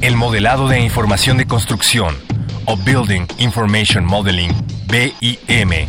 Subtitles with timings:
[0.00, 2.16] El modelado de información de construcción,
[2.64, 4.50] o Building Information Modeling,
[4.86, 5.86] BIM,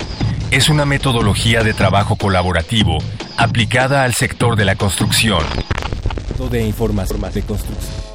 [0.52, 3.00] es una metodología de trabajo colaborativo
[3.38, 5.44] aplicada al sector de la construcción.
[6.52, 8.11] De información de construcción.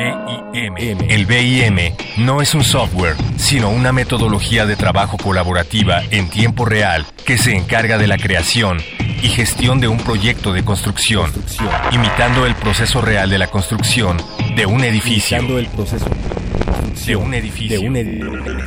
[0.00, 0.98] BIM.
[1.08, 7.06] El BIM no es un software, sino una metodología de trabajo colaborativa en tiempo real
[7.24, 8.78] que se encarga de la creación
[9.22, 11.30] y gestión de un proyecto de construcción,
[11.92, 14.16] imitando el proceso real de la construcción
[14.56, 15.36] de un edificio.
[15.58, 16.06] el proceso
[17.06, 17.80] de un edificio.
[17.80, 18.58] de un edificio.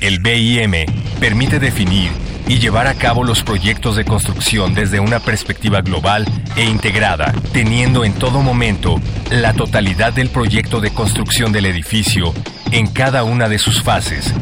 [0.00, 0.72] El BIM
[1.20, 2.10] permite definir
[2.48, 6.24] y llevar a cabo los proyectos de construcción desde una perspectiva global
[6.56, 9.00] e integrada, teniendo en todo momento
[9.30, 12.32] la totalidad del proyecto de construcción del edificio
[12.72, 14.32] en cada una de sus fases,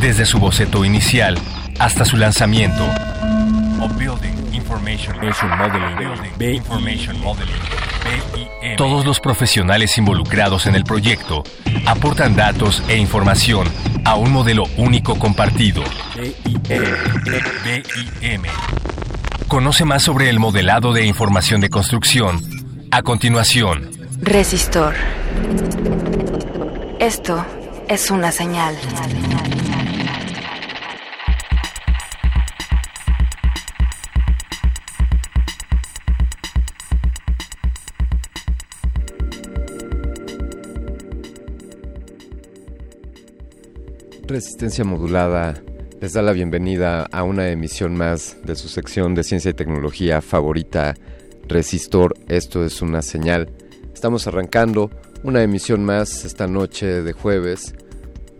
[0.00, 1.36] desde su boceto inicial
[1.78, 2.84] hasta su lanzamiento.
[4.78, 5.96] Information Modeling.
[6.38, 7.54] Building Information Modeling.
[8.62, 8.76] BIM.
[8.76, 11.42] Todos los profesionales involucrados en el proyecto
[11.84, 13.66] aportan datos e información
[14.04, 15.82] a un modelo único compartido.
[18.22, 18.42] BIM.
[19.48, 22.40] Conoce más sobre el modelado de información de construcción
[22.92, 23.90] a continuación.
[24.20, 24.94] Resistor.
[27.00, 27.44] Esto
[27.88, 28.76] es una señal.
[44.28, 45.54] Resistencia modulada
[46.02, 50.20] les da la bienvenida a una emisión más de su sección de ciencia y tecnología
[50.20, 50.94] favorita,
[51.48, 52.14] Resistor.
[52.28, 53.50] Esto es una señal.
[53.94, 54.90] Estamos arrancando
[55.22, 57.74] una emisión más esta noche de jueves.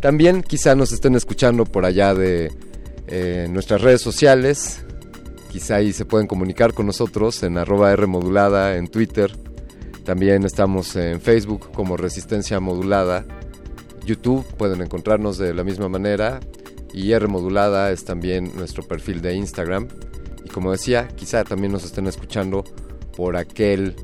[0.00, 2.52] También quizá nos estén escuchando por allá de
[3.08, 4.84] eh, nuestras redes sociales.
[5.50, 9.36] Quizá ahí se pueden comunicar con nosotros en arroba R modulada en Twitter.
[10.04, 13.26] También estamos en Facebook como Resistencia Modulada
[14.08, 16.40] YouTube pueden encontrarnos de la misma manera
[16.94, 19.88] y R Modulada es también nuestro perfil de Instagram.
[20.44, 22.64] Y como decía, quizá también nos estén escuchando
[23.14, 23.94] por aquel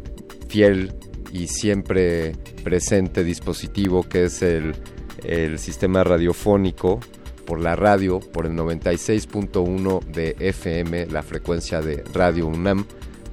[0.48, 0.92] fiel
[1.32, 4.76] y siempre presente dispositivo que es el,
[5.24, 7.00] el sistema radiofónico
[7.46, 12.84] por la radio, por el 96.1 de FM, la frecuencia de Radio UNAM,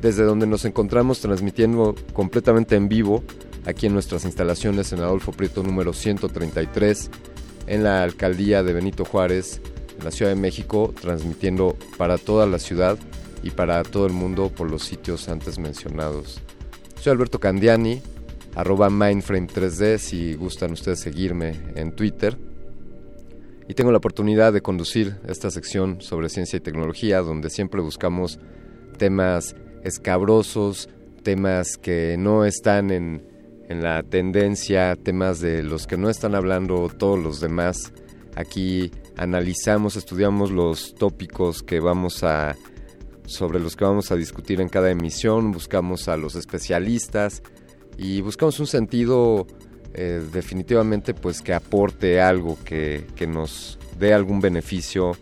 [0.01, 3.23] desde donde nos encontramos transmitiendo completamente en vivo
[3.65, 7.09] aquí en nuestras instalaciones en Adolfo Prieto número 133,
[7.67, 9.61] en la alcaldía de Benito Juárez,
[9.97, 12.97] en la Ciudad de México, transmitiendo para toda la ciudad
[13.43, 16.41] y para todo el mundo por los sitios antes mencionados.
[16.99, 18.01] Soy Alberto Candiani,
[18.55, 22.37] arroba Mindframe3D si gustan ustedes seguirme en Twitter.
[23.67, 28.37] y tengo la oportunidad de conducir esta sección sobre ciencia y tecnología donde siempre buscamos
[28.97, 30.89] temas escabrosos,
[31.23, 33.30] temas que no están en,
[33.71, 37.93] en la tendencia, temas de los que no están hablando todos los demás.
[38.35, 42.55] Aquí analizamos, estudiamos los tópicos que vamos a
[43.25, 47.41] sobre los que vamos a discutir en cada emisión, buscamos a los especialistas
[47.97, 49.47] y buscamos un sentido
[49.93, 55.13] eh, definitivamente pues que aporte algo, que, que, nos dé algún beneficio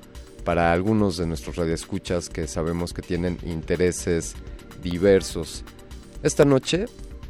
[0.44, 4.34] para algunos de nuestros radioescuchas que sabemos que tienen intereses
[4.82, 5.64] diversos.
[6.24, 6.88] Esta noche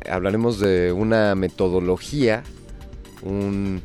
[0.09, 2.43] hablaremos de una metodología,
[3.23, 3.81] un,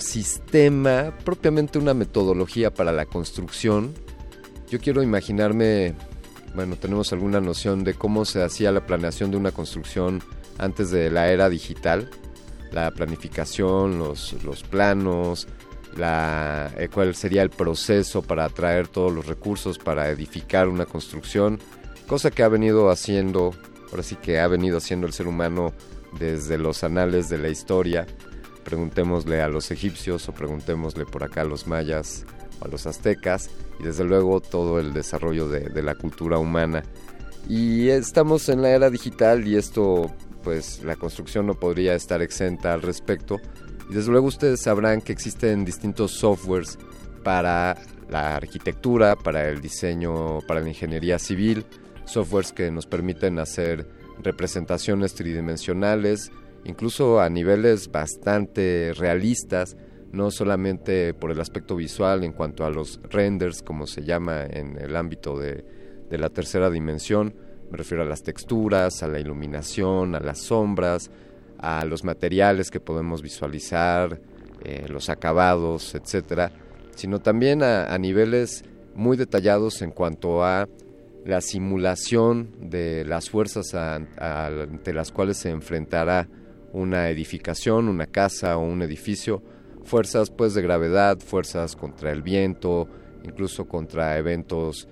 [0.00, 3.94] sistema, propiamente una metodología para la construcción.
[4.68, 5.94] Yo quiero imaginarme,
[6.54, 10.22] bueno, tenemos alguna noción de cómo se hacía la planeación de una construcción
[10.58, 12.10] antes de la era digital
[12.72, 14.34] la planificación, los,
[14.68, 15.48] planos,
[15.96, 21.58] la, eh, cuál sería el proceso para atraer todos los recursos para edificar una construcción,
[22.06, 23.52] cosa que ha venido haciendo,
[23.90, 25.72] ahora sí que ha venido haciendo el ser humano
[26.18, 28.06] desde los anales de la historia.
[28.64, 32.24] Preguntémosle a los egipcios o preguntémosle por acá a los mayas
[32.60, 36.82] o a los aztecas y desde luego todo el desarrollo de, de la cultura humana.
[37.48, 40.10] Y estamos en la era digital y esto
[40.42, 43.40] pues la construcción no podría estar exenta al respecto.
[43.88, 46.78] Y desde luego ustedes sabrán que existen distintos softwares
[47.22, 47.76] para
[48.08, 51.64] la arquitectura, para el diseño, para la ingeniería civil,
[52.10, 53.86] softwares que nos permiten hacer
[54.22, 56.30] representaciones tridimensionales,
[56.64, 59.76] incluso a niveles bastante realistas,
[60.12, 64.76] no solamente por el aspecto visual en cuanto a los renders, como se llama en
[64.78, 65.64] el ámbito de,
[66.10, 67.34] de la tercera dimensión,
[67.70, 71.10] me refiero a las texturas, a la iluminación, a las sombras,
[71.58, 74.20] a los materiales que podemos visualizar,
[74.62, 76.50] eh, los acabados, etcétera,
[76.94, 78.64] sino también a, niveles
[78.94, 80.68] muy detallados en cuanto a
[81.24, 86.28] la simulación de las fuerzas ante las cuales se enfrentará
[86.72, 89.42] una edificación, una casa o un edificio,
[89.84, 92.88] fuerzas pues de gravedad, fuerzas contra el viento,
[93.24, 94.88] incluso contra eventos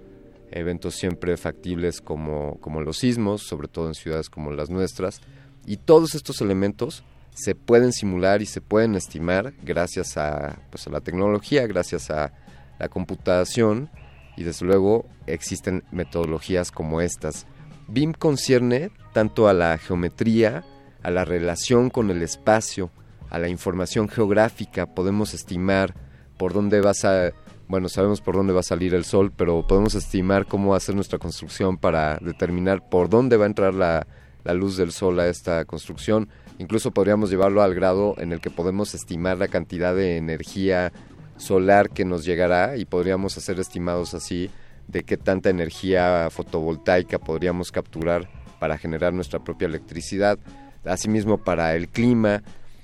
[0.51, 5.21] eventos siempre factibles como, como los sismos, sobre todo en ciudades como las nuestras.
[5.67, 7.05] Y todos estos elementos
[7.35, 12.33] se pueden simular y se pueden estimar gracias a, pues, a la tecnología, gracias a
[12.79, 13.91] la computación
[14.39, 17.47] y desde luego existen metodologías como estas.
[17.89, 20.65] BIM concierne tanto a la geometría,
[21.03, 22.91] a la relación con el espacio,
[23.31, 25.93] a la información geográfica, podemos estimar
[26.37, 27.33] por dónde vas a
[27.67, 31.19] bueno, sabemos por dónde va a salir el sol, pero podemos estimar cómo hacer nuestra
[31.19, 34.07] construcción para determinar por dónde va a entrar la,
[34.55, 36.31] luz del sol a esta construcción.
[36.59, 40.93] Incluso podríamos llevarlo al grado en el que podemos estimar la cantidad de energía
[41.39, 44.51] solar que nos llegará y podríamos hacer estimados así
[44.87, 50.39] de qué tanta energía fotovoltaica podríamos capturar para generar nuestra propia electricidad.
[50.85, 52.43] Asimismo para el clima.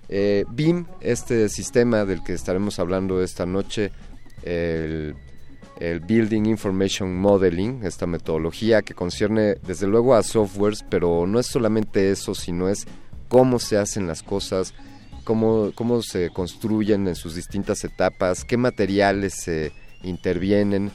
[0.09, 3.91] Eh, BIM, este sistema del que estaremos hablando esta noche,
[4.43, 5.15] el,
[6.07, 12.11] Building Information Modeling, esta metodología que concierne desde luego a softwares, pero no es solamente
[12.11, 12.87] eso, sino es
[13.29, 14.73] cómo se hacen las cosas,
[15.25, 19.73] cómo, cómo se construyen en sus distintas etapas, qué materiales se
[20.03, 20.91] intervienen.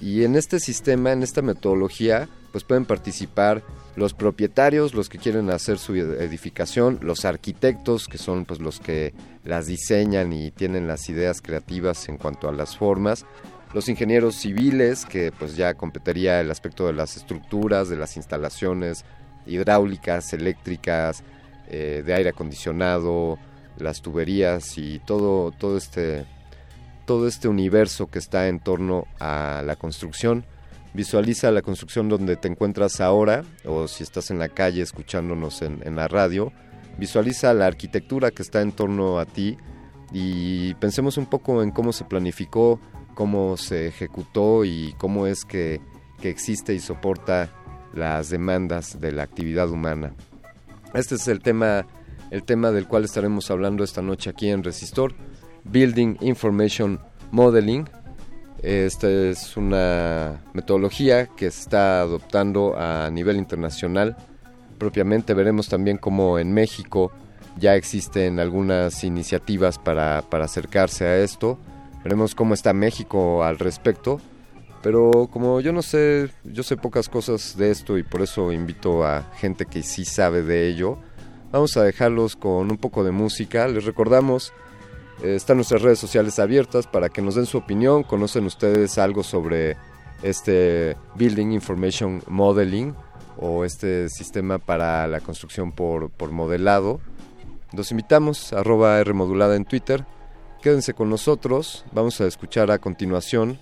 [0.00, 3.62] Y en este sistema, en esta metodología, pues pueden participar
[3.96, 9.12] los propietarios, los que quieren hacer su edificación, los arquitectos, que son pues los que
[9.44, 13.26] las diseñan y tienen las ideas creativas en cuanto a las formas,
[13.74, 19.04] los ingenieros civiles, que pues ya competiría el aspecto de las estructuras, de las instalaciones
[19.46, 21.22] hidráulicas, eléctricas,
[21.68, 23.38] eh, de aire acondicionado,
[23.80, 26.26] las tuberías y todo, todo este
[27.06, 30.44] todo este universo que está en torno a la construcción
[30.92, 35.94] Visualiza la construcción donde te encuentras ahora o si estás en la calle escuchándonos en,
[35.94, 36.52] la radio.
[36.98, 39.56] Visualiza la arquitectura que está en torno a ti
[40.12, 42.80] y pensemos un poco en cómo se planificó,
[43.14, 45.80] cómo se ejecutó y cómo es que,
[46.20, 47.50] que existe y soporta
[47.94, 50.12] las demandas de la actividad humana.
[50.92, 51.86] Este es el tema,
[52.30, 55.14] el tema del cual estaremos hablando esta noche aquí en Resistor,
[55.64, 57.86] Building Information Modeling,
[58.62, 64.16] esta es una metodología que se está adoptando a nivel internacional.
[64.76, 67.10] Propiamente veremos también cómo en México
[67.58, 71.58] ya existen algunas iniciativas para, acercarse a esto.
[72.04, 74.20] Veremos cómo está México al respecto.
[74.82, 79.04] Pero como yo no sé, yo sé pocas cosas de esto y por eso invito
[79.04, 80.98] a gente que sí sabe de ello.
[81.50, 83.68] Vamos a dejarlos con un poco de música.
[83.68, 84.52] Les recordamos
[85.22, 88.02] Eh, están nuestras redes sociales abiertas para que nos den su opinión.
[88.04, 89.76] ¿Conocen ustedes algo sobre
[90.22, 92.94] este Building Information Modeling
[93.36, 97.00] o este sistema para la construcción por, por modelado?
[97.72, 100.06] Los invitamos, arroba R modulada en Twitter.
[100.62, 101.84] Quédense con nosotros.
[101.92, 103.58] Vamos a escuchar a continuación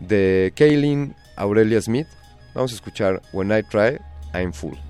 [0.00, 2.08] de Kaylin Aurelia Smith.
[2.54, 3.98] Vamos a escuchar When I Try,
[4.34, 4.89] I'm Full.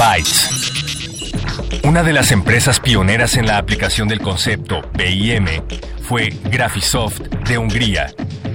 [0.00, 0.48] Bytes.
[1.84, 5.44] Una de las empresas pioneras en la aplicación del concepto BIM
[6.04, 8.06] fue Graphisoft de Hungría,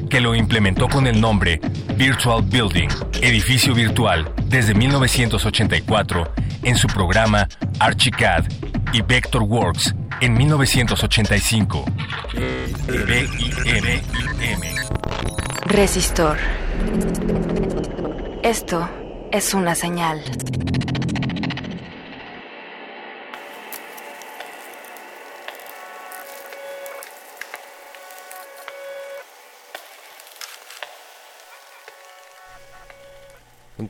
[0.10, 1.62] que lo implementó con el nombre
[1.96, 2.90] Virtual Building,
[3.22, 6.34] edificio virtual, desde 1984
[6.64, 7.48] en su programa
[7.78, 8.44] Archicad
[8.92, 11.86] y Vectorworks en 1985.
[15.68, 16.38] Resistor.
[18.42, 18.90] Esto
[19.32, 20.24] es una señal.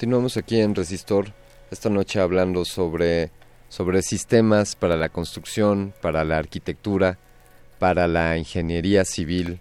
[0.06, 1.34] Continuamos aquí en Resistor,
[1.72, 3.32] esta noche hablando sobre
[3.70, 7.18] sobre sistemas para la construcción, para la arquitectura,
[7.80, 9.60] para la ingeniería civil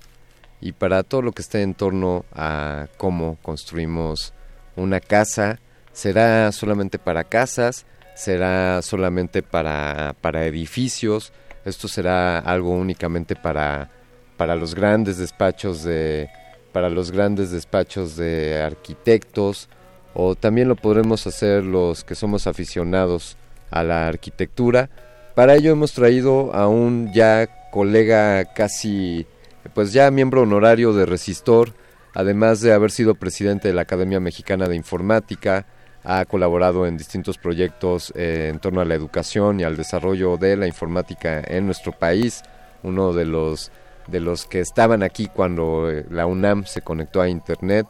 [0.61, 4.35] y para todo lo que esté en torno a cómo construimos
[4.77, 5.61] una casa.
[5.95, 7.87] ¿Será solamente para casas?
[8.15, 11.33] ¿Será solamente para, para edificios?
[11.65, 13.91] ¿Esto será algo únicamente para,
[14.37, 16.29] para los grandes despachos de
[16.71, 19.71] para los grandes despachos de arquitectos
[20.14, 23.37] o también lo podremos hacer los que somos aficionados
[23.71, 24.88] a la arquitectura.
[25.35, 29.26] Para ello hemos traído a un ya colega casi,
[29.75, 31.73] pues ya miembro honorario de Resistor,
[32.14, 35.66] además de haber sido presidente de la Academia Mexicana de Informática,
[36.04, 40.56] ha colaborado en distintos proyectos eh, en torno a la educación y al desarrollo de
[40.56, 42.42] la informática en nuestro país,
[42.83, 43.73] uno de los
[44.06, 47.87] de los que estaban aquí cuando eh, la UNAM se conectó a Internet.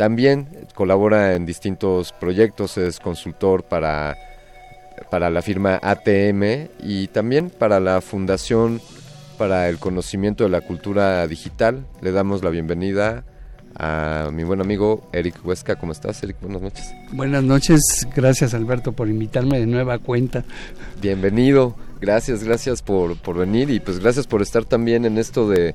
[0.00, 4.16] También colabora en distintos proyectos, es consultor para,
[5.10, 8.80] para la firma ATM y también para la Fundación
[9.36, 11.84] para el Conocimiento de la Cultura Digital.
[12.00, 13.24] Le damos la bienvenida
[13.78, 15.76] a mi buen amigo Eric Huesca.
[15.76, 16.38] ¿Cómo estás, Eric?
[16.40, 16.94] Buenas noches.
[17.12, 17.82] Buenas noches,
[18.16, 20.46] gracias Alberto por invitarme de nueva cuenta.
[21.02, 21.76] Bienvenido.
[22.00, 25.74] Gracias, gracias por, por venir y pues gracias por estar también en esto de,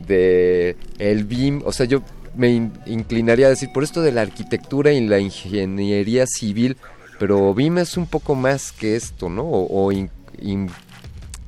[0.00, 1.60] de el BIM.
[1.66, 2.00] O sea, yo
[2.36, 6.76] me inclinaría a decir por esto de la arquitectura y la ingeniería civil,
[7.18, 9.44] pero BIM es un poco más que esto, ¿no?
[9.44, 9.90] O,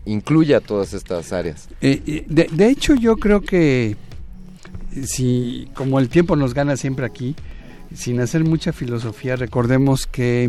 [0.04, 1.68] incluye a todas estas áreas.
[1.80, 3.96] Eh, eh, de, de, hecho, yo creo que
[5.04, 7.36] si, como el tiempo nos gana siempre aquí,
[7.94, 10.44] sin hacer mucha filosofía, recordemos que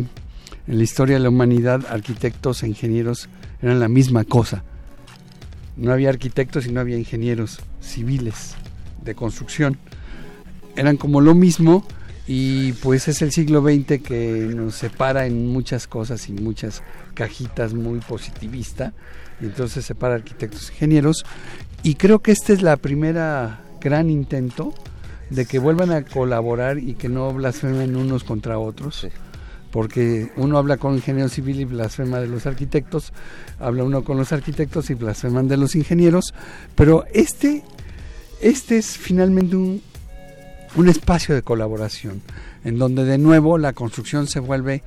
[0.66, 3.28] en la historia de la humanidad, arquitectos e ingenieros
[3.62, 4.62] eran la misma cosa.
[5.76, 8.54] No había arquitectos y no había ingenieros civiles
[9.02, 9.78] de construcción.
[10.76, 11.84] Eran como lo mismo
[12.26, 16.82] y pues es el siglo XX que nos separa en muchas cosas y muchas
[17.14, 18.92] cajitas muy positivista.
[19.40, 21.24] Y entonces separa arquitectos ingenieros.
[21.82, 24.74] Y creo que esta es la primera gran intento
[25.30, 29.06] de que vuelvan a colaborar y que no blasfemen unos contra otros
[29.70, 33.12] porque uno habla con ingeniero civil y blasfema de los arquitectos,
[33.58, 36.34] habla uno con los arquitectos y blasfeman de los ingenieros,
[36.74, 37.62] pero este,
[38.40, 39.82] este es finalmente un,
[40.76, 42.22] un espacio de colaboración,
[42.64, 44.82] en donde de nuevo la construcción se vuelve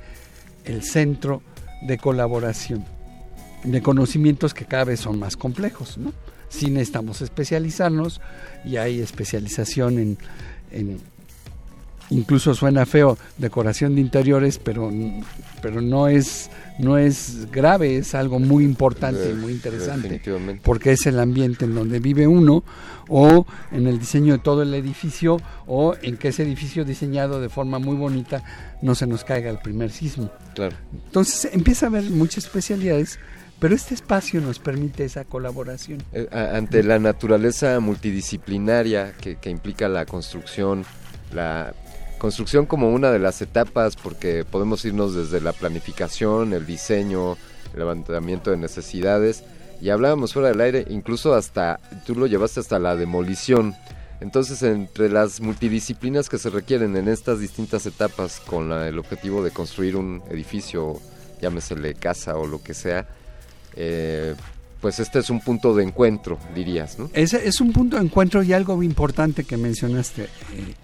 [0.64, 1.42] el centro
[1.82, 2.84] de colaboración,
[3.64, 6.12] de conocimientos que cada vez son más complejos, ¿no?
[6.48, 8.20] Sí necesitamos especializarnos
[8.64, 10.18] y hay especialización en,
[10.70, 11.00] en
[12.10, 14.90] incluso suena feo decoración de interiores pero
[15.62, 20.20] pero no es no es grave es algo muy importante y muy interesante
[20.62, 22.62] porque es el ambiente en donde vive uno
[23.08, 27.48] o en el diseño de todo el edificio o en que ese edificio diseñado de
[27.48, 28.42] forma muy bonita
[28.82, 30.30] no se nos caiga el primer sismo.
[30.54, 30.76] Claro.
[31.06, 33.18] Entonces empieza a haber muchas especialidades
[33.58, 36.02] pero este espacio nos permite esa colaboración.
[36.12, 40.84] Eh, ante la naturaleza multidisciplinaria que, que implica la construcción,
[41.32, 41.72] la
[42.24, 47.32] construcción como una de las etapas porque podemos irnos desde la planificación, el diseño,
[47.74, 49.44] el levantamiento de necesidades
[49.78, 53.74] y hablábamos fuera del aire, incluso hasta, tú lo llevaste hasta la demolición.
[54.22, 59.50] Entonces, entre las multidisciplinas que se requieren en estas distintas etapas con el objetivo de
[59.50, 60.98] construir un edificio,
[61.42, 63.06] llámesele casa o lo que sea,
[63.76, 64.34] eh,
[64.80, 67.10] pues este es un punto de encuentro, dirías, ¿no?
[67.12, 70.22] Es, un punto de encuentro y algo importante que mencionaste.
[70.22, 70.74] Eh,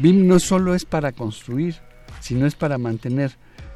[0.00, 1.76] BIM no solo es para construir,
[2.20, 3.32] sino es para mantener.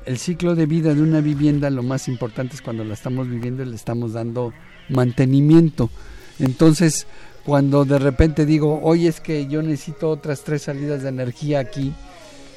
[0.07, 3.63] El ciclo de vida de una vivienda lo más importante es cuando la estamos viviendo
[3.63, 4.53] y le estamos dando
[4.89, 5.91] mantenimiento.
[6.39, 7.07] Entonces,
[7.45, 11.93] cuando de repente digo, oye, es que yo necesito otras tres salidas de energía aquí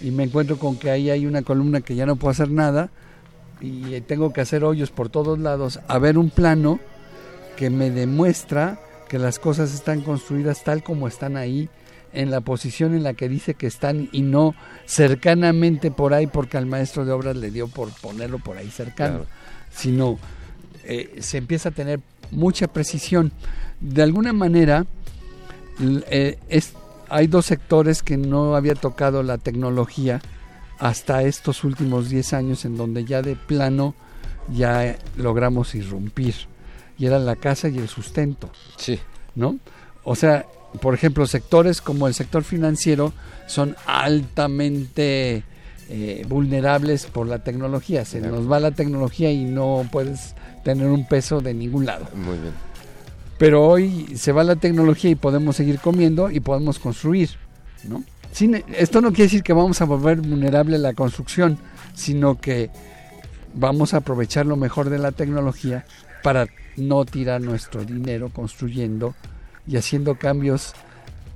[0.02, 2.90] y me encuentro con que ahí hay una columna que ya no puedo hacer nada
[3.60, 6.80] y tengo que hacer hoyos por todos lados, a ver un plano
[7.58, 11.70] que me demuestra que las cosas están construidas tal como están ahí
[12.14, 16.58] en la posición en la que dice que están y no cercanamente por ahí porque
[16.58, 19.26] al maestro de obras le dio por ponerlo por ahí cercano,
[19.72, 20.18] sino
[20.84, 22.00] eh, se empieza a tener
[22.32, 23.32] mucha precisión.
[23.80, 24.86] De alguna manera,
[25.80, 26.74] eh, es,
[27.10, 30.22] hay dos sectores que no había tocado la tecnología
[30.80, 33.96] hasta estos últimos 10 años en donde ya de plano
[34.50, 36.36] ya logramos irrumpir
[36.98, 38.50] y era la casa y el sustento.
[38.78, 39.00] Sí.
[39.36, 39.60] ¿No?
[40.04, 40.46] O sea,
[40.82, 43.14] por ejemplo, sectores como el sector financiero
[43.48, 45.44] son altamente
[45.90, 48.06] eh, vulnerables por la tecnología.
[48.06, 52.08] Se nos va la tecnología y no puedes tener un peso de ningún lado.
[52.14, 52.54] Muy bien.
[53.38, 57.30] Pero hoy se va la tecnología y podemos seguir comiendo y podemos construir,
[57.88, 58.04] ¿no?
[58.78, 61.58] esto no quiere decir que vamos a volver vulnerable la construcción,
[61.96, 62.70] sino que
[63.56, 65.86] vamos a aprovechar lo mejor de la tecnología
[66.22, 69.16] para no tirar nuestro dinero construyendo
[69.68, 70.74] y haciendo cambios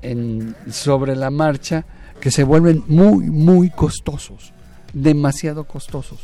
[0.01, 1.85] en, sobre la marcha
[2.19, 4.53] que se vuelven muy, muy costosos,
[4.93, 6.19] demasiado costosos,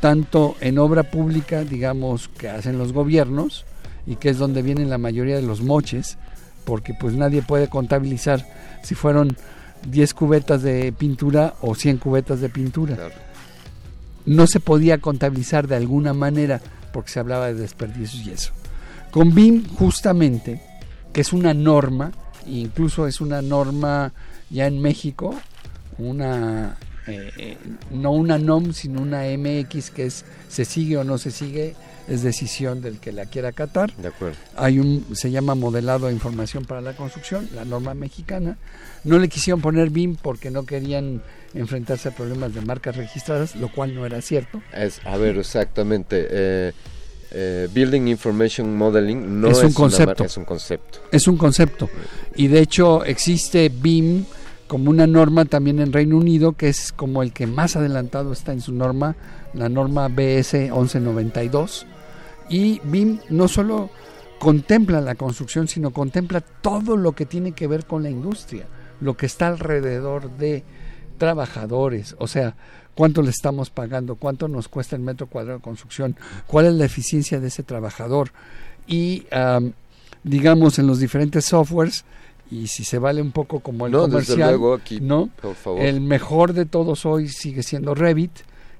[0.00, 3.64] tanto en obra pública, digamos, que hacen los gobiernos,
[4.06, 6.16] y que es donde vienen la mayoría de los moches,
[6.64, 8.46] porque pues nadie puede contabilizar
[8.82, 9.36] si fueron
[9.88, 12.96] 10 cubetas de pintura o 100 cubetas de pintura.
[14.24, 16.60] No se podía contabilizar de alguna manera
[16.92, 18.52] porque se hablaba de desperdicios y eso.
[19.10, 20.60] Con BIM justamente,
[21.16, 22.12] que es una norma,
[22.46, 24.12] incluso es una norma
[24.50, 25.34] ya en México,
[25.96, 26.76] una
[27.06, 27.56] eh, eh,
[27.90, 31.74] no una NOM, sino una MX que es se sigue o no se sigue,
[32.06, 33.96] es decisión del que la quiera acatar.
[33.96, 34.36] De acuerdo.
[34.56, 38.58] Hay un, se llama modelado de información para la construcción, la norma mexicana.
[39.04, 41.22] No le quisieron poner BIM porque no querían
[41.54, 44.60] enfrentarse a problemas de marcas registradas, lo cual no era cierto.
[44.74, 46.26] Es, a ver, exactamente.
[46.28, 46.72] Eh,
[47.30, 50.24] eh, Building Information Modeling no es un concepto.
[50.24, 50.98] es un concepto.
[51.10, 51.88] Es un concepto.
[52.34, 54.24] Y de hecho existe BIM
[54.66, 58.52] como una norma también en Reino Unido, que es como el que más adelantado está
[58.52, 59.16] en su norma,
[59.54, 61.86] la norma BS 1192.
[62.48, 63.90] Y BIM no solo
[64.38, 68.66] contempla la construcción, sino contempla todo lo que tiene que ver con la industria,
[69.00, 70.64] lo que está alrededor de
[71.18, 72.56] trabajadores, o sea,
[72.96, 76.16] cuánto le estamos pagando, cuánto nos cuesta el metro cuadrado de construcción,
[76.48, 78.32] cuál es la eficiencia de ese trabajador
[78.88, 79.72] y am,
[80.24, 82.04] digamos en los diferentes softwares
[82.50, 85.30] y si se vale un poco como el No, desde comercial, luego, aquí, ¿no?
[85.40, 85.80] por favor.
[85.80, 88.32] El mejor de todos hoy sigue siendo Revit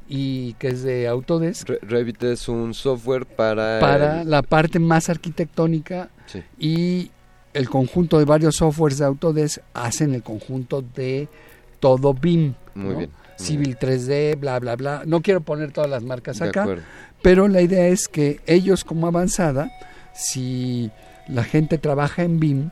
[0.08, 3.80] y que es de Autodesk Re- Revit es un software para...
[3.80, 6.42] para el- la parte más arquitectónica Sí.
[6.58, 7.10] y
[7.54, 11.28] el conjunto de varios softwares de Autodesk hacen el conjunto de
[11.80, 12.54] todo BIM.
[12.74, 12.98] Muy ¿no?
[12.98, 15.02] bien, Civil 3D, bla, bla, bla.
[15.06, 16.82] No quiero poner todas las marcas De acá, acuerdo.
[17.22, 19.70] pero la idea es que ellos como avanzada,
[20.14, 20.90] si
[21.28, 22.70] la gente trabaja en BIM,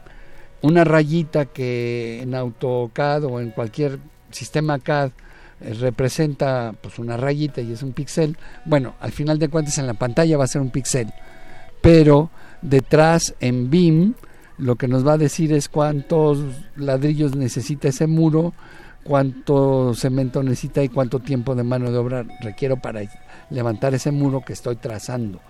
[0.62, 3.98] una rayita que en AutoCAD o en cualquier
[4.31, 5.11] sistema CAD
[5.61, 9.87] eh, representa pues una rayita y es un píxel, bueno, al final de cuentas en
[9.87, 11.12] la pantalla va a ser un píxel,
[11.83, 12.31] pero
[12.62, 14.14] detrás en BIM
[14.57, 16.38] lo que nos va a decir es cuántos
[16.77, 18.55] ladrillos necesita ese muro,
[19.04, 23.02] cuánto cemento necesita y cuánto tiempo de mano de obra requiero para
[23.50, 25.40] levantar ese muro que estoy trazando.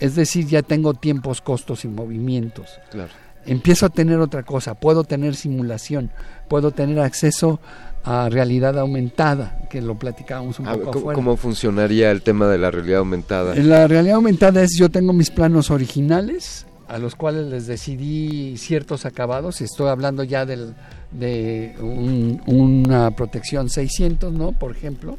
[0.00, 2.78] Es decir, ya tengo tiempos, costos y movimientos.
[2.90, 3.10] Claro.
[3.44, 6.10] Empiezo a tener otra cosa, puedo tener simulación,
[6.48, 7.60] puedo tener acceso
[8.04, 11.14] a realidad aumentada, que lo platicábamos un A ver, poco ¿cómo, afuera.
[11.16, 13.54] cómo funcionaría el tema de la realidad aumentada?
[13.54, 18.56] En la realidad aumentada es yo tengo mis planos originales a los cuales les decidí
[18.56, 19.60] ciertos acabados.
[19.60, 20.74] Estoy hablando ya del,
[21.12, 24.52] de un- una protección 600, ¿no?
[24.52, 25.16] Por ejemplo,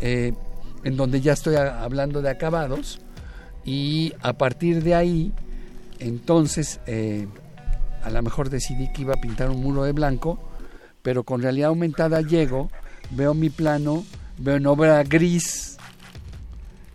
[0.00, 0.34] eh,
[0.84, 2.98] en donde ya estoy hablando de acabados
[3.64, 5.32] y a partir de ahí,
[5.98, 7.26] entonces, eh,
[8.02, 10.38] a lo mejor decidí que iba a pintar un muro de blanco,
[11.02, 12.70] pero con realidad aumentada llego,
[13.10, 14.04] veo mi plano,
[14.38, 15.76] veo en obra gris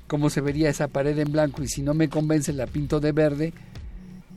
[0.08, 3.14] cómo se vería esa pared en blanco y si no me convence la pinto de
[3.14, 3.54] verde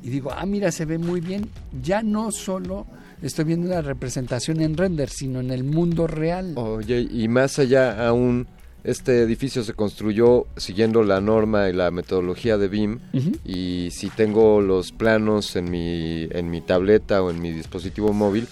[0.05, 1.49] y digo, ah, mira, se ve muy bien.
[1.83, 2.87] Ya no solo
[3.23, 6.53] estoy viendo una representación en render, sino en el mundo real.
[6.57, 8.47] Oye, y más allá aún,
[8.85, 12.99] este edificio se construyó siguiendo la norma y la metodología de BIM
[13.47, 18.47] y si tengo los planos en mi, en mi tableta o en mi dispositivo móvil,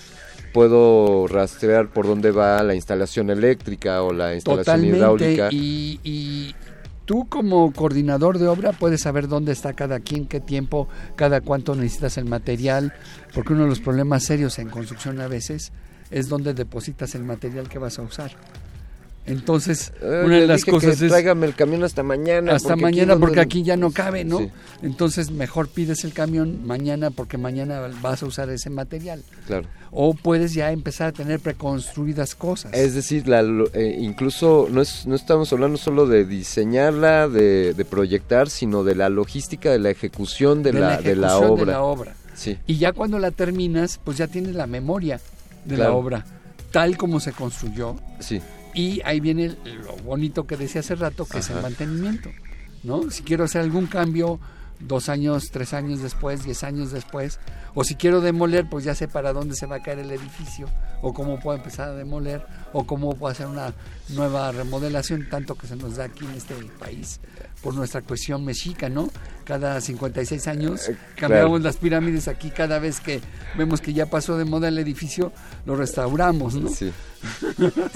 [0.55, 4.97] puedo rastrear por dónde va la instalación eléctrica o la instalación Totalmente.
[4.97, 5.49] hidráulica.
[5.51, 6.55] Y, y
[7.05, 11.75] tú como coordinador de obra puedes saber dónde está cada quien, qué tiempo, cada cuánto
[11.75, 12.93] necesitas el material,
[13.35, 15.73] porque uno de los problemas serios en construcción a veces
[16.11, 18.33] es dónde depositas el material que vas a usar.
[19.25, 22.55] Entonces, Eh, una de las dije cosas que es tráigame el camión hasta mañana.
[22.55, 24.39] hasta porque mañana porque aquí ya no cabe, ¿no?
[24.39, 24.51] Sí,
[24.83, 29.23] Entonces mejor pides el camión mañana porque mañana vas a usar ese material.
[29.47, 29.67] claro.
[29.95, 32.73] O puedes ya empezar a tener preconstruidas cosas.
[32.73, 33.43] Es decir, la,
[33.75, 38.95] eh, incluso no, es, no estamos hablando solo de diseñarla, de, de proyectar, sino de
[38.95, 41.65] la logística, de la ejecución de, la, de la obra.
[41.67, 42.15] de la obra.
[42.35, 45.21] Sí, Y ya cuando la terminas, pues ya tienes la memoria
[45.67, 46.25] de la obra,
[46.71, 47.97] tal como se construyó.
[48.19, 48.41] sí.
[48.75, 52.31] Y ahí viene lo bonito que decía hace rato, que es el mantenimiento.
[52.83, 53.11] ¿no?
[53.11, 54.41] Si quiero hacer algún cambio
[54.81, 57.39] dos años, tres años después, diez años después,
[57.75, 60.69] o si quiero demoler, pues ya sé para dónde se va a caer el edificio,
[61.03, 63.73] o cómo puedo empezar a demoler, o cómo puedo hacer una
[64.09, 67.21] nueva remodelación, tanto que se nos da aquí en este país
[67.63, 69.09] por nuestra cuestión mexica, ¿no?
[69.45, 71.65] Cada 56 años Eh, cambiamos claro.
[71.65, 73.21] las pirámides aquí, cada vez que
[73.57, 75.33] vemos que ya pasó de moda el edificio,
[75.67, 76.69] lo restauramos, ¿no?
[76.69, 76.93] Sí.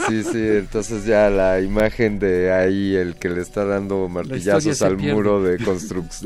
[0.09, 4.97] Sí, sí, entonces ya la imagen de ahí, el que le está dando martillazos al
[4.99, 5.59] muro de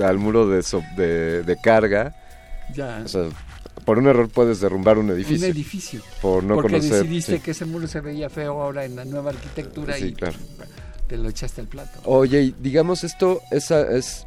[0.05, 2.15] al muro de, so- de, de carga,
[2.75, 3.01] Ya.
[3.05, 3.23] o sea,
[3.87, 5.47] por un error puedes derrumbar un edificio.
[5.47, 6.03] un edificio.
[6.21, 6.93] Por no porque conocer.
[7.03, 7.41] decidiste sí.
[7.43, 10.37] que ese muro se veía feo ahora en la nueva arquitectura Sí, y claro.
[11.11, 11.99] Te lo echaste al plato.
[12.05, 14.25] Oye, digamos esto, es,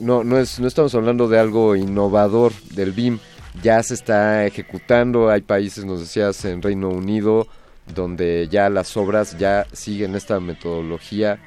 [0.00, 3.18] no, no es, no estamos hablando de algo innovador del BIM,
[3.62, 7.46] ya se está ejecutando, hay países, nos decías, en Reino Unido,
[7.94, 11.40] donde ya las obras ya siguen esta metodología.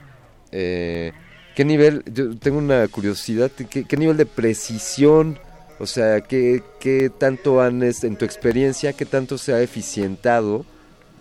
[0.51, 1.11] Eh,
[1.55, 5.37] ¿Qué nivel, yo tengo una curiosidad, ¿qué, qué nivel de precisión,
[5.79, 10.65] o sea, qué, qué tanto han, en tu experiencia, qué tanto se ha eficientado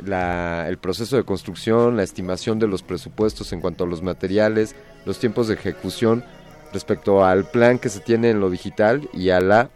[0.07, 4.75] la, el proceso de construcción, la estimación de los presupuestos en cuanto a los materiales,
[5.05, 6.25] los tiempos de ejecución
[6.73, 9.71] respecto al plan que se tiene en lo digital y a la...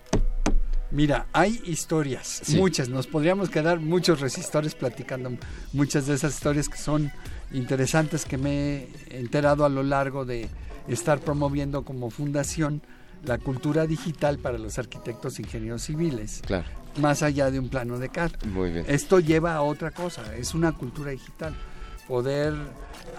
[0.90, 2.56] Mira, hay historias, Sí.
[2.56, 2.88] muchas.
[2.88, 5.30] Nos podríamos quedar muchos resistores platicando
[5.72, 7.10] muchas de esas historias que son
[7.52, 10.48] interesantes que me he enterado a lo largo de
[10.88, 12.82] estar promoviendo como fundación
[13.24, 16.66] la cultura digital para los arquitectos e ingenieros civiles, Claro,
[16.98, 18.30] más allá de un plano de CAD.
[18.46, 18.84] muy bien.
[18.88, 21.54] Esto lleva a otra cosa, es una cultura digital.
[22.08, 22.54] Poder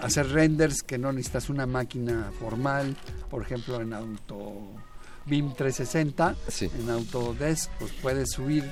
[0.02, 2.96] hacer renders que no necesitas una máquina formal,
[3.30, 4.52] por ejemplo en Auto
[5.26, 6.70] BIM 360, Sí.
[6.78, 8.64] en Autodesk, pues puedes subir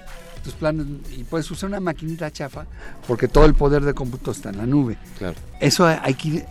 [0.42, 2.64] tus planos y puedes usar una maquinita chafa
[3.06, 4.96] porque todo el poder de cómputo está en la nube.
[5.18, 6.44] Claro, Eso hay que ir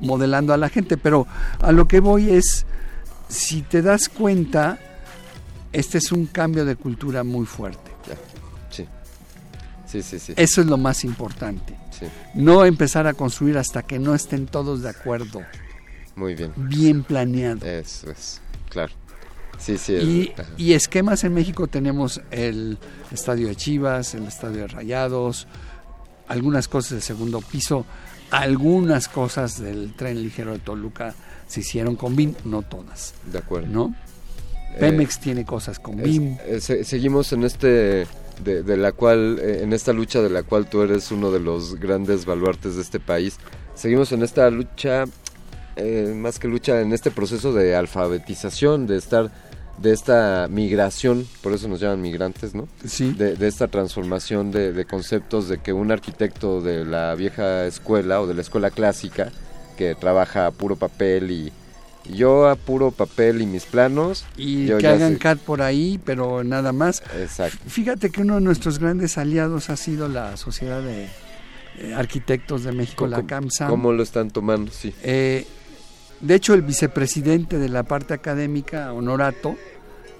[0.00, 1.26] modelando a la gente, pero
[1.62, 2.66] a lo que voy es,
[3.28, 4.78] si te das cuenta,
[5.72, 7.92] este es un cambio de cultura muy fuerte.
[9.86, 9.90] Ya.
[9.92, 10.02] Sí.
[10.02, 10.34] Sí, sí, sí.
[10.36, 11.74] Eso es lo más importante.
[12.34, 15.42] No empezar a construir hasta que no estén todos de acuerdo,
[16.14, 16.52] Muy bien.
[16.56, 17.64] bien planeado.
[17.66, 18.40] Eso es.
[18.68, 18.92] Claro.
[19.58, 20.32] Sí, sí.
[20.58, 22.76] Y, esquemas en México tenemos el
[23.10, 25.46] estadio de Chivas, el estadio de Rayados,
[26.28, 27.86] algunas cosas del segundo piso,
[28.30, 31.14] algunas cosas del tren ligero de Toluca
[31.46, 33.68] se hicieron con BIM, no todas, de acuerdo.
[33.68, 33.94] ¿no?
[34.74, 36.36] Eh, Pemex tiene cosas con BIM.
[36.44, 38.06] eh, se- seguimos en este
[38.44, 41.40] de, de la cual eh, en esta lucha de la cual tú eres uno de
[41.40, 43.38] los grandes baluartes de este país
[43.74, 45.04] seguimos en esta lucha
[45.76, 49.30] eh, más que lucha en este proceso de alfabetización de estar
[49.78, 53.12] de esta migración por eso nos llaman migrantes no Sí.
[53.12, 58.20] de, de esta transformación de, de conceptos de que un arquitecto de la vieja escuela
[58.22, 59.32] o de la escuela clásica
[59.76, 61.52] que trabaja a puro papel y, y
[62.10, 65.18] yo a puro papel y mis planos y que hagan sé.
[65.18, 67.02] CAD por ahí, pero nada más.
[67.20, 71.08] exacto Fíjate que uno de nuestros grandes aliados ha sido la Sociedad de
[71.78, 73.68] eh, Arquitectos de México, la ¿Cómo- CAMSAM.
[73.70, 74.70] ¿Cómo lo están tomando?
[74.72, 74.94] Sí.
[75.02, 75.46] Eh,
[76.20, 79.54] de hecho, el vicepresidente de la parte académica, Honorato,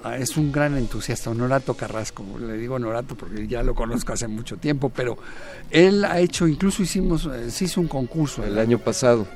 [0.05, 4.29] ah, es un gran entusiasta, Honorato Carrasco, le digo Honorato porque ya lo conozco hace
[4.29, 5.16] mucho tiempo, pero
[5.70, 8.44] él ha hecho, incluso hicimos, eh, se hizo un concurso.
[8.44, 9.27] El año pasado.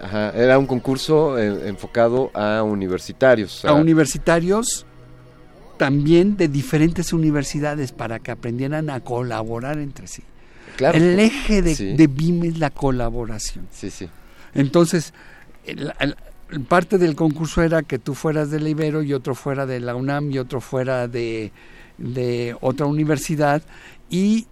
[0.00, 3.64] Ajá, era un concurso eh, enfocado a universitarios.
[3.64, 4.84] a universitarios
[5.76, 10.22] también de diferentes universidades para que aprendieran a colaborar entre sí.
[10.76, 10.98] claro.
[10.98, 11.94] el eje de, Sí.
[11.96, 13.66] de BIM es la colaboración.
[13.70, 14.08] Sí, sí.
[14.54, 15.12] Entonces,
[15.64, 16.16] el- el-
[16.50, 19.80] el parte del concurso era que tú fueras de la Ibero y otro fuera de
[19.80, 21.50] la UNAM y otro fuera de,
[21.98, 23.62] de otra universidad
[24.10, 24.46] y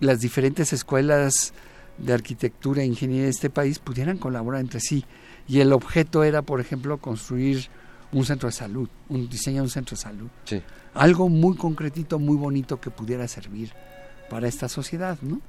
[0.00, 1.52] las diferentes escuelas
[1.98, 5.04] de arquitectura e ingeniería de este país pudieran colaborar entre sí.
[5.48, 7.66] Y el objeto era, por ejemplo, construir
[8.12, 10.28] un centro de salud, un diseño de un centro de salud.
[10.44, 10.62] Sí.
[10.94, 13.72] Algo muy concretito, muy bonito que pudiera servir
[14.28, 15.40] para esta sociedad, ¿no?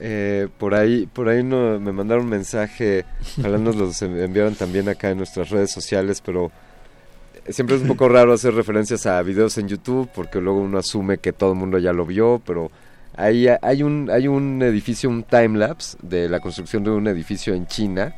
[0.00, 3.04] Eh, por ahí, por ahí no, me mandaron un mensaje,
[3.38, 6.52] ojalá nos los en- enviaron también acá en nuestras redes sociales, pero
[7.48, 11.18] siempre es un poco raro hacer referencias a videos en YouTube porque luego uno asume
[11.18, 12.70] que todo el mundo ya lo vio, pero
[13.18, 17.52] ahí ha- hay un, hay un edificio, un timelapse de la construcción de un edificio
[17.54, 18.14] en China,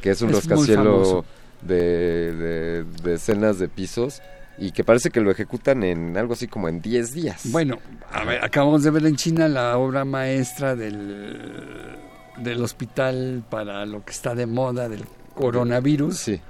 [0.00, 1.24] que es un Es rascacielos famoso.
[1.62, 4.22] de, de decenas de pisos
[4.56, 7.42] y que parece que lo ejecutan en algo así como en 10 días.
[7.50, 7.78] Bueno,
[8.12, 11.42] a ver, acabamos de ver en China la obra maestra del,
[12.38, 16.16] del hospital para lo que está de moda del coronavirus.
[16.16, 16.40] Sí,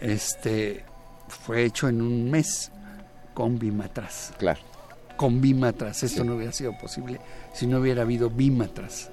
[0.00, 0.84] Este
[1.28, 2.70] fue hecho en un mes
[3.34, 4.32] con BIM atrás.
[4.38, 4.60] claro.
[5.18, 6.02] Con BIM atrás.
[6.02, 6.26] Esto Sí.
[6.26, 7.20] no hubiera sido posible
[7.52, 9.10] si no hubiera habido BIM atrás.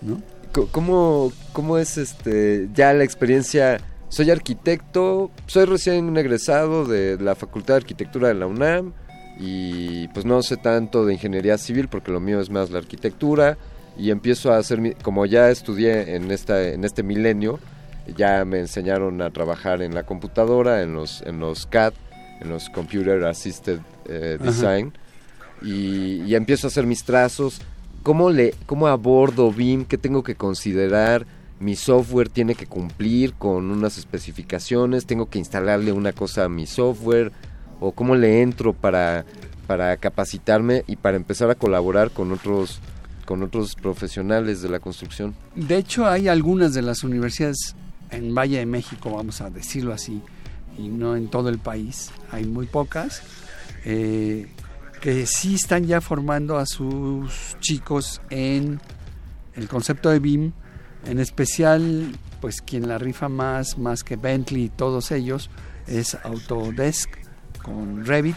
[0.00, 0.22] ¿no?
[0.70, 3.78] ¿Cómo, ¿Cómo es este ya la experiencia?
[4.08, 8.92] Soy arquitecto, soy recién egresado de la Facultad de Arquitectura de la UNAM,
[9.38, 13.56] y pues no sé tanto de ingeniería civil porque lo mío es más la arquitectura
[13.96, 17.58] y empiezo a hacer, mi, como ya estudié en, esta, en este milenio,
[18.16, 21.94] ya me enseñaron a trabajar en la computadora, en los, en los CAD,
[22.40, 24.92] en los Computer Assisted eh, Design,
[25.64, 27.60] y, y, empiezo a hacer mis trazos.
[28.02, 29.84] ¿Cómo, le, ¿Cómo abordo BIM?
[29.84, 31.26] ¿Qué tengo que considerar?
[31.60, 36.66] Mi software tiene que cumplir con unas especificaciones, tengo que instalarle una cosa a mi
[36.66, 37.30] software,
[37.78, 39.24] o cómo le entro para,
[39.66, 42.80] para capacitarme y para empezar a colaborar con otros
[43.24, 45.34] con otros profesionales de la construcción.
[45.54, 47.74] De hecho, hay algunas de las universidades
[48.10, 50.20] en Valle de México, vamos a decirlo así,
[50.76, 53.22] y no en todo el país, hay muy pocas,
[53.84, 54.48] eh,
[55.02, 58.80] que sí están ya formando a sus chicos en
[59.56, 60.52] el concepto de BIM,
[61.06, 65.50] en especial, pues quien la rifa más, más que Bentley y todos ellos,
[65.88, 67.10] es Autodesk
[67.64, 68.36] con Revit,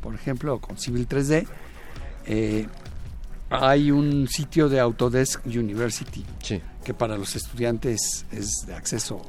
[0.00, 1.46] por ejemplo, o con Civil 3D.
[2.26, 2.66] Eh,
[3.48, 6.24] hay un sitio de Autodesk University
[6.82, 9.22] que para los estudiantes es de acceso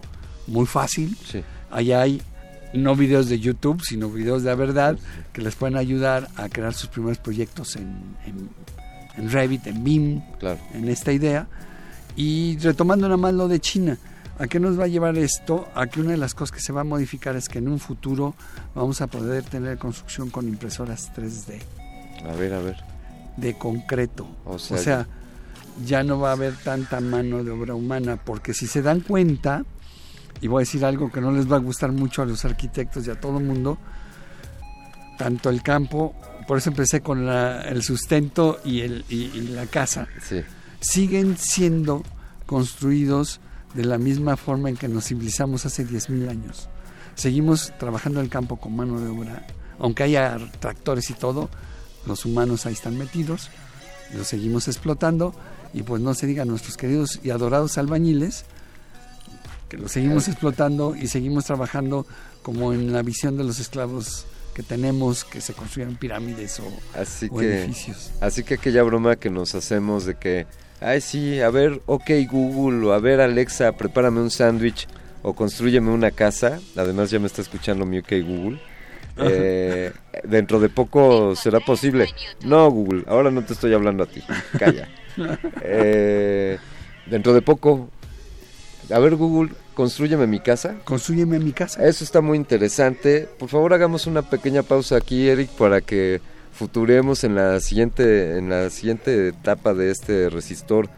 [0.48, 1.16] muy fácil.
[1.24, 1.44] Sí.
[1.70, 2.20] Ahí hay
[2.74, 4.98] no videos de YouTube, sino videos de la verdad
[5.32, 10.22] que les pueden ayudar a crear sus primeros proyectos en, en, Revit, en BIM,
[10.74, 11.48] en esta idea.
[12.16, 13.98] Y retomando nada más lo de China,
[14.40, 15.68] ¿a qué nos va a llevar esto?
[15.76, 17.80] A que una de las cosas que se va a modificar es que en un
[17.80, 18.36] futuro
[18.74, 21.60] vamos a poder tener construcción con impresoras 3D.
[22.28, 22.94] A ver, a ver
[23.38, 24.28] de concreto.
[24.46, 25.08] O sea,
[25.86, 29.66] ya no va a haber tanta mano de obra humana, porque si se dan cuenta,
[30.44, 33.08] y voy a decir algo que no les va a gustar mucho a los arquitectos
[33.08, 33.78] y a todo el mundo,
[35.18, 36.14] tanto el campo,
[36.46, 40.06] por eso empecé con el sustento y, el, y, la casa,
[40.82, 42.04] siguen siendo
[42.46, 43.40] construidos
[43.74, 46.68] de la misma forma en que nos civilizamos hace 10.000 años.
[47.16, 49.48] Seguimos trabajando el campo con mano de obra,
[49.80, 51.50] aunque haya tractores y todo,
[52.06, 53.50] los humanos ahí están metidos,
[54.14, 55.34] los seguimos explotando
[55.74, 58.44] y pues no se digan nuestros queridos y adorados albañiles,
[59.74, 62.06] que los seguimos explotando y seguimos trabajando
[62.44, 67.26] como en la visión de los esclavos que tenemos, que se construyan pirámides o, así
[67.26, 68.12] edificios.
[68.22, 70.46] Así que aquella broma que nos hacemos de que,
[70.80, 74.88] ay sí, a ver, ok Google, o a ver Alexa, prepárame un sándwich
[75.24, 78.60] o construyeme una casa, además ya me está escuchando mi ok Google
[79.18, 79.92] eh,
[80.24, 82.10] dentro de poco será posible.
[82.44, 84.22] No, Google, ahora no te estoy hablando a ti.
[84.58, 84.88] Calla.
[85.62, 86.58] Eh,
[87.06, 87.88] dentro de poco.
[88.92, 90.76] A ver, Google, construyeme mi casa.
[90.84, 91.86] Construyeme mi casa.
[91.86, 93.28] Eso está muy interesante.
[93.38, 98.50] Por favor, hagamos una pequeña pausa aquí, Eric, para que futuremos en la siguiente, en
[98.50, 100.90] la siguiente etapa de este resistor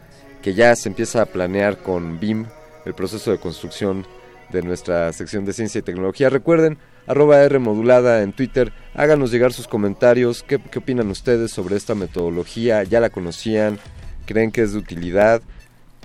[0.41, 2.45] que ya se empieza a planear con BIM,
[2.85, 4.05] el proceso de construcción
[4.51, 6.29] de nuestra sección de ciencia y tecnología.
[6.29, 8.71] Recuerden, arroba R modulada en Twitter.
[8.93, 10.43] Háganos llegar sus comentarios.
[10.43, 12.83] ¿Qué, ¿Qué, opinan ustedes sobre esta metodología?
[12.83, 13.79] ¿Ya la conocían?
[14.25, 15.41] ¿Creen que es de utilidad?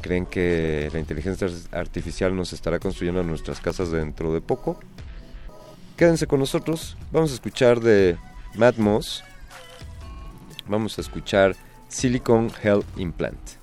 [0.01, 4.81] ¿Creen que la inteligencia artificial nos estará construyendo nuestras casas dentro de poco?
[5.97, 6.97] Quédense con nosotros.
[7.13, 8.17] Vamos a escuchar de
[8.55, 9.23] Matt Moss.
[10.67, 11.55] Vamos a escuchar
[11.89, 13.60] Silicon Health Implant.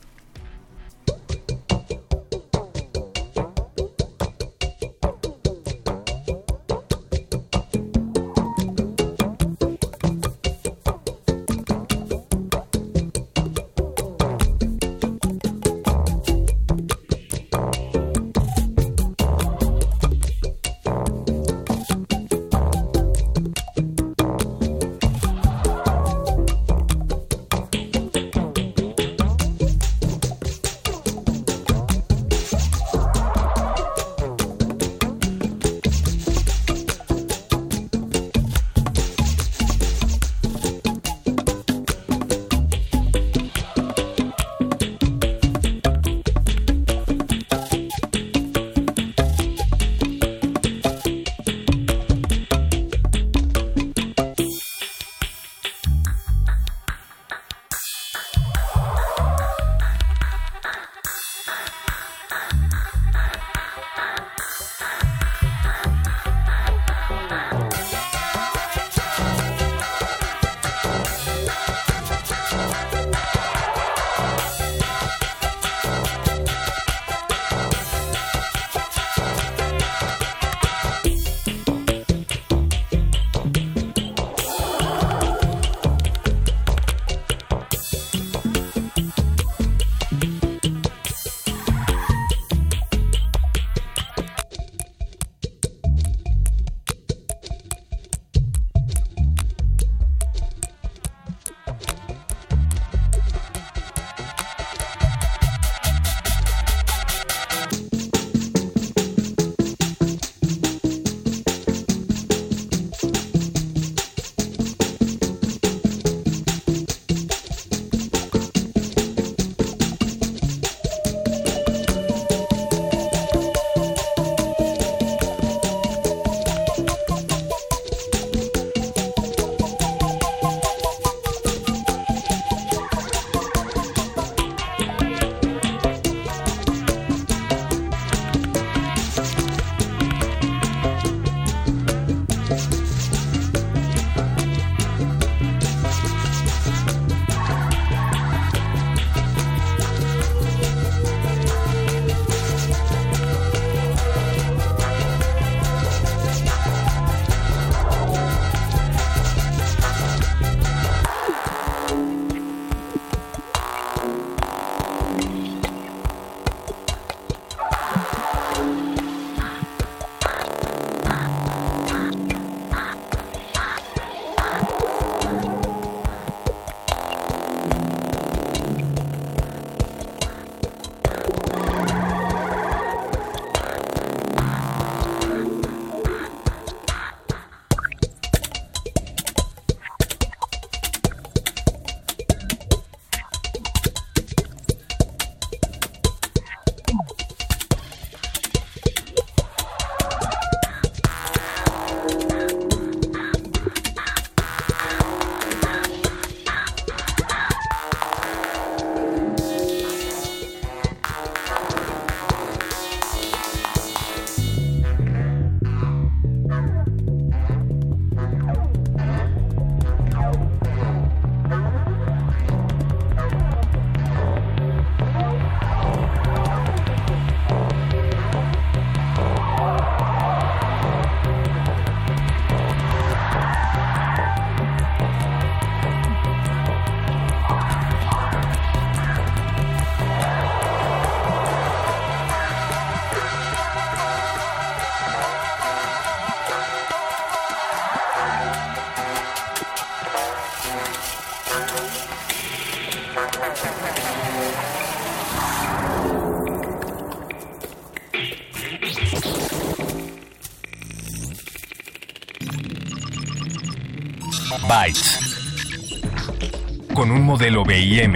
[266.94, 268.14] Con un modelo BIM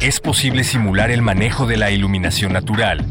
[0.00, 3.06] es posible simular el manejo de la iluminación natural,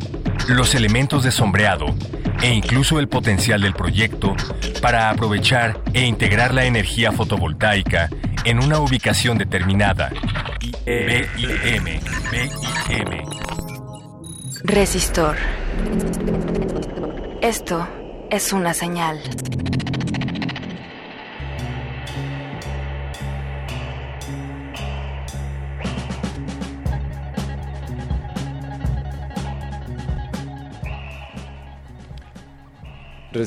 [0.48, 1.96] los elementos de sombreado
[2.44, 4.36] e incluso el potencial del proyecto
[4.84, 8.10] para aprovechar e integrar la energía fotovoltaica
[8.46, 10.12] en una ubicación determinada.
[10.86, 12.00] BIM,
[12.32, 12.62] BIM.
[14.64, 15.38] Resistor.
[17.42, 17.88] Esto
[18.30, 19.20] es una señal.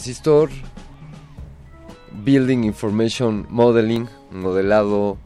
[0.04, 0.50] Resistor,
[2.12, 5.16] Building Information Modeling, modelado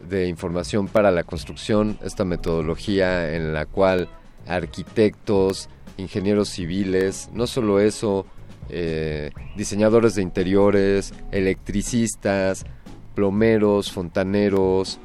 [0.00, 4.08] de información para la construcción, esta metodología en la cual
[4.48, 8.26] arquitectos, ingenieros civiles, no solo eso,
[8.70, 12.66] eh, diseñadores de interiores, electricistas,
[13.14, 14.98] plomeros, fontaneros,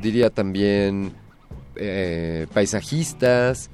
[0.00, 1.12] diría también
[1.76, 3.70] eh, paisajistas,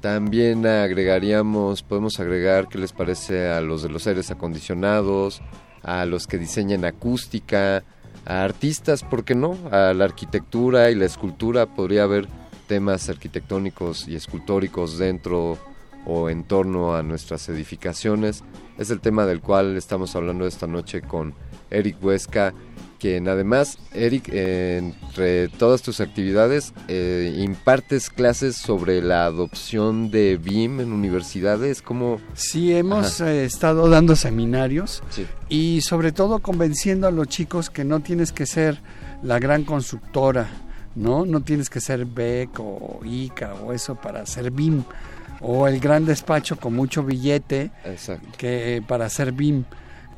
[0.00, 5.42] también agregaríamos, podemos agregar qué les parece a los de los aires acondicionados,
[5.82, 7.82] a los que diseñan acústica,
[8.24, 9.58] a artistas, ¿por qué no?
[9.70, 12.28] A la arquitectura y la escultura, podría haber
[12.66, 15.58] temas arquitectónicos y escultóricos dentro
[16.06, 18.44] o en torno a nuestras edificaciones.
[18.78, 21.34] Es el tema del cual estamos hablando esta noche con
[21.70, 22.54] Eric Huesca,
[22.98, 30.80] quien además, Eric, entre todas tus actividades, eh, impartes clases sobre la adopción de BIM
[30.80, 31.82] en universidades.
[31.82, 32.20] ¿Cómo?
[32.34, 35.02] Sí, hemos eh, estado dando seminarios
[35.48, 38.80] y sobre todo convenciendo a los chicos que no tienes que ser
[39.22, 40.48] la gran constructora,
[40.94, 41.24] ¿no?
[41.24, 44.82] No tienes que ser BEC o ICA o eso para hacer BIM
[45.40, 47.70] o el gran despacho con mucho billete
[48.36, 49.64] que para hacer BIM.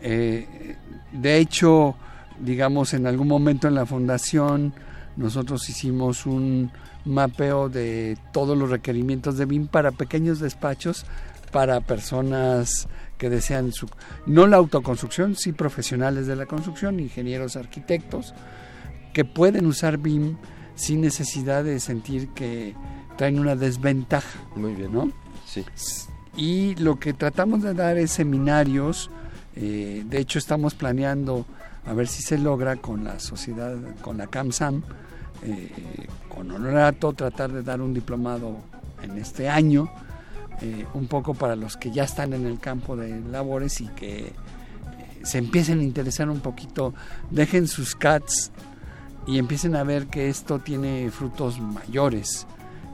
[0.03, 0.76] Eh,
[1.12, 1.97] de hecho,
[2.41, 4.72] digamos, en algún momento en la fundación
[5.16, 6.70] nosotros hicimos un
[7.05, 11.05] mapeo de todos los requerimientos de BIM para pequeños despachos,
[11.53, 12.88] para personas
[13.18, 13.88] que desean su,
[14.26, 18.34] no la autoconstrucción, sí profesionales de la construcción, ingenieros, arquitectos,
[19.12, 20.36] que pueden usar BIM
[20.74, 22.74] sin necesidad de sentir que
[23.16, 24.38] traen una desventaja.
[24.57, 24.93] Muy bien.
[24.93, 25.12] ¿no?
[25.47, 25.64] Sí.
[26.36, 29.11] Y lo que tratamos de dar es seminarios,
[29.57, 31.45] eh, de hecho estamos planeando
[31.87, 34.83] a ver si se logra con la sociedad, con la CAMSAM,
[35.43, 38.59] eh, con honorato, tratar de dar un diplomado
[39.03, 39.91] en este año,
[40.61, 44.26] eh, un poco para los que ya están en el campo de labores y que
[44.26, 44.33] eh,
[45.22, 46.93] se empiecen a interesar un poquito,
[47.31, 48.53] dejen sus cats
[49.26, 52.47] y empiecen a ver que esto tiene frutos mayores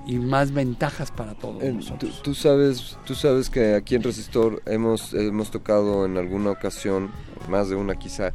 [0.06, 2.22] y más ventajas para todos nosotros.
[2.22, 7.10] Tú, sabes, tú sabes que aquí en Resistor hemos, hemos tocado en alguna ocasión,
[7.48, 8.32] más de una quizá,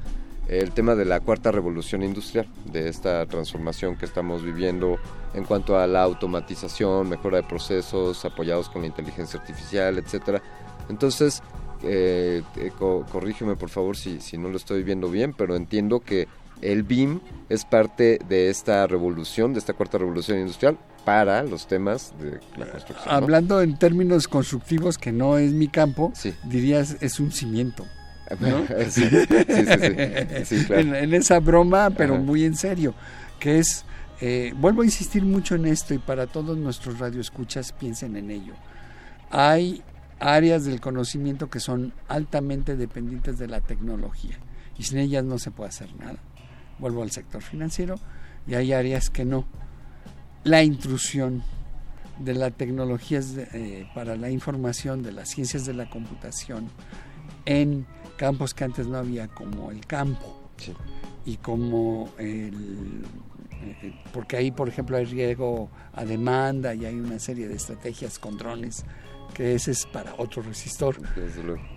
[0.52, 5.00] el tema de la cuarta revolución industrial, de esta transformación que estamos viviendo
[5.34, 10.42] en cuanto a la automatización, mejora de procesos apoyados con la inteligencia artificial, etcétera.
[10.90, 11.42] Entonces,
[11.84, 16.28] eh, eh, corrígeme por favor si, si no lo estoy viendo bien, pero entiendo que
[16.62, 22.14] el BIM es parte de esta revolución, de esta cuarta revolución industrial para los temas
[22.20, 23.08] de la construcción.
[23.08, 26.12] Hablando en términos constructivos, que no es mi campo,
[26.44, 27.86] dirías es un cimiento.
[30.70, 32.94] en, esa broma, pero muy en serio,
[33.40, 33.86] que es,
[34.20, 38.54] eh, vuelvo a insistir mucho en esto y para todos nuestros radioescuchas piensen en ello.
[39.30, 39.84] Hay
[40.20, 44.38] áreas del conocimiento que son altamente dependientes de la tecnología
[44.78, 46.20] y sin ellas no se puede hacer nada.
[46.80, 47.96] Vuelvo al sector financiero
[48.48, 49.46] y hay áreas que no.
[50.44, 51.44] La intrusión
[52.20, 56.70] de la tecnología eh, para la información, de las ciencias de la computación
[57.46, 57.86] en
[58.22, 60.38] campos que antes no había, como el campo.
[61.26, 63.04] Y como el.
[63.64, 68.20] Eh, porque ahí, por ejemplo, hay riesgo a demanda y hay una serie de estrategias
[68.20, 68.86] con drones,
[69.34, 70.98] que ese es para otro resistor.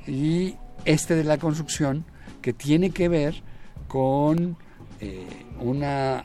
[0.06, 2.04] Y este de la construcción,
[2.42, 3.42] que tiene que ver
[3.88, 4.58] con
[5.00, 5.26] eh,
[5.60, 6.24] una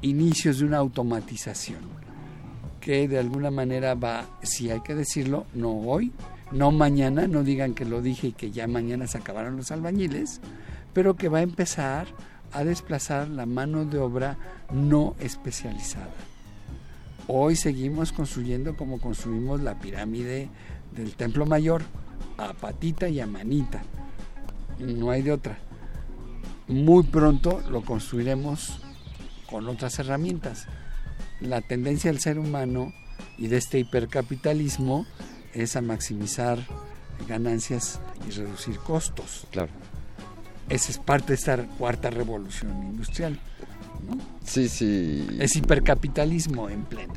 [0.00, 1.80] inicios de una automatización
[2.80, 6.12] que de alguna manera va, si hay que decirlo, no hoy,
[6.52, 10.40] no mañana, no digan que lo dije y que ya mañana se acabaron los albañiles,
[10.92, 12.06] pero que va a empezar
[12.52, 14.38] a desplazar la mano de obra
[14.72, 16.14] no especializada.
[17.28, 20.48] Hoy seguimos construyendo como construimos la pirámide
[20.94, 21.82] del Templo Mayor,
[22.38, 23.82] a patita y a manita.
[24.78, 25.58] No hay de otra.
[26.68, 28.80] Muy pronto lo construiremos
[29.50, 30.66] con otras herramientas.
[31.40, 32.92] La tendencia del ser humano
[33.38, 35.06] y de este hipercapitalismo
[35.56, 36.58] es a maximizar
[37.28, 37.98] ganancias
[38.28, 39.46] y reducir costos.
[39.50, 39.70] Claro.
[40.68, 43.38] esa es parte de esta cuarta revolución industrial.
[44.44, 45.26] Sí, sí.
[45.40, 47.14] Es hipercapitalismo en pleno.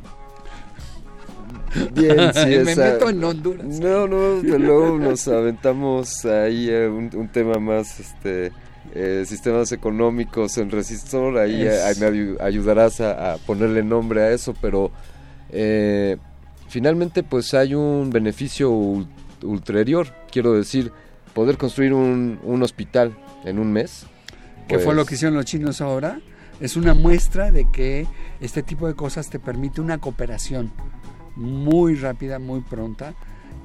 [1.94, 3.66] Bien, sí, Me esa- meto en Honduras.
[3.66, 8.50] No, no, luego nos aventamos ahí eh, un, un tema más, este,
[8.94, 13.82] eh, sistemas económicos en resistor, ahí, Es- eh, ahí me ayu- ayudarás a, a ponerle
[13.84, 14.90] nombre a eso, pero
[15.50, 16.16] eh,
[16.70, 19.06] finalmente pues hay un beneficio ul-
[19.42, 20.92] ulterior, quiero decir,
[21.34, 23.14] poder construir un, un hospital
[23.44, 24.06] en un mes.
[24.68, 26.20] que fue pues, lo que hicieron los chinos ahora,
[26.60, 28.06] es una muestra de que
[28.40, 30.70] este tipo de cosas te permite una cooperación
[31.36, 33.14] muy rápida, muy pronta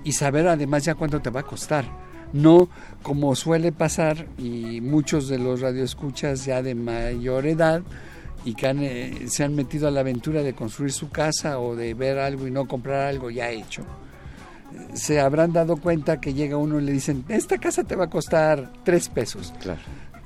[0.03, 1.85] y saber además ya cuánto te va a costar.
[2.33, 2.69] No
[3.03, 7.81] como suele pasar y muchos de los radioescuchas ya de mayor edad
[8.45, 11.75] y que han, eh, se han metido a la aventura de construir su casa o
[11.75, 13.81] de ver algo y no comprar algo ya hecho.
[14.73, 18.05] eh, Se habrán dado cuenta que llega uno y le dicen, esta casa te va
[18.05, 19.53] a costar tres pesos.
[19.61, 19.81] Claro.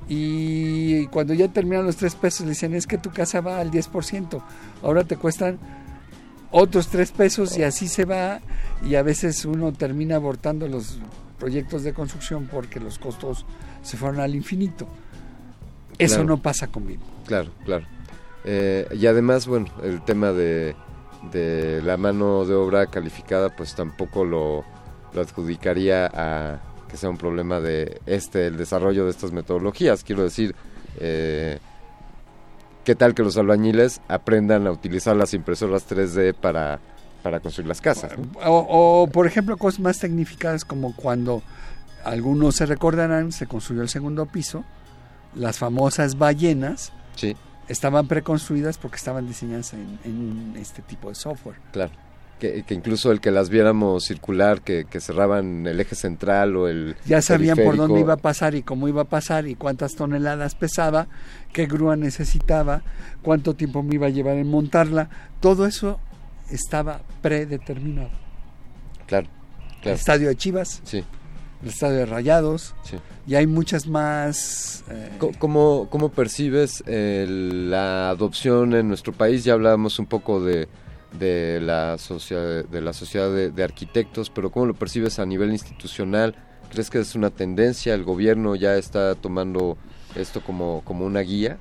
[0.08, 3.70] Y cuando ya terminan los tres pesos, le dicen, es que tu casa va al
[3.70, 4.42] 10%,
[4.82, 5.58] ahora te cuestan
[6.50, 8.40] otros tres pesos y así se va.
[8.84, 10.98] Y a veces uno termina abortando los
[11.38, 13.46] proyectos de construcción porque los costos
[13.82, 14.88] se fueron al infinito.
[15.96, 16.28] Eso Claro.
[16.28, 16.98] no pasa con Bim.
[17.26, 17.86] Claro, claro.
[18.44, 20.74] Eh, y además, bueno, el tema de,
[21.32, 24.64] de la mano de obra calificada, pues tampoco lo,
[25.12, 30.02] lo adjudicaría a que sea un problema de este, el desarrollo de estas metodologías.
[30.02, 30.54] Quiero decir,
[30.98, 31.58] eh,
[32.84, 36.80] ¿qué tal que los albañiles aprendan a utilizar las impresoras 3D para,
[37.22, 38.12] para construir las casas?
[38.18, 38.26] ¿no?
[38.44, 41.42] O, o, por ejemplo, cosas más tecnificadas como cuando
[42.02, 44.64] algunos se recordarán, se construyó el segundo piso,
[45.34, 47.36] las famosas ballenas Sí,
[47.70, 51.56] estaban preconstruidas porque estaban diseñadas en, en este tipo de software.
[51.72, 51.92] claro.
[52.40, 56.68] Que, que incluso el que las viéramos circular, que, que cerraban el eje central o
[56.68, 56.96] el...
[57.04, 60.54] Ya sabían por dónde iba a pasar y cómo iba a pasar y cuántas toneladas
[60.54, 61.06] pesaba,
[61.52, 62.80] qué grúa necesitaba,
[63.20, 65.10] cuánto tiempo me iba a llevar en montarla.
[65.40, 66.00] Todo eso
[66.50, 68.08] estaba predeterminado.
[69.06, 69.26] Claro,
[69.74, 69.96] El claro.
[69.96, 71.04] estadio de Chivas, Sí,
[71.62, 72.96] el estadio de Rayados, sí.
[73.26, 74.84] y hay muchas más...
[74.90, 79.44] eh, ¿Cómo, cómo percibes eh, la adopción en nuestro país?
[79.44, 80.68] Ya hablábamos un poco de,
[81.18, 85.50] de la, socia- de la sociedad de, de arquitectos, pero ¿cómo lo percibes a nivel
[85.52, 86.34] institucional?
[86.70, 87.94] ¿Crees que es una tendencia?
[87.94, 89.76] ¿El gobierno ya está tomando
[90.14, 91.58] esto como, como una guía?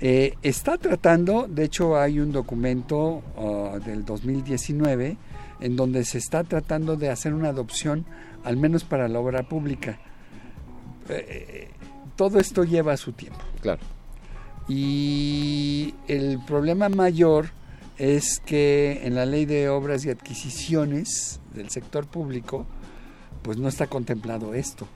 [0.00, 5.18] Eh, está tratando, de hecho hay un documento ah, del 2019
[5.60, 8.06] en donde se está tratando de hacer una adopción,
[8.44, 9.98] al menos para la obra pública.
[11.08, 11.68] Eh,
[12.16, 13.40] todo esto lleva su tiempo.
[13.60, 13.80] Claro,
[14.68, 17.50] Y el problema mayor
[17.98, 22.66] es que en la ley de obras y adquisiciones del sector público,
[23.42, 24.86] pues no está contemplado esto.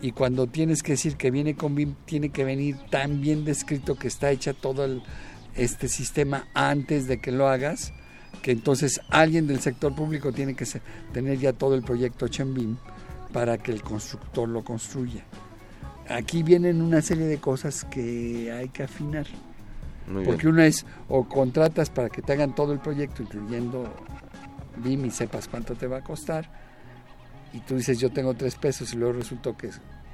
[0.00, 3.94] Y cuando tienes que decir que viene con BIM, tiene que venir tan bien descrito
[3.94, 5.02] que está hecha todo el-
[5.54, 7.92] este sistema antes de que lo hagas,
[8.40, 10.66] que entonces alguien del sector público tiene que
[11.12, 12.76] tener ya todo el proyecto hecho en BIM
[13.32, 15.24] para que el constructor lo construya.
[16.08, 19.26] Aquí vienen una serie de cosas que hay que afinar.
[20.06, 20.54] muy Porque bien.
[20.54, 23.92] una es o contratas para que te hagan todo el proyecto, incluyendo
[24.76, 26.50] BIM y sepas cuánto te va a costar,
[27.52, 29.70] y tú dices yo tengo tres pesos y luego resultó que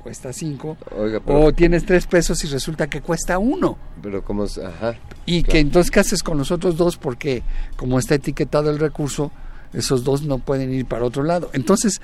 [0.09, 3.77] cuesta cinco, Oiga, pero, o tienes tres pesos y resulta que cuesta uno.
[4.03, 4.57] pero ¿cómo es?
[4.59, 4.95] Ajá,
[5.27, 5.53] Y Claro.
[5.53, 6.97] que entonces, ¿qué haces con los otros dos?
[6.97, 7.43] Porque
[7.77, 9.31] como está etiquetado el recurso,
[9.75, 11.51] esos dos no pueden ir para otro lado.
[11.53, 12.01] Entonces,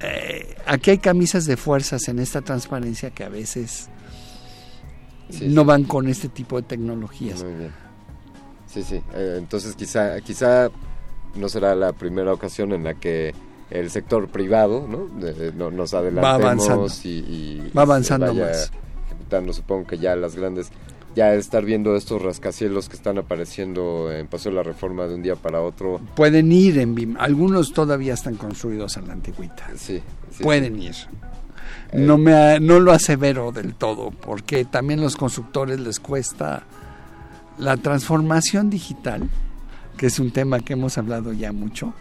[0.00, 3.88] eh, aquí hay camisas de fuerzas en esta transparencia que a veces
[5.30, 5.66] Sí, no sí.
[5.68, 7.42] van con este tipo de tecnologías.
[7.44, 7.70] muy bien.
[8.66, 9.00] Sí, sí.
[9.14, 10.70] Eh, entonces quizá, quizá
[11.36, 13.32] no será la primera ocasión en la que
[13.72, 15.08] el sector privado ¿no?
[15.26, 16.86] Eh, no- nos adelantemos avanzando.
[17.04, 18.70] y, y- Va avanzando más.
[19.06, 19.52] ejecutando.
[19.52, 20.70] Supongo que ya las grandes,
[21.16, 25.22] ya estar viendo estos rascacielos que están apareciendo en Paso de la Reforma de un
[25.22, 26.00] día para otro.
[26.14, 27.16] Pueden ir en BIM.
[27.18, 29.68] Algunos todavía están construidos en la antigüita.
[29.76, 30.86] Sí, sí, Pueden sí.
[30.86, 30.94] ir.
[31.94, 36.62] No, me, a- no lo asevero del todo, porque también los constructores les cuesta
[37.58, 39.28] la transformación digital,
[39.98, 41.92] que es un tema que hemos hablado ya mucho,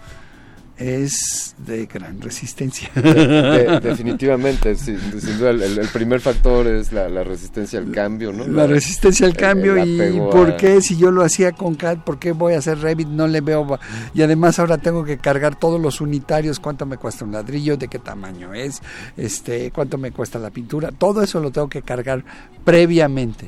[0.82, 2.90] es de gran resistencia.
[2.96, 8.34] De- definitivamente, sí, sin duda, el, el primer factor es la, la resistencia al cambio,
[8.34, 8.48] ¿no?
[8.48, 12.00] La resistencia al cambio el y por a- qué si yo lo hacía con CAD,
[12.00, 13.80] por qué voy a hacer Revit, no le veo
[14.14, 17.88] y además ahora tengo que cargar todos los unitarios, cuánto me cuesta un ladrillo, de
[17.88, 18.82] qué tamaño es,
[19.18, 22.24] este, cuánto me cuesta la pintura, todo eso lo tengo que cargar
[22.66, 23.48] previamente.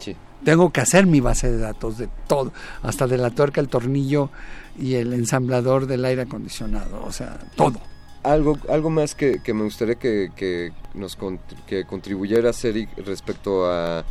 [0.00, 0.16] Sí.
[0.44, 2.52] Tengo que hacer mi base de datos de todo,
[2.82, 4.30] hasta de la tuerca, el tornillo
[4.78, 7.80] y el ensamblador del aire acondicionado, o sea, todo.
[8.22, 11.18] algo, algo más que, me gustaría que, nos
[11.66, 14.04] que contribuyera Eric respecto a,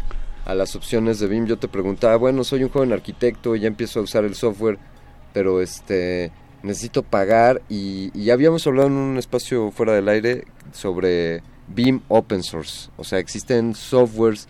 [0.46, 1.46] a las opciones de BIM.
[1.46, 4.78] Yo te preguntaba, bueno, soy un joven arquitecto, ya empiezo a usar el software,
[5.34, 6.32] pero este
[6.64, 12.44] necesito pagar y, y habíamos hablado en un espacio fuera del aire sobre BIM Open
[12.44, 12.90] Source.
[12.98, 14.48] O sea, existen softwares,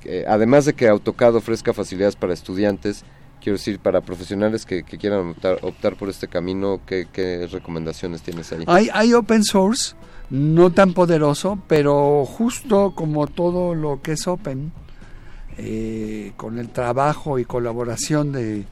[0.00, 3.04] que, además de que AutoCAD ofrezca facilidades para estudiantes,
[3.42, 8.64] quiero decir, para profesionales que, quieran optar, optar, por este camino, ¿qué, recomendaciones tienes ahí?
[8.66, 9.94] Hay, hay open source,
[10.30, 14.72] no tan poderoso, pero justo como todo lo que es open,
[15.58, 18.64] eh, con el trabajo y colaboración de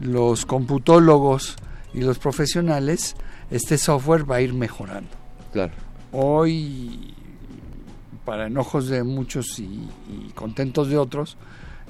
[0.00, 1.56] los computólogos
[1.94, 3.16] y los profesionales,
[3.50, 5.10] este software va a ir mejorando.
[5.52, 5.72] Claro.
[6.12, 7.14] Hoy,
[8.24, 9.88] para enojos de muchos y
[10.34, 11.36] contentos de otros,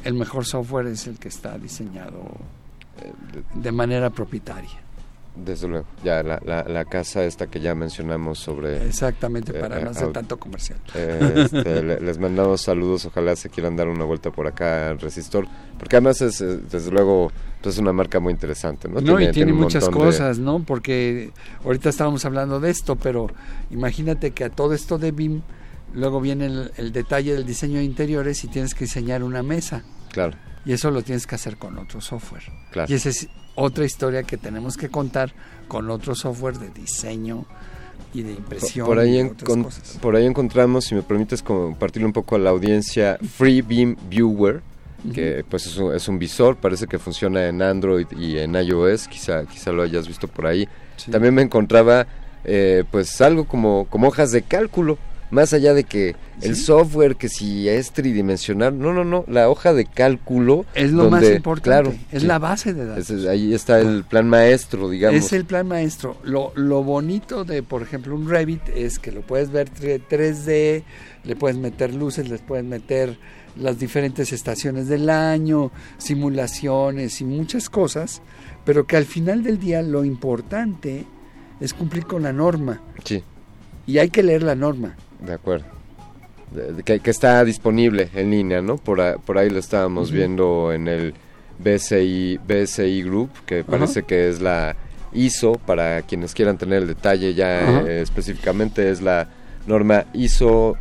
[0.04, 2.22] el mejor software es el que está diseñado
[3.02, 3.12] eh,
[3.54, 4.88] de manera propietaria.
[5.44, 8.84] Desde luego, ya la, la, casa esta que ya mencionamos sobre...
[8.86, 10.80] Exactamente, para eh, no hacer tanto comercial.
[10.94, 15.46] Eh, este, les mandamos saludos, ojalá se quieran dar una vuelta por acá al Resistor,
[15.78, 17.30] porque además es, desde luego,
[17.62, 19.00] pues, es una marca muy interesante, ¿no?
[19.00, 20.60] No, y tiene, muchas cosas, ¿no?
[20.64, 21.30] Porque
[21.64, 23.28] ahorita estábamos hablando de esto, pero
[23.70, 25.42] imagínate que a todo esto de BIM
[25.94, 29.82] Luego viene el, detalle del diseño de interiores y tienes que diseñar una mesa.
[30.12, 30.36] Claro.
[30.64, 32.44] Y eso lo tienes que hacer con otro software.
[32.70, 32.92] Claro.
[32.92, 35.32] Y esa es otra historia que tenemos que contar
[35.66, 37.46] con otro software de diseño
[38.12, 38.86] y de impresión.
[38.86, 39.30] Por, ahí,
[40.00, 44.62] por ahí encontramos, si me permites compartirle un poco a la audiencia, Free Beam Viewer,
[45.14, 49.06] que pues es un, es un, visor, parece que funciona en Android y en iOS,
[49.08, 50.68] quizá, quizá lo hayas visto por ahí.
[51.10, 52.06] También me encontraba
[52.44, 54.98] eh, pues algo como, como hojas de cálculo
[55.30, 59.74] más allá de que el software, que si es tridimensional, no, no, no, la hoja
[59.74, 63.10] de cálculo es lo más importante, claro, es la base de datos.
[63.26, 65.18] ahí está el plan maestro, digamos.
[65.18, 66.16] Es el plan maestro.
[66.22, 70.82] Lo, lo bonito de, por ejemplo, un Revit es que lo puedes ver 3D,
[71.24, 73.18] le puedes meter luces, le puedes meter
[73.56, 78.22] las diferentes estaciones del año, simulaciones y muchas cosas,
[78.64, 81.04] pero que al final del día lo importante
[81.60, 82.80] es cumplir con la norma.
[83.04, 83.22] Sí.
[83.86, 84.96] Y hay que leer la norma.
[85.20, 85.66] De acuerdo.
[86.84, 88.76] que, está disponible en línea, ¿no?
[88.76, 91.14] Por, por ahí lo estábamos viendo en el
[91.58, 94.76] BSI, BSI Group, que parece que es la
[95.12, 99.28] ISO, para quienes quieran tener el detalle ya eh, específicamente, es la
[99.66, 100.76] norma ISO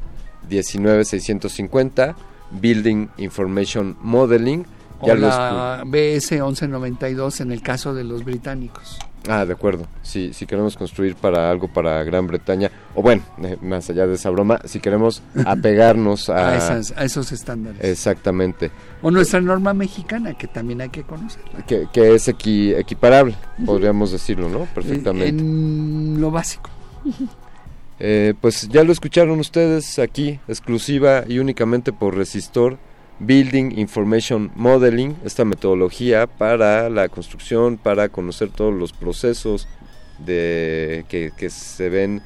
[0.49, 2.15] 19650,
[2.51, 4.65] Building Information Modeling.
[4.99, 8.97] O la BS 1192 en el caso de los británicos.
[9.27, 9.87] Ah, de acuerdo.
[10.01, 14.15] Si, si queremos construir para algo para Gran Bretaña, o bueno, eh, más allá de
[14.15, 17.83] esa broma, si queremos apegarnos a, a, esos estándares.
[17.83, 18.71] Exactamente.
[19.01, 21.65] O nuestra norma mexicana, que también hay que conocerla.
[21.65, 24.65] Que, que es equiparable, podríamos decirlo, ¿no?
[24.65, 25.29] Perfectamente.
[25.29, 26.69] En lo básico.
[27.99, 32.77] Eh, pues ya lo escucharon ustedes aquí, exclusiva y únicamente por Resistor
[33.19, 39.67] Building Information Modeling, esta metodología para la construcción, para conocer todos los procesos
[40.19, 42.21] de, que, se ven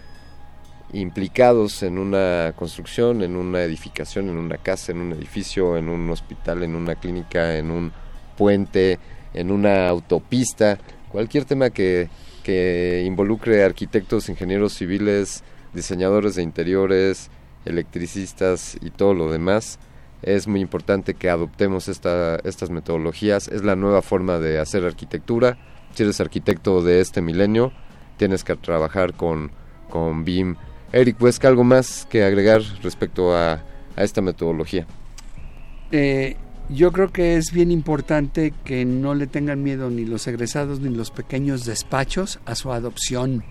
[0.91, 6.09] implicados en una construcción, en una edificación, en una casa, en un edificio, en un
[6.09, 7.93] hospital, en una clínica, en un
[8.37, 8.99] puente,
[9.33, 10.77] en una autopista,
[11.09, 12.09] cualquier tema que,
[12.43, 17.29] que involucre arquitectos, ingenieros civiles, diseñadores de interiores,
[17.63, 19.79] electricistas y todo lo demás
[20.23, 23.47] es muy importante que adoptemos esta, estas metodologías.
[23.47, 25.57] Es la nueva forma de hacer arquitectura.
[25.93, 27.71] Si eres arquitecto de este milenio,
[28.17, 29.51] tienes que trabajar con,
[29.89, 30.55] con BIM.
[30.93, 33.63] Eric Huesca, ¿algo más que agregar respecto a,
[33.97, 34.85] esta metodología?
[35.91, 36.37] Eh,
[36.69, 40.89] yo creo que es bien importante que no le tengan miedo ni los egresados ni
[40.89, 43.43] los pequeños despachos a su adopción.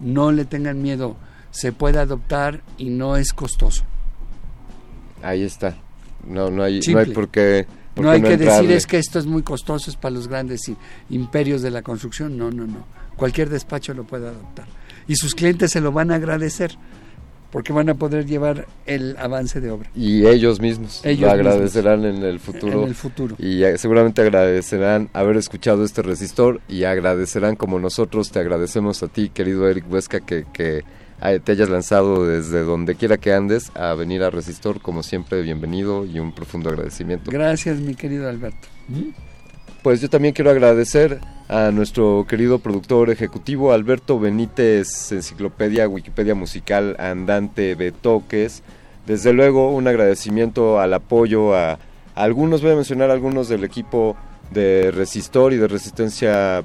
[0.00, 1.16] No le tengan miedo,
[1.50, 3.84] se puede adoptar y no es costoso.
[5.22, 5.76] Ahí está.
[6.26, 7.66] No, no hay, no hay por qué.
[7.96, 10.70] no hay que decir es que esto es muy costoso, es para los grandes
[11.08, 12.36] imperios de la construcción.
[12.36, 12.84] No, no, no.
[13.16, 14.66] Cualquier despacho lo puede adoptar.
[15.06, 16.76] Y sus clientes se lo van a agradecer
[17.50, 19.90] porque van a poder llevar el avance de obra.
[19.94, 22.82] Y ellos mismos lo agradecerán en el futuro.
[22.82, 23.36] En el futuro.
[23.38, 29.30] Y seguramente agradecerán haber escuchado este resistor y agradecerán como nosotros te agradecemos a ti,
[29.30, 30.84] querido Eric Huesca, que, que
[31.20, 36.04] te hayas lanzado desde donde quiera que andes a venir a Resistor, como siempre, bienvenido
[36.06, 37.30] y un profundo agradecimiento.
[37.30, 38.68] Gracias, mi querido Alberto.
[39.82, 46.96] Pues yo también quiero agradecer a nuestro querido productor ejecutivo Alberto Benítez, Enciclopedia Wikipedia Musical
[46.98, 48.62] Andante de Toques.
[49.06, 51.78] Desde luego un agradecimiento al apoyo a, a
[52.14, 54.16] algunos, voy a mencionar algunos del equipo
[54.50, 56.64] de Resistor y de Resistencia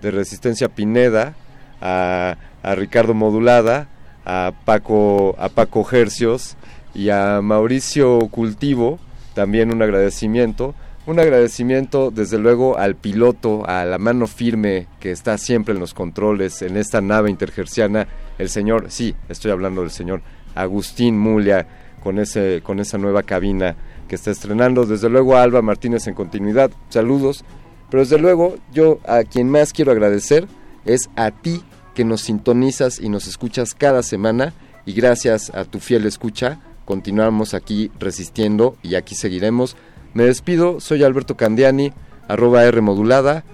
[0.00, 1.34] de Resistencia Pineda,
[1.80, 3.88] a a Ricardo Modulada,
[4.24, 6.56] a Paco, a Paco Hercios
[6.94, 8.98] y a Mauricio Cultivo,
[9.34, 10.74] también un agradecimiento.
[11.06, 15.94] Un agradecimiento desde luego al piloto, a la mano firme que está siempre en los
[15.94, 18.06] controles en esta nave intergerciana,
[18.38, 20.20] el señor, sí, estoy hablando del señor
[20.54, 21.66] Agustín Mulia
[22.02, 23.76] con ese con esa nueva cabina
[24.08, 26.70] que está estrenando, desde luego a Alba Martínez en continuidad.
[26.90, 27.44] Saludos,
[27.90, 30.46] pero desde luego yo a quien más quiero agradecer
[30.84, 31.62] es a ti
[31.94, 34.54] que nos sintonizas y nos escuchas cada semana
[34.86, 36.60] y gracias a tu fiel escucha
[36.90, 39.76] continuamos aquí resistiendo y aquí seguiremos.
[40.12, 41.92] Me despido, soy Alberto Candiani,
[42.26, 43.44] arroba R modulada.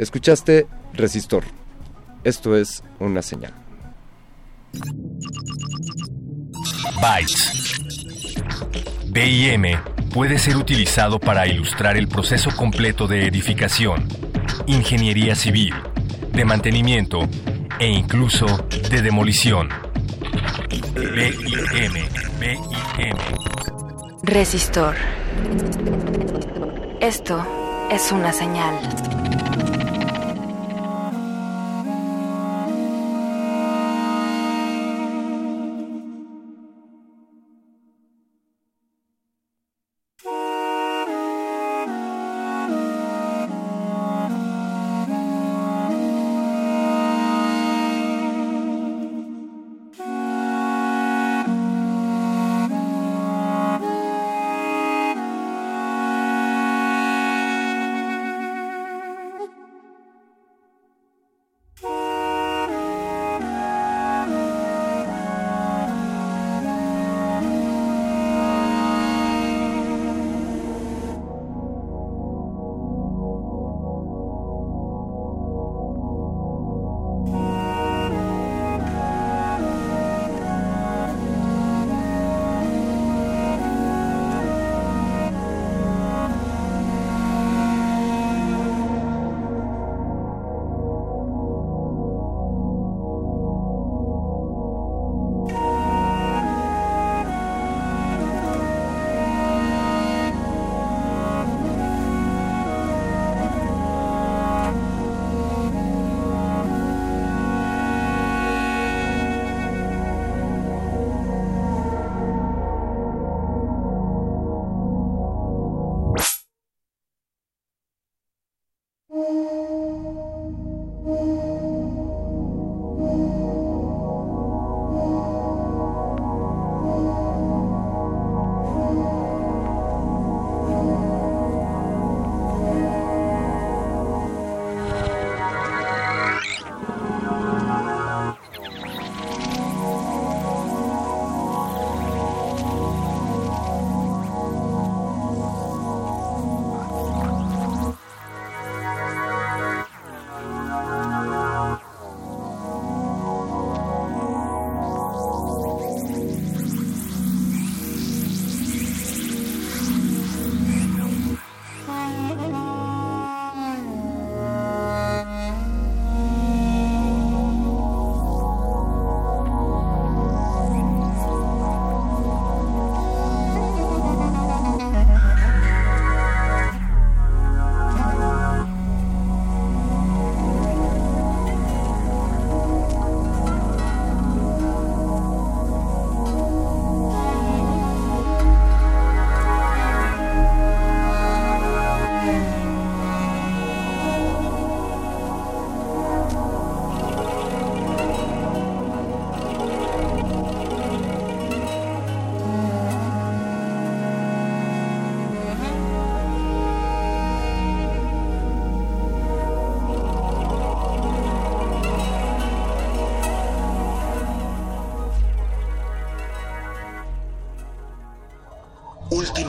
[0.00, 1.44] Escuchaste Resistor.
[2.24, 3.54] Esto es una señal.
[7.00, 7.80] Bytes.
[9.06, 9.78] BIM
[10.12, 14.08] puede ser utilizado para ilustrar el proceso completo de edificación,
[14.66, 15.74] ingeniería civil,
[16.34, 17.28] de mantenimiento
[17.78, 18.46] e incluso
[18.90, 19.68] de demolición.
[20.94, 21.92] BIM,
[22.40, 23.16] BIM.
[24.22, 24.96] Resistor.
[27.00, 27.44] Esto
[27.90, 29.23] es una señal.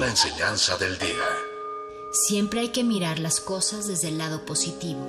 [0.06, 1.26] Última enseñanza del día.
[2.12, 5.02] Siempre hay que mirar las cosas desde el lado positivo.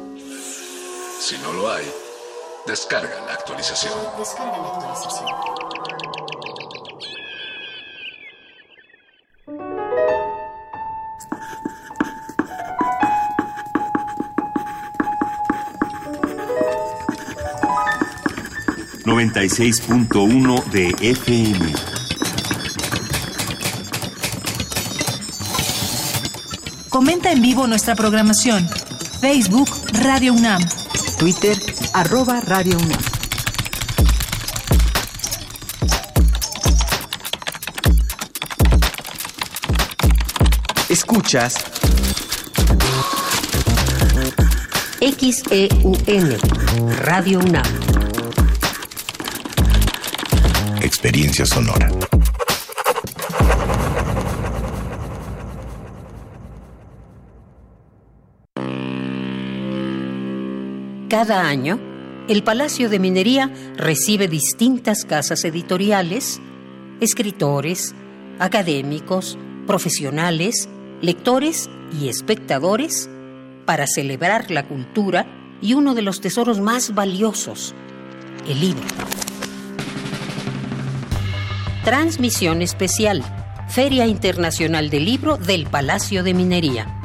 [1.20, 1.84] Si no lo hay,
[2.66, 3.92] descarga la actualización.
[4.18, 5.26] Descarga la actualización.
[19.04, 21.95] ...96.1 de FM.
[27.28, 28.68] En vivo nuestra programación.
[29.20, 29.68] Facebook
[30.04, 30.62] Radio UNAM.
[31.18, 31.56] Twitter
[31.92, 33.00] arroba Radio UNAM.
[40.88, 41.56] Escuchas
[45.00, 46.38] XEUN
[47.00, 47.66] Radio UNAM.
[50.80, 51.90] Experiencia sonora.
[61.26, 61.80] Cada año,
[62.28, 66.40] el Palacio de Minería recibe distintas casas editoriales,
[67.00, 67.96] escritores,
[68.38, 70.68] académicos, profesionales,
[71.02, 71.68] lectores
[72.00, 73.10] y espectadores
[73.64, 75.26] para celebrar la cultura
[75.60, 77.74] y uno de los tesoros más valiosos,
[78.48, 78.84] el libro.
[81.82, 83.24] Transmisión especial,
[83.68, 87.00] Feria Internacional del Libro del Palacio de Minería.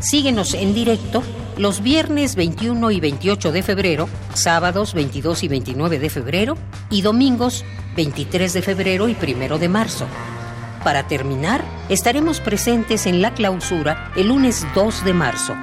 [0.00, 1.22] Síguenos en directo
[1.58, 6.56] los viernes 21 y 28 de febrero, sábados 22 y 29 de febrero
[6.88, 7.64] y domingos
[7.96, 10.06] 23 de febrero y 1 de marzo.
[10.84, 15.56] Para terminar, estaremos presentes en la clausura el lunes 2 de marzo.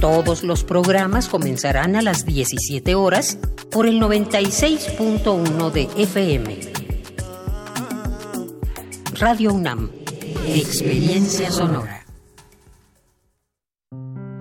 [0.00, 3.38] Todos los programas comenzarán a las 17 horas
[3.70, 6.60] por el 96.1 de FM.
[9.18, 9.90] Radio UNAM.
[10.46, 12.05] Experiencia sonora.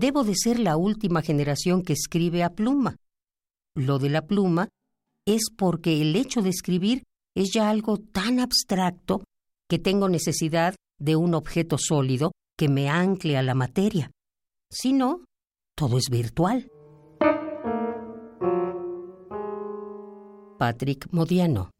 [0.00, 2.98] Debo de ser la última generación que escribe a pluma.
[3.74, 4.68] Lo de la pluma
[5.26, 7.02] es porque el hecho de escribir
[7.34, 9.24] es ya algo tan abstracto
[9.68, 14.12] que tengo necesidad de un objeto sólido que me ancle a la materia.
[14.70, 15.24] Si no,
[15.76, 16.70] todo es virtual.
[20.58, 21.70] Patrick Modiano.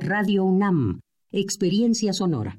[0.00, 0.98] Radio UNAM.
[1.30, 2.58] Experiencia sonora.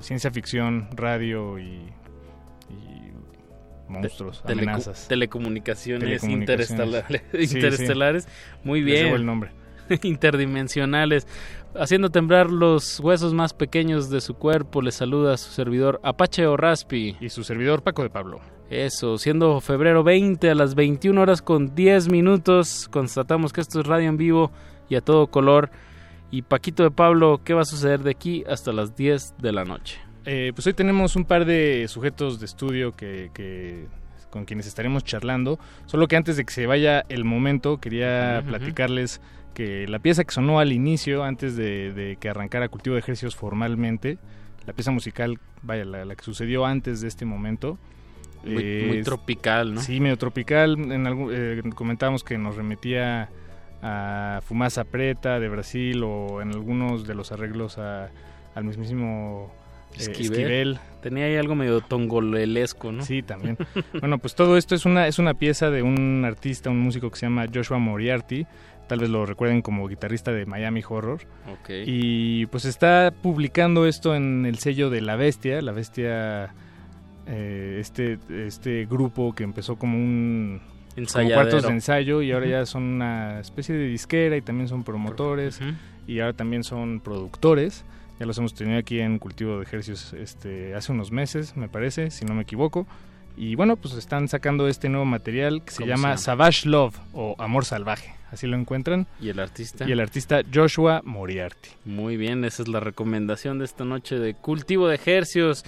[0.00, 1.90] ciencia ficción, radio y
[3.92, 5.06] monstruos, amenazas.
[5.08, 6.24] Telecomunicaciones,
[7.32, 8.28] interestelares.
[8.64, 9.08] Muy bien.
[9.08, 9.50] el nombre.
[10.02, 11.26] Interdimensionales.
[11.74, 16.56] Haciendo temblar los huesos más pequeños de su cuerpo, le saluda su servidor Apache o
[16.56, 17.16] Raspi.
[17.20, 18.40] Y su servidor Paco de Pablo.
[18.68, 23.86] Eso, siendo febrero 20 a las 21 horas con 10 minutos, constatamos que esto es
[23.86, 24.50] radio en vivo
[24.88, 25.70] y a todo color.
[26.30, 29.64] Y Paquito de Pablo, ¿qué va a suceder de aquí hasta las 10 de la
[29.64, 29.98] noche?
[30.24, 33.86] Eh, pues hoy tenemos un par de sujetos de estudio que,
[34.30, 35.58] con quienes estaremos charlando.
[35.86, 39.20] Solo que antes de que se vaya el momento, quería platicarles
[39.54, 44.18] que la pieza que sonó al inicio, antes de, que arrancara Cultivo de Ejercicios formalmente,
[44.66, 47.78] la pieza musical, vaya, la, que sucedió antes de este momento.
[48.44, 49.80] Muy, tropical, ¿no?
[49.80, 50.76] Sí, medio tropical.
[50.92, 53.28] En algún, eh, comentábamos que nos remetía
[53.82, 59.52] a Fumasa Preta de Brasil o en algunos de los arreglos al mismísimo
[59.94, 60.78] eh, Esquivel.
[61.00, 63.04] Tenía ahí algo medio tongolelesco, ¿no?
[63.04, 63.56] Sí, también.
[64.00, 67.16] bueno, pues todo esto es una, es una pieza de un artista, un músico que
[67.16, 68.46] se llama Joshua Moriarty.
[68.88, 71.20] Tal vez lo recuerden como guitarrista de Miami Horror.
[71.60, 71.84] Okay.
[71.86, 75.62] Y pues está publicando esto en el sello de La Bestia.
[75.62, 76.54] La Bestia,
[77.26, 80.60] eh, este, este grupo que empezó como un
[81.34, 85.60] cuartos de ensayo y ahora ya son una especie de disquera y también son promotores
[86.06, 87.84] y ahora también son productores.
[88.22, 92.12] Ya los hemos tenido aquí en Cultivo de Ejercicios este, hace unos meses, me parece,
[92.12, 92.86] si no me equivoco.
[93.36, 97.64] Y bueno, pues están sacando este nuevo material que se llama Savage Love o Amor
[97.64, 98.14] Salvaje.
[98.30, 99.08] Así lo encuentran.
[99.20, 99.88] ¿Y el artista?
[99.88, 101.70] Y el artista Joshua Moriarty.
[101.84, 105.64] Muy bien, esa es la recomendación de esta noche de Cultivo de Ejercicios.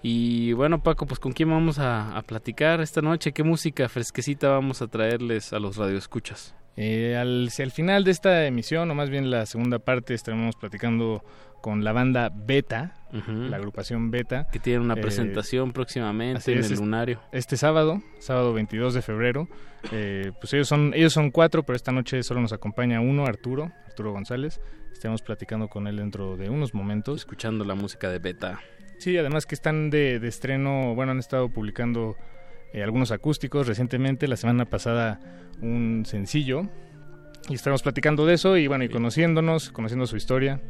[0.00, 4.82] Y bueno, Paco, pues con quién vamos a, platicar esta noche, qué música fresquecita vamos
[4.82, 6.54] a traerles a los radioescuchas.
[6.76, 11.24] Eh, al, al final de esta emisión, o más bien la segunda parte, estaremos platicando
[11.60, 14.48] con la banda Beta, la agrupación Beta.
[14.52, 17.20] Que tiene una eh, presentación próximamente en el Lunario.
[17.32, 19.48] Este sábado, sábado 22 de febrero.
[19.92, 23.72] Eh, pues ellos son, ellos son cuatro, pero esta noche solo nos acompaña uno, Arturo,
[23.86, 24.60] Arturo González.
[24.92, 27.18] Estamos platicando con él dentro de unos momentos.
[27.18, 28.60] Escuchando la música de Beta.
[28.98, 32.16] Sí, además que están de, estreno, bueno, han estado publicando
[32.72, 34.26] eh, algunos acústicos recientemente.
[34.26, 35.20] La semana pasada
[35.62, 36.68] un sencillo.
[37.48, 40.60] Y estamos platicando de eso y bueno, y conociéndonos, conociendo su historia.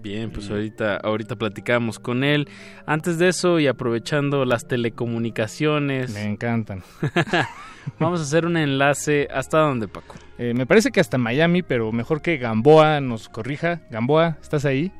[0.00, 2.48] Bien, pues ahorita, ahorita platicamos con él.
[2.86, 6.14] Antes de eso y aprovechando las telecomunicaciones.
[6.14, 6.82] Me encantan.
[7.98, 9.28] vamos a hacer un enlace.
[9.32, 10.16] ¿Hasta dónde, Paco?
[10.38, 13.80] Eh, me parece que hasta Miami, pero mejor que Gamboa nos corrija.
[13.90, 14.92] Gamboa, ¿estás ahí?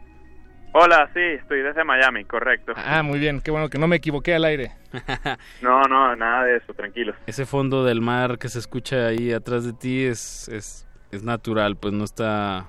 [0.76, 2.72] Hola, sí, estoy desde Miami, correcto.
[2.74, 4.72] Ah, muy bien, qué bueno que no me equivoqué al aire.
[5.62, 7.14] no, no, nada de eso, tranquilo.
[7.28, 11.76] Ese fondo del mar que se escucha ahí atrás de ti es, es, es natural,
[11.76, 12.66] pues no está,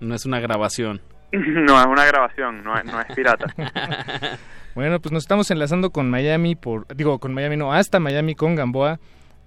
[0.00, 1.00] no es una grabación.
[1.66, 3.46] No, es una grabación, no es, no es pirata.
[4.74, 8.54] bueno, pues nos estamos enlazando con Miami, por digo, con Miami, no, hasta Miami con
[8.54, 8.98] Gamboa.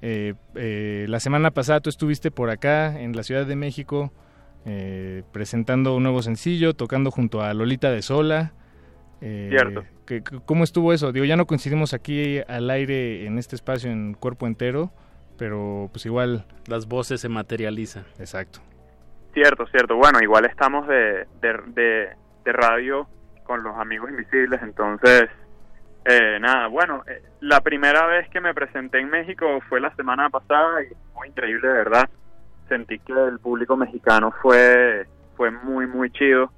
[0.02, 4.14] Eh, eh, la semana pasada tú estuviste por acá, en la Ciudad de México,
[4.66, 8.54] eh, presentando un nuevo sencillo, tocando junto a Lolita de Sola.
[9.20, 9.84] Cierto.
[10.06, 11.12] Que, ¿Cómo estuvo eso?
[11.12, 14.94] Digo, ya no coincidimos aquí al aire en este espacio en cuerpo entero,
[15.38, 16.46] pero pues igual...
[16.68, 18.06] Las voces se materializan.
[18.18, 18.62] Exacto.
[19.34, 19.96] Cierto, cierto.
[19.96, 23.08] Bueno, igual estamos de, de, de, radio
[23.44, 25.30] con los amigos invisibles, entonces,
[26.06, 30.30] eh, nada, bueno, eh, la primera vez que me presenté en México fue la semana
[30.30, 32.10] pasada y fue increíble, de verdad.
[32.68, 36.52] Sentí que el público mexicano fue, fue muy, muy chido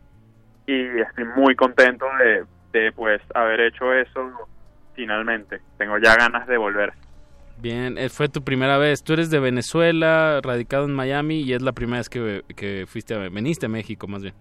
[0.65, 4.47] y estoy muy contento de, de pues haber hecho eso
[4.93, 5.61] finalmente.
[5.77, 6.93] Tengo ya ganas de volver.
[7.61, 9.03] Bien, eh, fue tu primera vez.
[9.03, 13.13] Tú eres de Venezuela, radicado en Miami y es la primera vez que, que fuiste,
[13.13, 14.33] a, veniste a México más bien.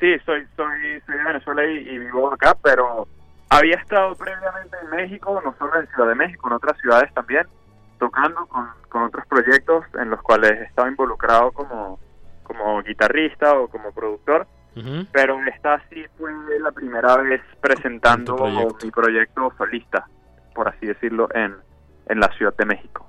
[0.00, 3.06] Sí, soy, soy, soy de Venezuela y, vivo acá, pero
[3.50, 7.46] había estado previamente en México, no solo en Ciudad de México, en otras ciudades también,
[8.00, 12.00] tocando con, con otros proyectos en los cuales estaba involucrado como,
[12.42, 14.46] como guitarrista o como productor.
[15.12, 18.34] Pero esta sí fue la primera vez presentando
[18.82, 20.04] mi proyecto solista,
[20.52, 21.54] por así decirlo, en,
[22.08, 23.06] en la Ciudad de México.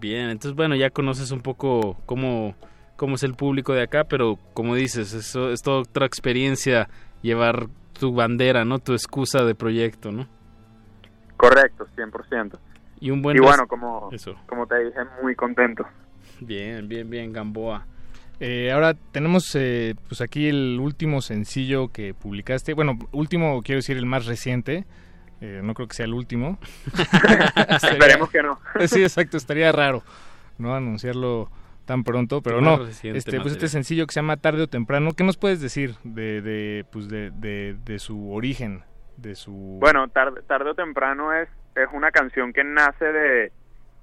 [0.00, 2.54] Bien, entonces bueno, ya conoces un poco cómo,
[2.96, 6.88] cómo es el público de acá, pero como dices, eso es toda otra experiencia
[7.22, 8.78] llevar tu bandera, ¿no?
[8.78, 10.26] Tu excusa de proyecto, ¿no?
[11.36, 12.58] Correcto, 100%.
[13.00, 13.36] Y un buen...
[13.36, 14.10] Y bueno, como,
[14.46, 15.84] como te dije, muy contento.
[16.40, 17.86] Bien, bien, bien, Gamboa.
[18.40, 22.74] Eh, ahora tenemos eh, pues aquí el último sencillo que publicaste.
[22.74, 24.84] Bueno, último quiero decir el más reciente.
[25.42, 26.58] Eh, no creo que sea el último.
[27.82, 28.60] Esperemos que no.
[28.86, 30.02] sí, exacto, estaría raro
[30.58, 31.50] no anunciarlo
[31.84, 32.86] tan pronto, pero no.
[32.86, 36.40] Este, pues este sencillo que se llama Tarde o Temprano, ¿qué nos puedes decir de,
[36.40, 38.84] de pues de, de, su origen,
[39.16, 43.52] de su Bueno, tarde, tarde o temprano es es una canción que nace de,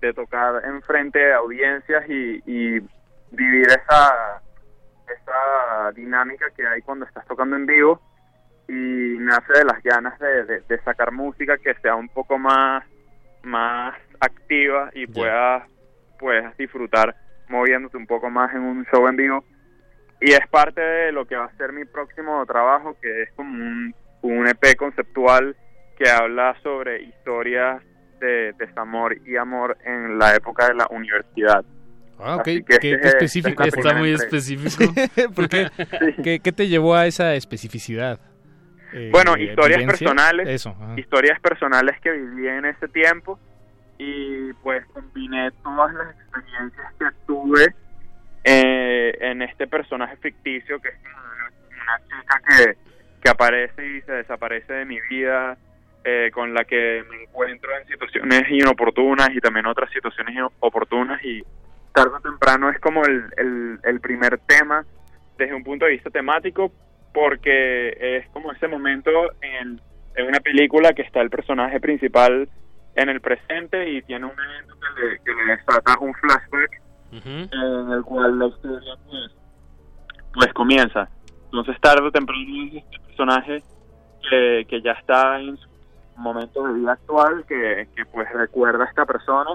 [0.01, 2.79] de tocar enfrente de audiencias y, y
[3.31, 4.41] vivir esa
[5.07, 8.01] esa dinámica que hay cuando estás tocando en vivo
[8.69, 12.85] y nace de las ganas de, sacar música que sea un poco más,
[13.41, 15.67] más activa y puedas,
[16.19, 17.15] puedas disfrutar
[17.47, 19.43] moviéndote un poco más en un show en vivo.
[20.21, 23.51] Y es parte de lo que va a ser mi próximo trabajo, que es como
[23.51, 25.55] un, un EP conceptual
[25.97, 27.81] que habla sobre historias
[28.19, 31.65] de desamor y amor en la época de la universidad.
[32.19, 32.43] Ah, ok.
[32.43, 33.63] ¿Qué, específico?
[33.63, 34.93] Está muy específico.
[36.23, 38.19] ¿Qué, ¿Qué te llevó a esa especificidad?
[38.93, 40.67] Eh, bueno, historias personales,
[40.97, 43.39] historias personales que viví en ese tiempo
[43.97, 47.75] y pues combiné todas las experiencias que tuve
[48.43, 52.77] eh, en este personaje ficticio que es una, chica que,
[53.21, 55.57] que aparece y se desaparece de mi vida,
[56.03, 61.43] eh, con la que me encuentro en situaciones inoportunas y también otras situaciones oportunas y
[61.93, 64.85] tarde o temprano es como el, el, el primer tema
[65.37, 66.71] desde un punto de vista temático
[67.13, 69.09] porque es como ese momento
[69.41, 69.81] en,
[70.15, 72.49] en, una película que está el personaje principal
[72.95, 76.81] en el presente y tiene un evento que le, que le desata un flashback
[77.11, 79.31] en el cual la historia pues,
[80.33, 81.09] pues comienza.
[81.45, 83.63] Entonces tarde o temprano este personaje
[84.29, 85.69] que, que ya está en su
[86.17, 89.51] momento de vida actual, que, que pues recuerda a esta persona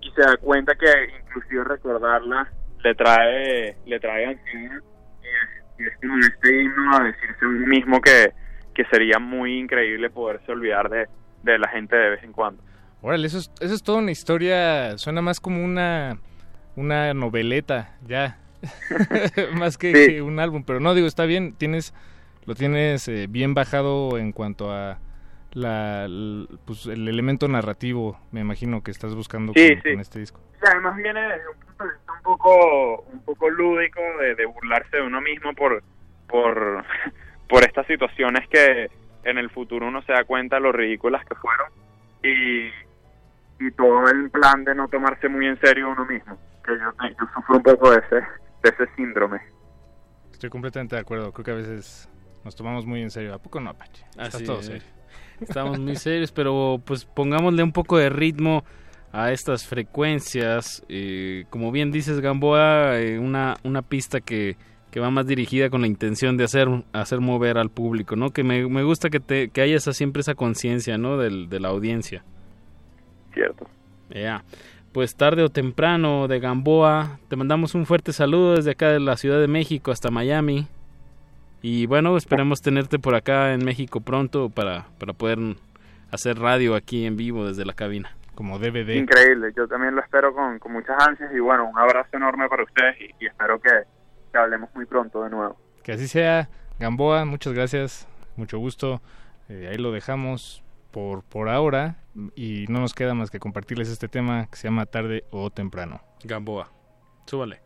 [0.00, 0.86] y se da cuenta que
[1.20, 2.48] inclusive recordarla
[2.82, 4.82] le trae le trae ansiedad
[5.22, 5.63] y es
[6.00, 8.32] como este himno a decirse un mismo que,
[8.74, 11.08] que sería muy increíble poderse olvidar de,
[11.42, 12.62] de la gente de vez en cuando.
[13.02, 16.18] Órale, eso es, eso es toda una historia, suena más como una,
[16.74, 18.38] una noveleta, ya,
[19.54, 21.92] más que, un álbum, pero no, digo, está bien, tienes,
[22.46, 24.98] lo tienes eh, bien bajado en cuanto a
[25.52, 26.08] la,
[26.64, 30.40] pues, el elemento narrativo, me imagino que estás buscando con, este disco.
[30.54, 34.00] Sí, además viene desde un un poco, un poco lúdico
[34.36, 35.82] de, burlarse de uno mismo por,
[36.28, 36.84] por,
[37.48, 38.90] por estas situaciones que
[39.24, 41.68] en el futuro uno se da cuenta de lo ridículas que fueron
[42.22, 42.66] y,
[43.64, 47.26] y todo el plan de no tomarse muy en serio uno mismo, que yo, yo
[47.34, 49.40] sufro un poco de ese, de ese síndrome.
[50.32, 52.08] Estoy completamente de acuerdo, creo que a veces
[52.44, 54.04] nos tomamos muy en serio, ¿a poco no, Apache?
[54.18, 54.82] Está todo serio.
[55.40, 58.64] Estamos muy serios, pero pues pongámosle un poco de ritmo
[59.14, 60.82] a estas frecuencias.
[60.88, 64.56] Eh, como bien dices, Gamboa, eh, una, una pista que,
[64.90, 68.30] que, va más dirigida con la intención de hacer, hacer mover al público, ¿no?
[68.30, 71.16] Que me, me gusta que, te, que haya siempre esa conciencia, ¿no?
[71.16, 72.24] Del, de la audiencia.
[73.32, 73.68] Cierto.
[74.10, 74.42] Ya.
[74.92, 79.16] Pues tarde o temprano de Gamboa, te mandamos un fuerte saludo desde acá de la
[79.16, 80.66] Ciudad de México hasta Miami.
[81.62, 85.38] Y bueno, esperemos tenerte por acá en México pronto para, para poder
[86.10, 88.16] hacer radio aquí en vivo desde la cabina.
[88.34, 88.94] Como DVD.
[88.94, 92.64] Increíble, yo también lo espero con, con muchas ansias y bueno, un abrazo enorme para
[92.64, 93.70] ustedes y, espero que,
[94.32, 95.56] que, hablemos muy pronto de nuevo.
[95.82, 96.48] Que así sea,
[96.78, 99.00] Gamboa, muchas gracias, mucho gusto,
[99.48, 101.96] eh, ahí lo dejamos por, por ahora
[102.34, 106.00] y no nos queda más que compartirles este tema que se llama tarde o temprano.
[106.24, 106.70] Gamboa,
[107.26, 107.60] súbale.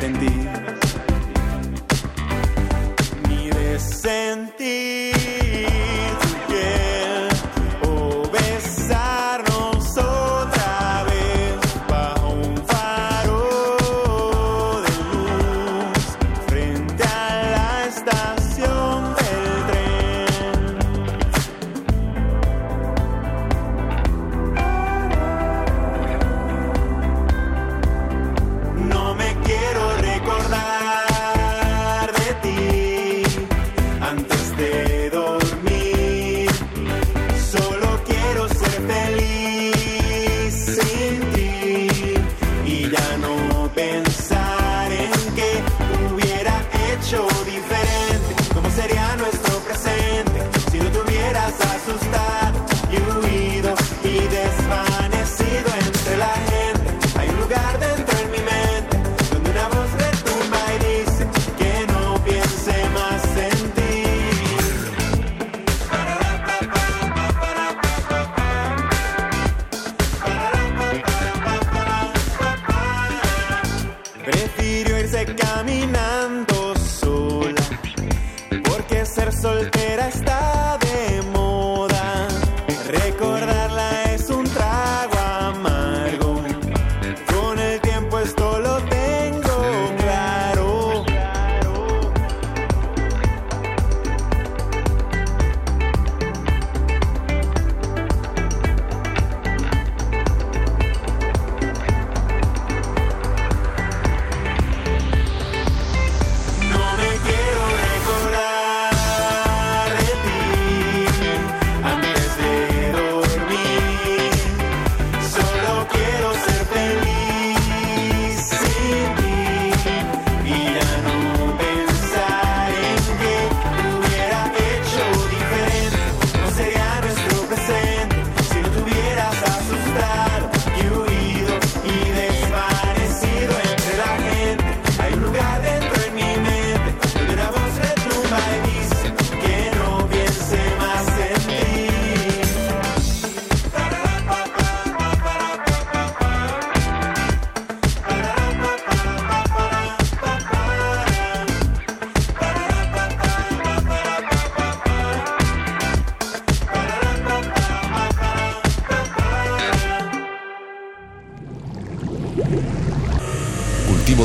[0.00, 0.14] Pensar
[4.32, 5.19] en ti.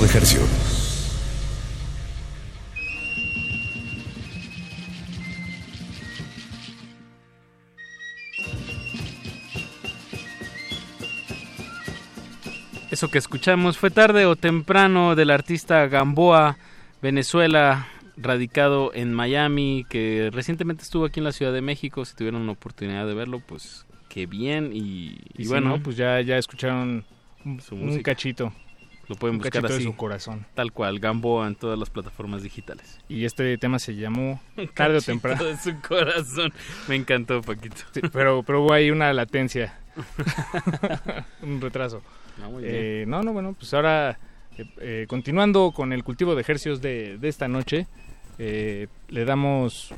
[0.01, 0.41] De sentir.
[12.91, 16.57] Eso que escuchamos fue tarde o temprano del artista Gamboa,
[17.01, 22.03] Venezuela, radicado en Miami, que recientemente estuvo aquí en la Ciudad de México.
[22.03, 24.71] Si tuvieron una oportunidad de verlo, pues qué bien.
[24.73, 25.17] Y,
[25.47, 27.05] bueno, pues ya, ya escucharon
[27.45, 28.51] un, cachito.
[29.07, 29.75] Lo pueden buscar así.
[29.75, 30.45] de su corazón.
[30.53, 32.99] Tal cual, Gamboa en todas las plataformas digitales.
[33.07, 34.41] Y este tema se llamó
[34.73, 35.43] Tarde o temprano.
[35.43, 36.51] de su corazón.
[36.87, 37.83] Me encantó, Paquito.
[38.11, 39.77] pero, pero hubo ahí una latencia.
[41.41, 42.01] un retraso.
[42.61, 44.17] Eh, no, no, bueno, pues ahora
[44.57, 47.87] eh, eh, continuando con el cultivo de ejercicios de, esta noche,
[48.37, 49.93] le damos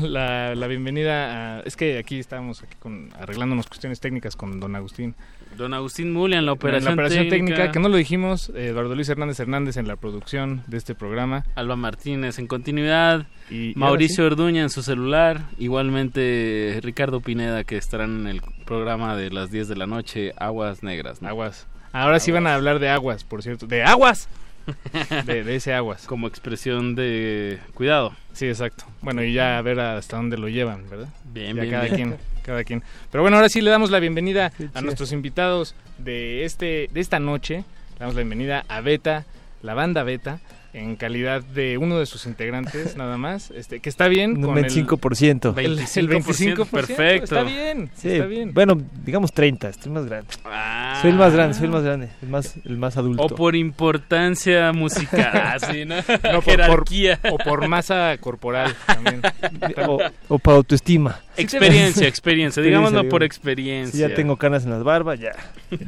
[0.00, 1.60] la, bienvenida a...
[1.60, 5.14] Es que aquí estamos aquí con, arreglándonos cuestiones técnicas con don Agustín.
[5.56, 7.70] Don Agustín Mulia en la operación, la operación técnica.
[7.70, 11.44] Que no lo dijimos, Eduardo Luis Hernández Hernández en la producción de este programa.
[11.54, 13.26] Alba Martínez en continuidad.
[13.50, 15.42] Y, Mauricio Orduña en su celular.
[15.58, 20.82] Igualmente Ricardo Pineda que estarán en el programa de las 10 de la noche, Aguas
[20.82, 21.22] Negras.
[21.22, 21.66] Aguas.
[21.92, 23.66] Ahora sí van a hablar de aguas, por cierto.
[23.66, 24.28] ¡De aguas!
[25.26, 26.06] de, ese aguas.
[26.06, 28.14] Como expresión de cuidado.
[28.32, 28.84] Sí, exacto.
[29.02, 31.08] Bueno, y ya a ver hasta dónde lo llevan, ¿verdad?
[31.32, 32.82] Bien, bien, cada quien, cada quien.
[33.10, 37.18] Pero bueno, ahora sí le damos la bienvenida a nuestros invitados de este de esta
[37.18, 37.64] noche.
[37.94, 39.24] Le damos la bienvenida a Beta,
[39.62, 40.40] la banda Beta
[40.74, 45.56] en calidad de uno de sus integrantes nada más, este que está bien con 25%.
[45.58, 47.24] El, 25%, perfecto.
[47.24, 48.52] Está bien, está bien.
[48.52, 50.26] Bueno, digamos 30, estoy más grande.
[50.44, 50.98] Ah.
[51.00, 53.22] Soy el más grande, soy el más grande, el más el más adulto.
[53.22, 55.96] O por importancia musical, así, ¿no?
[56.42, 57.20] Jerarquía.
[57.30, 59.22] o por masa corporal también.
[59.86, 59.98] o,
[60.28, 61.20] o por autoestima.
[61.36, 64.08] Experiencia, experiencia, digámoslo por experiencia.
[64.08, 65.32] ya tengo canas en las barbas, ya,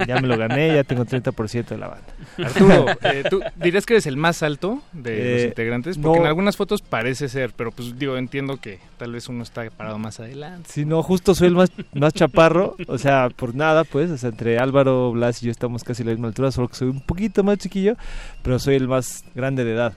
[0.07, 2.07] ya me lo gané, ya tengo 30% de la banda.
[2.39, 5.99] Arturo, eh, ¿tú dirías que eres el más alto de los eh, integrantes?
[5.99, 9.69] Porque en algunas fotos parece ser, pero pues digo, entiendo que tal vez uno está
[9.71, 10.69] parado más adelante.
[10.73, 14.31] Sí, no, justo soy el más, más chaparro, o sea, por nada, pues, o sea,
[14.31, 17.01] entre Álvaro, Blas y yo estamos casi a la misma altura, solo que soy un
[17.01, 17.97] poquito más chiquillo,
[18.43, 19.95] pero soy el más grande de edad.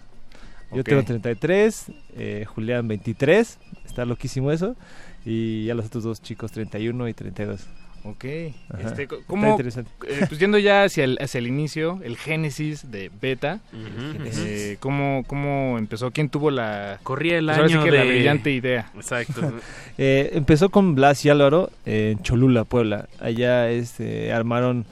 [0.72, 1.86] Yo tengo 33,
[2.16, 4.76] eh, Julián 23, está loquísimo eso
[5.26, 7.68] y ya los otros dos chicos 31 y 32.
[8.06, 13.12] Ok, este, ¿cómo, eh, pues yendo ya hacia el, hacia el inicio, el génesis de
[13.22, 16.10] Beta, eh, ¿cómo, ¿cómo empezó?
[16.12, 17.00] ¿Quién tuvo la...
[17.04, 17.92] Corría el pues año de...
[17.92, 18.90] la brillante idea.
[18.96, 19.54] Exacto.
[19.98, 23.10] eh, empezó con Blas y Álvaro en Cholula, Puebla.
[23.20, 24.86] Allá este, armaron,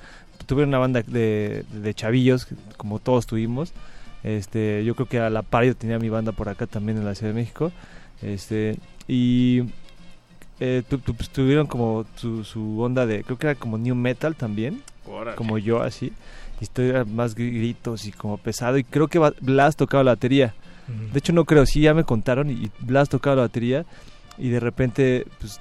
[0.46, 3.74] tuvieron una banda de, de chavillos, como todos tuvimos.
[4.24, 7.06] Este, yo creo que a la par yo tenía mi banda por acá también en
[7.06, 7.72] la Ciudad de México.
[8.22, 8.78] Este,
[9.08, 9.64] y
[10.60, 14.82] eh, pues, tuvieron como su, onda de, creo que era como new metal también,
[15.36, 16.12] como yo así,
[16.60, 20.54] historia más gritos y como pesado, y creo que Blas tocaba la batería.
[21.12, 23.86] De hecho no creo, sí ya me contaron y Blas tocaba la batería
[24.38, 25.60] y de repente pues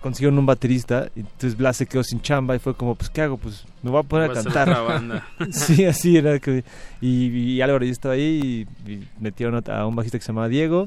[0.00, 3.22] consiguieron un baterista y entonces Blas se quedó sin chamba y fue como pues qué
[3.22, 5.22] hago pues me voy a poner a cantar.
[5.50, 6.62] sí así era que
[7.00, 10.86] y, Álvaro ya estaba ahí y, metieron a un bajista que se llamaba Diego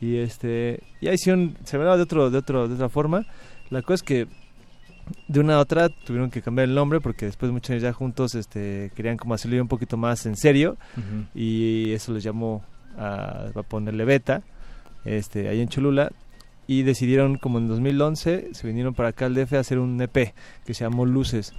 [0.00, 3.26] y este ya hicieron se ve de otro de otro de otra forma.
[3.70, 4.26] La cosa es que
[5.28, 8.34] de una a otra tuvieron que cambiar el nombre porque después muchos años ya juntos
[8.34, 10.76] este querían como hacerlo un poquito más en serio.
[11.34, 12.62] Y eso les llamó
[12.96, 14.42] a, a, ponerle beta
[15.04, 16.10] este ahí en Cholula.
[16.66, 20.32] Y decidieron como en 2011 se vinieron para acá al DF a hacer un EP
[20.64, 21.52] que se llamó Luces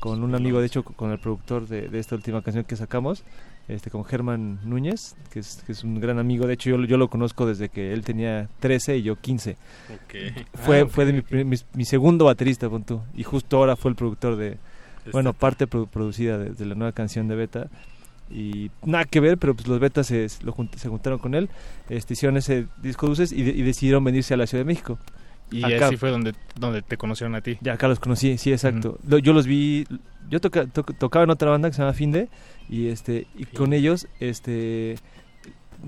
[0.00, 3.24] con un amigo de hecho con el productor de, de esta última canción que sacamos
[3.68, 6.46] este, con Germán Núñez, que es, que es un gran amigo.
[6.46, 9.56] De hecho, yo, yo lo conozco desde que él tenía 13 y yo 15.
[10.54, 13.04] Fue, ah, fue de mi, mi, segundo baterista, punto.
[13.14, 14.58] Y justo ahora fue el productor de,
[15.12, 17.68] bueno, parte producida de, la nueva canción de Beta.
[18.30, 21.48] Y nada que ver, pero pues los Betas se, se juntaron con él,
[21.88, 24.98] este, hicieron ese disco Dulces y, y decidieron venirse a la Ciudad de México.
[25.50, 27.58] Y así fue donde, donde te conocieron a ti.
[27.60, 28.98] Ya acá los conocí, sí, exacto.
[29.04, 29.86] Yo los vi,
[30.28, 32.28] yo tocaba en otra banda que se llama Finde
[32.68, 34.96] y este y con ellos este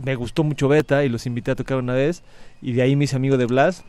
[0.04, 2.22] me gustó mucho Beta y los invité a tocar una vez
[2.62, 3.84] y de ahí me hice amigo de Blas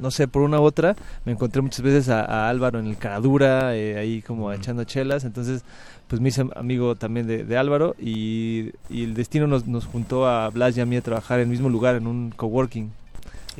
[0.00, 3.76] no sé, por una u otra, me encontré muchas veces a, Álvaro en el Caradura,
[3.76, 5.64] eh, ahí como echando chelas, entonces
[6.08, 10.76] pues me hice amigo también de, Álvaro y, el destino nos, nos, juntó a Blas
[10.76, 12.90] y a mí a trabajar en el mismo lugar, en un coworking.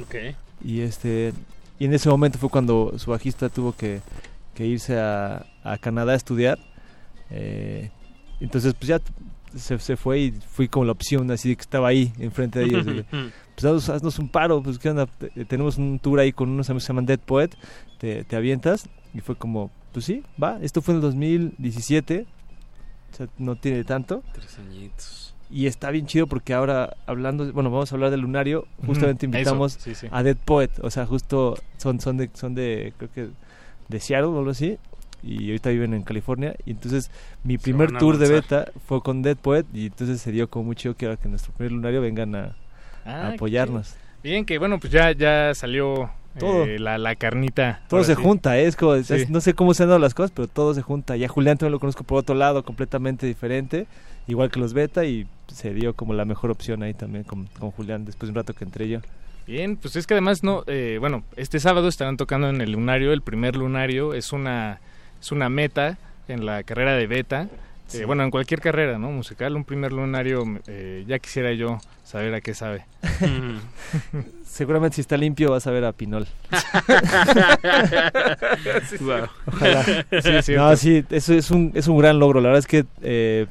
[0.07, 0.35] Okay.
[0.62, 1.33] Y este
[1.79, 4.01] y en ese momento fue cuando su bajista tuvo que,
[4.55, 6.59] que irse a, a Canadá a estudiar.
[7.31, 7.91] Eh,
[8.40, 9.01] entonces, pues ya
[9.56, 12.86] se, se, fue y fui como la opción, así que estaba ahí enfrente de ellos.
[13.55, 15.06] pues haznos, un paro, pues ¿qué onda?
[15.48, 17.51] Tenemos un tour ahí con unos amigos que se llaman Dead Poet,
[17.98, 18.89] te, te avientas.
[19.12, 20.59] Y fue como, pues sí, va.
[20.61, 22.27] Esto fue en el 2017,
[23.12, 24.23] o sea, no tiene tanto.
[24.32, 25.35] Tres añitos.
[25.51, 29.78] Y está bien chido porque ahora, hablando, bueno, vamos a hablar del lunario, justamente invitamos
[30.11, 33.28] a Dead Poet, o sea, justo son, son, de, son de, creo que
[33.89, 34.78] de Seattle o algo así
[35.25, 36.55] y ahorita viven en California.
[36.67, 37.11] Y entonces
[37.43, 40.77] mi primer tour de beta fue con Dead Poet y entonces se dio como muy
[40.77, 42.57] chido que, que nuestro primer lunario vengan a,
[43.05, 43.97] ah, apoyarnos.
[44.23, 46.11] Bien, que bueno, pues ya, ya salió
[46.41, 47.83] eh, la, la, carnita.
[47.89, 48.67] Todo se junta, ¿eh?
[48.67, 48.95] es como,
[49.29, 51.17] no sé cómo se han dado las cosas, pero todo se junta.
[51.17, 53.87] Ya Julián también lo conozco por otro lado, completamente diferente,
[54.27, 57.71] igual que los beta, y se dio como la mejor opción ahí también con, con
[57.71, 59.01] Julián, después de un rato que entré yo.
[59.47, 63.13] Bien, pues es que además no, eh, bueno, este sábado estarán tocando en el lunario,
[63.13, 64.81] el primer lunario, es una
[65.25, 65.97] es una meta
[66.29, 67.49] en la carrera de beta.
[67.95, 69.11] Eh, bueno, en cualquier carrera, ¿no?
[69.11, 72.85] Musical, un primer lunario, eh, ya quisiera yo saber a qué sabe.
[74.45, 76.27] Seguramente si está limpio vas a ver a Pinol.
[79.47, 79.83] Ojalá.
[80.43, 82.43] Sí, no, sí, eso es un, es un gran logro.
[82.43, 83.47] La verdad es que eh,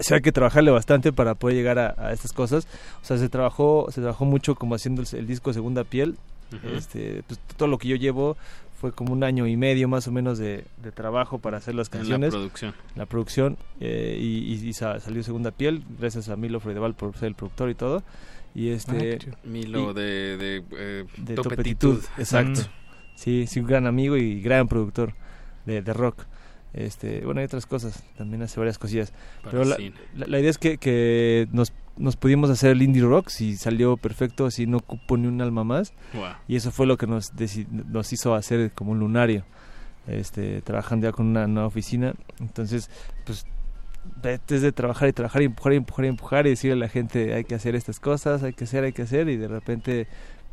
[0.00, 2.68] se hay que trabajarle bastante para poder llegar a, estas cosas.
[3.02, 6.18] O sea, se trabajó, se trabajó mucho como haciendo el, disco Segunda Piel.
[6.76, 8.36] este, pues, todo lo que yo llevo
[8.78, 10.64] fue como un año y medio más o menos de,
[10.94, 12.32] trabajo para hacer las canciones.
[12.32, 12.74] la producción.
[12.94, 17.70] La producción eh, y, salió Segunda Piel, gracias a Milo Freideval por ser el productor
[17.70, 18.04] y todo.
[18.54, 19.18] Y este...
[19.20, 22.02] Ah, Milo de, de, eh, Topetitud.
[22.18, 22.60] Exacto.
[23.16, 25.12] Sí, sí, un gran amigo y gran productor
[25.66, 26.24] de, de rock.
[26.72, 29.12] Este, bueno, hay otras cosas, también hace varias cosillas.
[29.42, 29.76] Pero la,
[30.14, 34.46] la, idea es que, que nos, nos pudimos hacer el indie rock y salió perfecto,
[34.46, 35.92] así no ocupó ni un alma más.
[36.46, 37.32] Y eso fue lo que nos,
[37.70, 39.44] nos hizo hacer como un lunario,
[40.06, 42.14] este, trabajando ya con una nueva oficina.
[42.40, 42.90] Entonces,
[43.24, 43.46] pues
[44.48, 46.88] es de trabajar y trabajar y empujar y empujar y empujar y decirle a la
[46.88, 50.06] gente hay que hacer estas cosas, hay que hacer, hay que hacer y de repente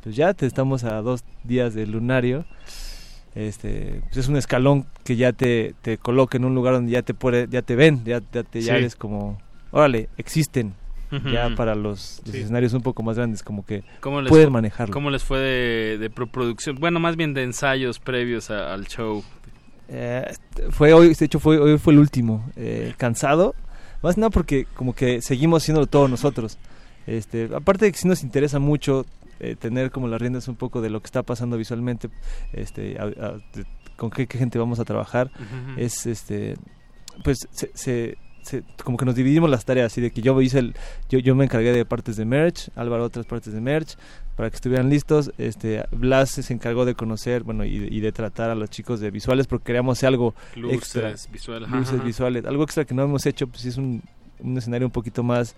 [0.04, 2.46] pues ya te estamos a dos días del lunario
[3.34, 7.02] este pues es un escalón que ya te, te coloca en un lugar donde ya
[7.02, 9.38] te puede, ya te ven ya, ya te ya eres como
[9.72, 10.74] órale existen
[11.32, 14.94] ya para los, escenarios un poco más grandes como que pueden manejarlo.
[14.94, 19.24] Cómo les fue de, de producción bueno más bien de ensayos previos al show.
[19.88, 20.34] Eh,
[20.72, 23.56] fue hoy de hecho fue hoy fue el último eh, cansado.
[24.02, 26.58] Más nada porque como que seguimos haciéndolo todos nosotros.
[27.08, 29.06] Este aparte de que sí nos interesa mucho
[29.40, 32.10] eh, tener como las riendas un poco de lo que está pasando visualmente,
[32.54, 32.98] este,
[33.96, 35.30] con qué, gente vamos a trabajar,
[35.76, 36.56] es este,
[37.24, 38.18] pues se,
[38.84, 40.76] como que nos dividimos las tareas, así de que yo hice el,
[41.10, 43.96] yo, yo me encargué de partes de merch, Álvaro otras partes de merch,
[44.36, 48.56] para que estuvieran listos, este, Blas se encargó de conocer, bueno, y, de tratar a
[48.56, 50.36] los chicos de visuales, porque queríamos hacer algo
[50.70, 54.02] extra, visuales, luces visuales, algo extra que no hemos hecho, pues es un,
[54.40, 55.56] un escenario un poquito más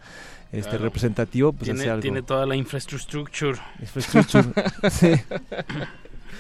[0.52, 2.02] este representativo pues tiene, algo.
[2.02, 3.66] tiene toda la infraestructura.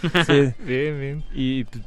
[0.28, 0.54] Sí.
[0.64, 1.24] bien bien.
[1.34, 1.84] Y pues,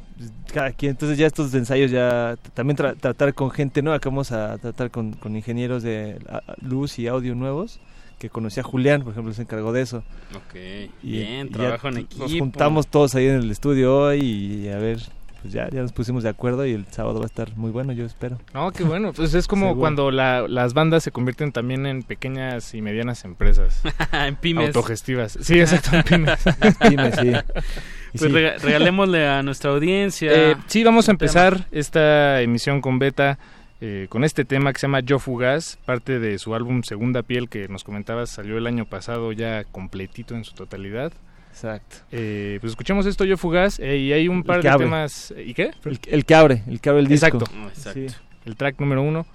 [0.53, 4.57] cada quien entonces ya estos ensayos ya también tratar con gente nueva que vamos a
[4.57, 6.19] tratar con, con ingenieros de
[6.61, 7.79] luz y audio nuevos
[8.21, 10.03] que conocí a Julián, por ejemplo, se encargó de eso.
[10.35, 12.23] Ok, bien, trabajo en equipo.
[12.23, 14.99] Nos juntamos todos ahí en el estudio hoy y a ver
[15.41, 17.93] pues ya, ya nos pusimos de acuerdo y el sábado va a estar muy bueno,
[17.93, 18.37] yo espero.
[18.53, 19.11] No, qué bueno.
[19.11, 23.81] Pues es como cuando las bandas se convierten también en pequeñas y medianas empresas.
[24.11, 24.67] en pymes.
[24.67, 25.39] Autogestivas.
[25.41, 26.39] Sí, exacto, en pymes.
[26.79, 27.31] pymes, sí.
[28.17, 30.31] Pues regalémosle a nuestra audiencia.
[30.33, 33.37] Eh, sí, vamos a empezar esta emisión con Beta.
[33.83, 37.49] Eh, con este tema que se llama Yo Fugaz, parte de su álbum Segunda Piel
[37.49, 41.11] que nos comentabas salió el año pasado ya completito en su totalidad.
[41.51, 41.97] Exacto.
[42.11, 45.33] Eh, pues escuchemos esto yo fugaz eh, y hay un par de temas.
[45.37, 45.71] ¿Y qué?
[45.83, 47.25] El, que abre, el que abre el disco.
[47.25, 47.51] Exacto.
[47.67, 48.13] exacto.
[48.45, 49.25] El track número uno,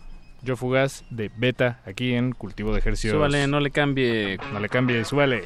[0.43, 3.15] yo fugaz de Beta aquí en Cultivo de Ejercicios.
[3.15, 4.39] Súbale, no le cambie.
[4.53, 5.45] No le cambie, súbale.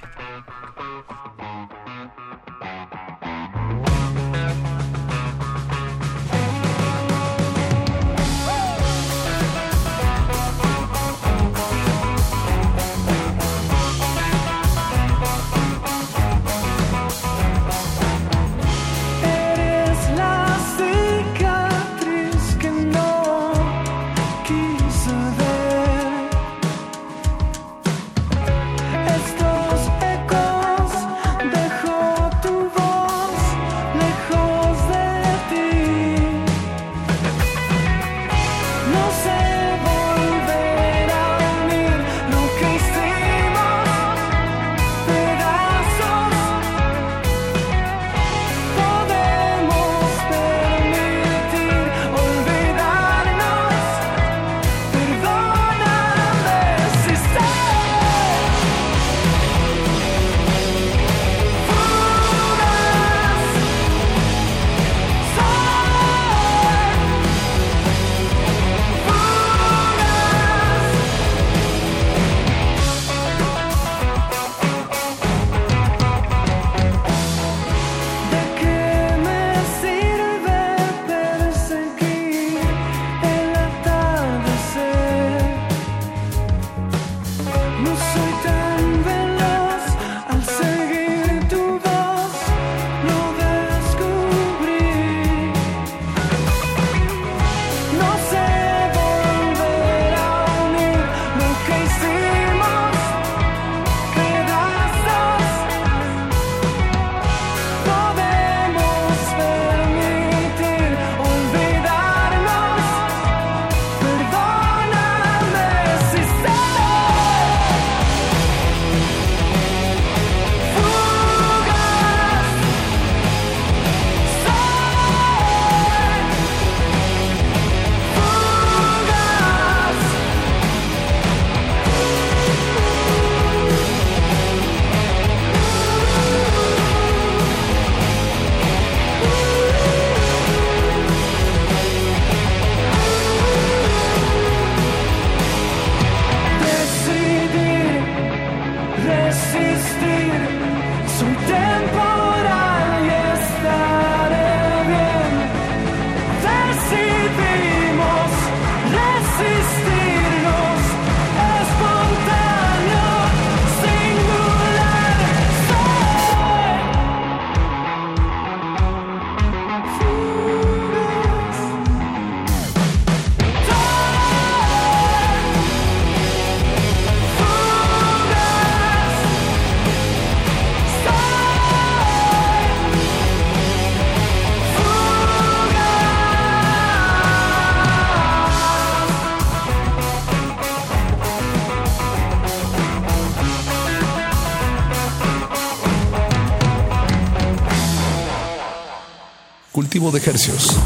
[200.10, 200.76] De ejercios.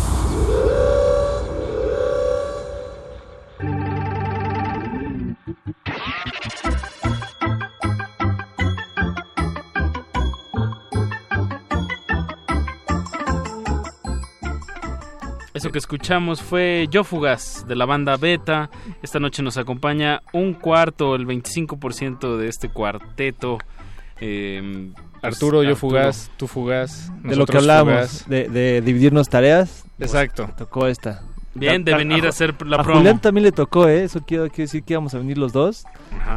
[15.54, 18.68] Eso que escuchamos fue Yo Fugaz de la banda Beta.
[19.02, 23.56] Esta noche nos acompaña un cuarto, el 25% de este cuarteto.
[24.20, 24.92] Eh,
[25.24, 27.10] Arturo, yo fugaz, tú fugaz.
[27.22, 29.84] De lo que hablábamos, de, dividirnos tareas.
[29.98, 30.50] Exacto.
[30.56, 31.22] tocó esta.
[31.54, 32.98] Bien, de venir a, hacer la a promo.
[32.98, 34.04] Julián también le tocó, ¿eh?
[34.04, 35.84] Eso quiero, decir que íbamos a venir los dos.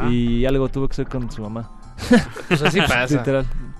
[0.10, 1.72] Y algo tuvo que ser con su mamá.
[2.48, 3.24] Pues así pasa.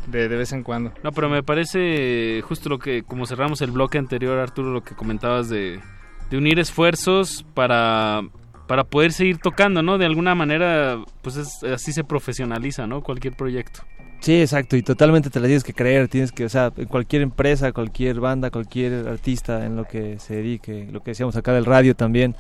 [0.08, 0.92] De, de, vez en cuando.
[1.04, 4.96] No, pero me parece justo lo que, como cerramos el bloque anterior, Arturo, lo que
[4.96, 5.82] comentabas de,
[6.30, 8.22] de unir esfuerzos para,
[8.68, 9.98] para poder seguir tocando, ¿no?
[9.98, 13.02] De alguna manera, pues es, así se profesionaliza, ¿no?
[13.02, 13.82] Cualquier proyecto.
[14.20, 17.22] Sí, exacto, y totalmente te la tienes que creer, tienes que, o sea, en cualquier
[17.22, 21.66] empresa, cualquier banda, cualquier artista en lo que se dedique, lo que decíamos acá del
[21.66, 22.36] radio también,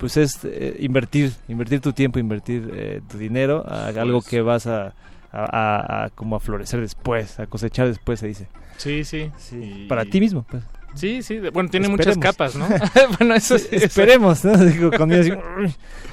[0.00, 4.66] pues es eh, invertir, invertir tu tiempo, invertir eh, tu dinero a algo que vas
[4.66, 4.94] a,
[5.32, 8.48] a, como a florecer después, a cosechar después, se dice.
[8.76, 9.30] Sí, sí.
[9.36, 9.86] sí.
[9.88, 10.62] Para ti mismo, pues.
[10.94, 12.66] Sí, sí, bueno, tiene muchas capas, ¿no?
[13.18, 14.56] bueno, eso Esperemos, ¿no?
[14.64, 14.90] Digo,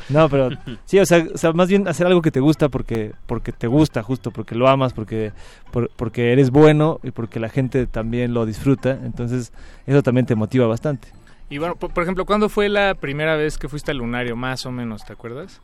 [0.09, 0.49] no, pero
[0.85, 3.67] sí, o sea, o sea, más bien hacer algo que te gusta porque porque te
[3.67, 5.31] gusta, justo, porque lo amas, porque
[5.95, 9.51] porque eres bueno y porque la gente también lo disfruta, entonces
[9.87, 11.07] eso también te motiva bastante.
[11.49, 14.71] Y bueno, por, ejemplo, ¿cuándo fue la primera vez que fuiste al Lunario, más o
[14.71, 15.61] menos, te acuerdas?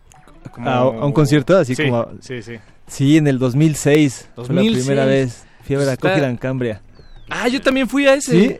[0.57, 1.57] ¿A, un concierto?
[1.57, 2.07] Así sí, como...
[2.19, 2.57] Sí, sí.
[2.85, 4.47] Sí, en el 2006, 2006.
[4.47, 5.45] fue la primera vez.
[5.63, 6.81] Fui a ver a Cambria.
[7.29, 8.31] Ah, yo también fui a ese.
[8.31, 8.59] ¿Sí?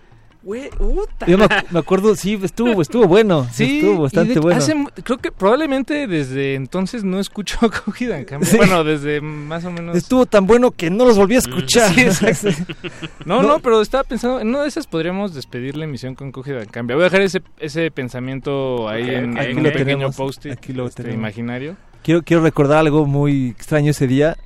[1.27, 3.47] Yo me, acuerdo, sí, estuvo, estuvo bueno.
[3.51, 4.59] Sí, estuvo bastante bueno.
[5.03, 8.49] creo que probablemente desde entonces no escucho Cogida en cambio.
[8.57, 9.95] Bueno, desde más o menos.
[9.95, 11.93] Estuvo tan bueno que no los volví a escuchar.
[13.26, 16.61] no, no, pero estaba pensando, en una de esas podríamos despedir la emisión con Cogida
[16.61, 16.95] en cambio.
[16.95, 21.76] Voy a dejar ese, ese pensamiento ahí en, un pequeño post-it este, imaginario.
[22.03, 24.38] Quiero, quiero recordar algo muy extraño ese día.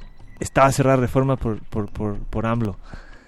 [0.42, 2.78] Estaba cerrada reforma por, por, por, por AMLO.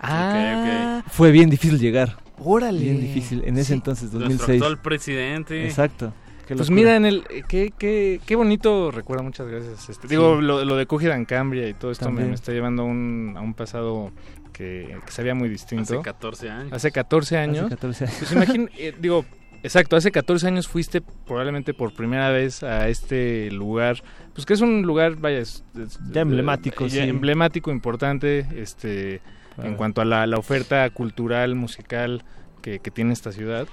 [0.02, 2.18] Ah, Fue bien difícil llegar.
[2.40, 2.80] Órale.
[2.80, 3.44] Bien difícil.
[3.46, 4.38] En ese entonces, 2006.
[4.38, 5.66] Nuestro actual presidente.
[5.66, 6.14] Exacto.
[6.48, 9.90] pues mira, en el, qué, qué, qué bonito recuerdo, muchas gracias.
[9.90, 12.86] Este, Digo, lo, lo de Cogida en Cambria y todo esto me, está llevando a
[12.86, 14.12] un, a un pasado
[14.54, 15.96] que, que se veía muy distinto.
[15.96, 16.74] Hace 14 años.
[16.74, 17.66] Hace 14 años.
[17.66, 18.16] Hace 14 años.
[18.20, 19.26] Pues imagín, eh, digo,
[19.64, 24.04] exacto, hace 14 años fuiste probablemente por primera vez a este lugar,
[24.34, 25.64] pues que es un lugar, vaya, es,
[26.12, 27.00] ya emblemático, sí.
[27.00, 29.22] emblemático, importante, este
[29.64, 32.24] en cuanto a la, la oferta cultural, musical
[32.62, 33.68] que, que tiene esta ciudad.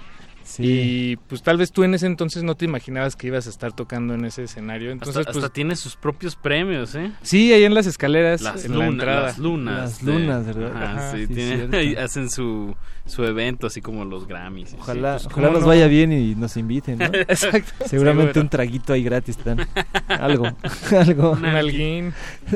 [0.59, 3.73] Y pues tal vez tú en ese entonces no te imaginabas que ibas a estar
[3.73, 4.91] tocando en ese escenario.
[4.91, 7.13] Entonces, hasta, pues, hasta tiene sus propios premios, ¿eh?
[7.23, 9.23] Sí, ahí en las escaleras, las en la entrada.
[9.23, 9.77] Las lunas.
[9.77, 10.77] Las lunas, ¿verdad?
[10.77, 14.75] Ajá, sí, sí, tiene, hacen su, su evento, así como los Grammys.
[14.79, 15.69] Ojalá, sí, pues, ojalá nos no?
[15.69, 17.05] vaya bien y nos inviten, ¿no?
[17.13, 17.73] Exacto.
[17.87, 19.67] Seguramente un traguito ahí gratis dan.
[20.09, 20.47] Algo,
[20.93, 21.31] algo.
[21.33, 22.13] Un alguín.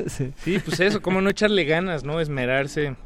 [0.06, 0.32] sí.
[0.44, 2.20] sí, pues eso, como no echarle ganas, ¿no?
[2.20, 2.96] Esmerarse.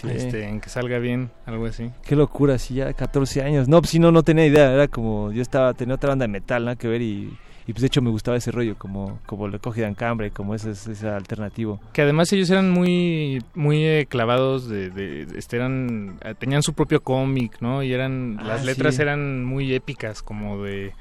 [0.00, 0.08] Sí.
[0.10, 1.90] Este, en que salga bien, algo así.
[2.04, 3.68] Qué locura, sí, ya 14 años.
[3.68, 4.72] No, pues sí, no, no tenía idea.
[4.72, 7.36] Era como, yo estaba, tenía otra banda de metal, nada que ver y,
[7.66, 10.54] y pues de hecho me gustaba ese rollo, como, como le cogí en cambre, como
[10.54, 11.78] ese, ese alternativo.
[11.92, 16.72] Que además ellos eran muy, muy eh, clavados de, de, este, eran, eh, tenían su
[16.72, 17.82] propio cómic, ¿no?
[17.82, 19.02] Y eran, Ah, las letras sí.
[19.02, 20.92] eran muy épicas, como de,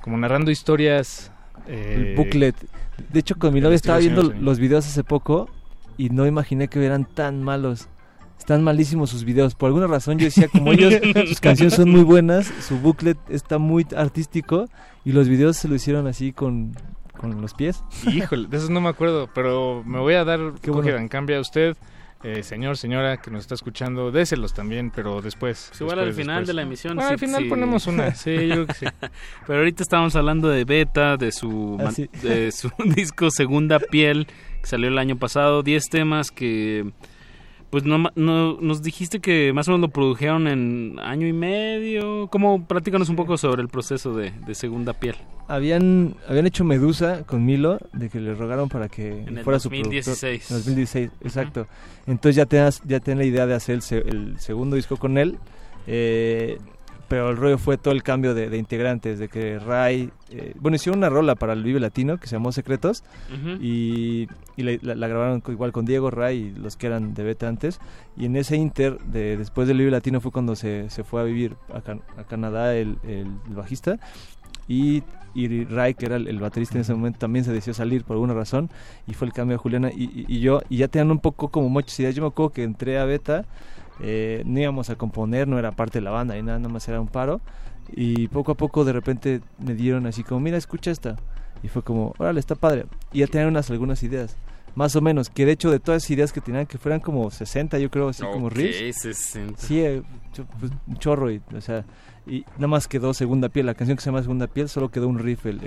[0.00, 1.30] como narrando historias.
[1.68, 2.56] eh, El booklet.
[3.12, 4.32] De hecho, con mi novia estaba viendo sí.
[4.40, 5.48] los videos hace poco
[5.98, 7.88] y no imaginé que eran tan malos.
[8.40, 9.54] Están malísimos sus videos.
[9.54, 10.94] Por alguna razón yo decía, como ellos,
[11.28, 14.64] sus canciones son muy buenas, su booklet está muy artístico
[15.04, 16.72] y los videos se lo hicieron así con,
[17.16, 17.84] con los pies.
[18.12, 20.98] Híjole, de esos no me acuerdo, pero me voy a dar Qué cogida bueno.
[20.98, 21.76] en cambio a usted,
[22.24, 25.66] eh, señor, señora, que nos está escuchando, déselos también, pero después.
[25.68, 26.46] Pues igual al después, final después.
[26.48, 26.94] de la emisión.
[26.96, 27.48] Bueno, sí, al final sí.
[27.48, 28.86] ponemos una, sí, yo creo que sí.
[29.46, 32.08] Pero ahorita estábamos hablando de Beta, de su, Ah, sí.
[32.22, 34.26] de su disco Segunda Piel,
[34.60, 35.62] que salió el año pasado.
[35.62, 36.90] 10 temas que,
[37.70, 42.26] pues no, no, nos dijiste que más o menos lo produjeron en año y medio.
[42.28, 42.66] ¿Cómo?
[42.66, 45.14] Platícanos un poco sobre el proceso de, de Segunda Piel.
[45.48, 49.58] Habían, habían hecho Medusa con Milo, de que le rogaron para que En el fuera
[49.58, 50.18] su 2016.
[50.20, 50.50] productor.
[50.50, 51.66] En el 2016, exacto.
[52.06, 55.38] Entonces ya tenías, ya tenía la idea de hacer el, el segundo disco con él.
[55.86, 56.58] eh,
[57.10, 60.10] pero el rollo fue todo el cambio de, de integrantes, de que Ray...
[60.30, 63.02] eh, bueno, hicieron una rola para el Vive Latino que se llamó Secretos.
[63.34, 63.58] Ujú.
[63.60, 67.22] y, y la, la- la grabaron igual con Diego Ray y los que eran de
[67.24, 67.80] Beta antes
[68.16, 71.24] y en ese inter de después del Vive Latino fue cuando se, se fue a
[71.24, 73.98] vivir a, Can- a Canadá el, el- el bajista
[74.68, 75.02] y,
[75.34, 78.14] y Ray que era el, el baterista en ese momento también se decidió salir por
[78.14, 78.70] alguna razón
[79.08, 81.48] y fue el cambio de Juliana y, y- y yo y ya tenían un poco
[81.48, 83.46] como muchas ideas yo me acuerdo que entré a Beta
[84.02, 86.88] eh, no íbamos a componer, no era parte de la banda y nada, nada más
[86.88, 87.40] era un paro.
[87.92, 91.16] Y poco a poco de repente me dieron así como, mira, escucha esta.
[91.62, 92.86] Y fue como, órale, está padre.
[93.12, 94.36] Y ya tenían unas, algunas ideas.
[94.74, 97.30] Más o menos, que de hecho de todas las ideas que tenían, que fueran como
[97.30, 99.00] 60, yo creo, así como riffs.
[99.00, 99.60] 60.
[99.60, 100.02] Sí, eh,
[100.60, 101.84] pues, un chorro, y, o sea,
[102.26, 105.08] y nada más quedó Segunda Piel, la canción que se llama Segunda Piel, solo quedó
[105.08, 105.60] un riff, el,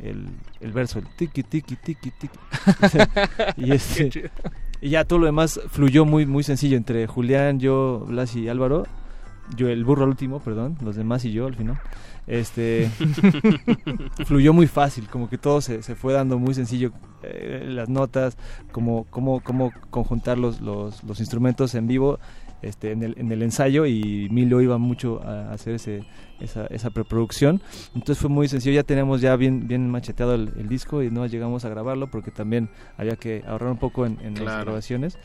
[0.00, 0.28] el,
[0.60, 2.38] el, verso, el tiki, tiki, tiki, tiki.
[3.56, 4.30] y, este,
[4.82, 8.84] y ya todo lo demás fluyó muy, muy sencillo entre Julián, yo, Blas y Álvaro.
[9.56, 11.78] Yo, el burro al último, perdón, los demás y yo al final
[12.26, 12.88] este
[14.26, 16.92] fluyó muy fácil, como que todo se, se fue dando muy sencillo,
[17.22, 18.36] eh, las notas,
[18.70, 22.20] como cómo, cómo conjuntar los, los, los, instrumentos en vivo
[22.62, 26.04] este, en, el, en el ensayo y Milo iba mucho a hacer ese,
[26.40, 27.60] esa, esa preproducción,
[27.94, 31.64] entonces fue muy sencillo, ya teníamos ya bien, bien macheteado el, disco y no llegamos
[31.64, 35.18] a grabarlo porque también había que ahorrar un poco en, en las grabaciones.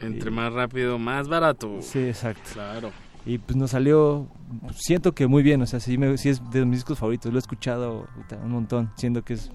[0.00, 1.78] Entre más rápido, más barato.
[1.80, 2.50] Sí, exacto.
[2.52, 2.90] Claro
[3.24, 4.26] y pues nos salió
[4.74, 7.38] siento que muy bien o sea sí, me, sí es de mis discos favoritos lo
[7.38, 8.08] he escuchado
[8.42, 9.50] un montón siendo que es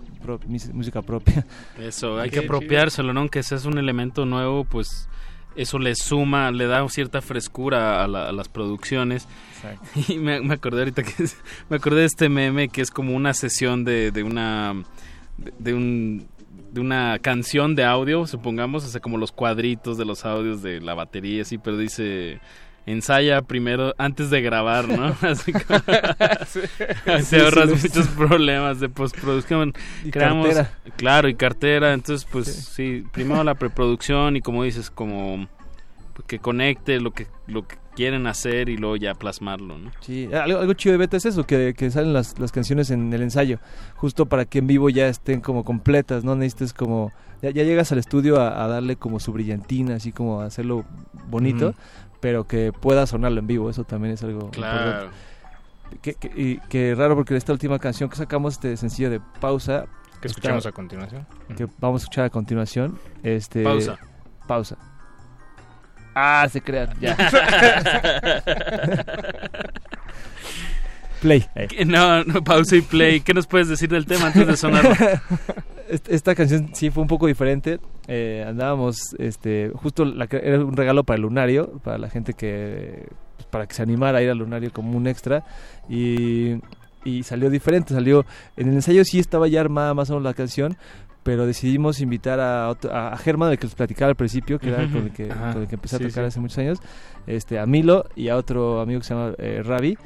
[0.73, 1.45] música propia
[1.79, 5.09] eso hay que apropiárselo no aunque seas un elemento nuevo pues
[5.57, 9.87] eso le suma le da cierta frescura a, las producciones Exacto.
[10.13, 11.25] y me, acordé ahorita que
[11.69, 14.75] me acordé de este meme que es como una sesión de, de una
[15.37, 16.27] de, un
[16.71, 20.81] de una canción de audio, supongamos, o sea, como los cuadritos de los audios de
[20.81, 22.39] la batería, así, pero dice
[22.87, 25.15] ensaya primero antes de grabar, ¿no?
[25.21, 25.79] Así como,
[27.29, 29.73] te ahorras muchos problemas de postproducción.
[30.03, 30.71] Y cartera.
[30.95, 31.93] Claro, y cartera.
[31.93, 33.03] Entonces, pues sí.
[33.11, 35.47] primero la preproducción y como dices, como
[36.25, 39.91] que conecte lo que lo que quieren hacer y luego ya plasmarlo, ¿no?
[40.01, 43.23] Sí, algo, chido de beta es eso, que, que salen las, las, canciones en el
[43.23, 43.57] ensayo,
[43.95, 46.35] justo para que en vivo ya estén como completas, ¿no?
[46.35, 47.11] Necesites como,
[47.41, 50.85] ya, llegas al estudio a, darle como su brillantina, así como a hacerlo
[51.27, 51.73] bonito,
[52.19, 55.09] pero que pueda sonarlo en vivo, eso también es algo claro.
[56.01, 59.85] Que, que, y que raro porque esta última canción que sacamos, este sencillo de pausa,
[60.21, 61.25] que escuchamos a continuación,
[61.55, 63.97] que vamos a escuchar a continuación, este pausa,
[64.47, 64.77] pausa.
[66.15, 67.15] Ah, se crean, ya.
[71.21, 71.45] play.
[71.85, 73.21] No, no, pausa y play.
[73.21, 74.95] ¿Qué nos puedes decir del tema antes de sonarlo?
[75.89, 77.79] esta canción sí fue un poco diferente.
[78.07, 83.47] Eh, andábamos, este, justo era un regalo para el lunario, para la gente que, pues,
[83.47, 85.43] para que se animara a ir al lunario como un extra.
[85.89, 86.55] Y,
[87.03, 90.33] y salió diferente, salió, en el ensayo sí estaba ya armada más o menos la
[90.33, 90.77] canción,
[91.23, 95.03] pero decidimos invitar a, a Germán, de que les platicaba al principio, que era con
[95.03, 96.79] el que, con que empecé a tocar hace muchos años,
[97.27, 99.97] este, a Milo y a otro amigo que se llama eh, Ravi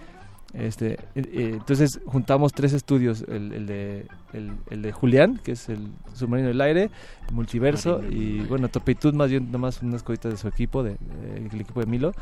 [0.53, 5.87] este, eh, entonces juntamos tres estudios, el, el de, el, de Julián, que es el
[6.13, 6.89] submarino del aire,
[7.31, 10.97] multiverso, y bueno, Topitud más bien nomás unas cositas de su equipo, de,
[11.35, 12.13] el equipo de Milo.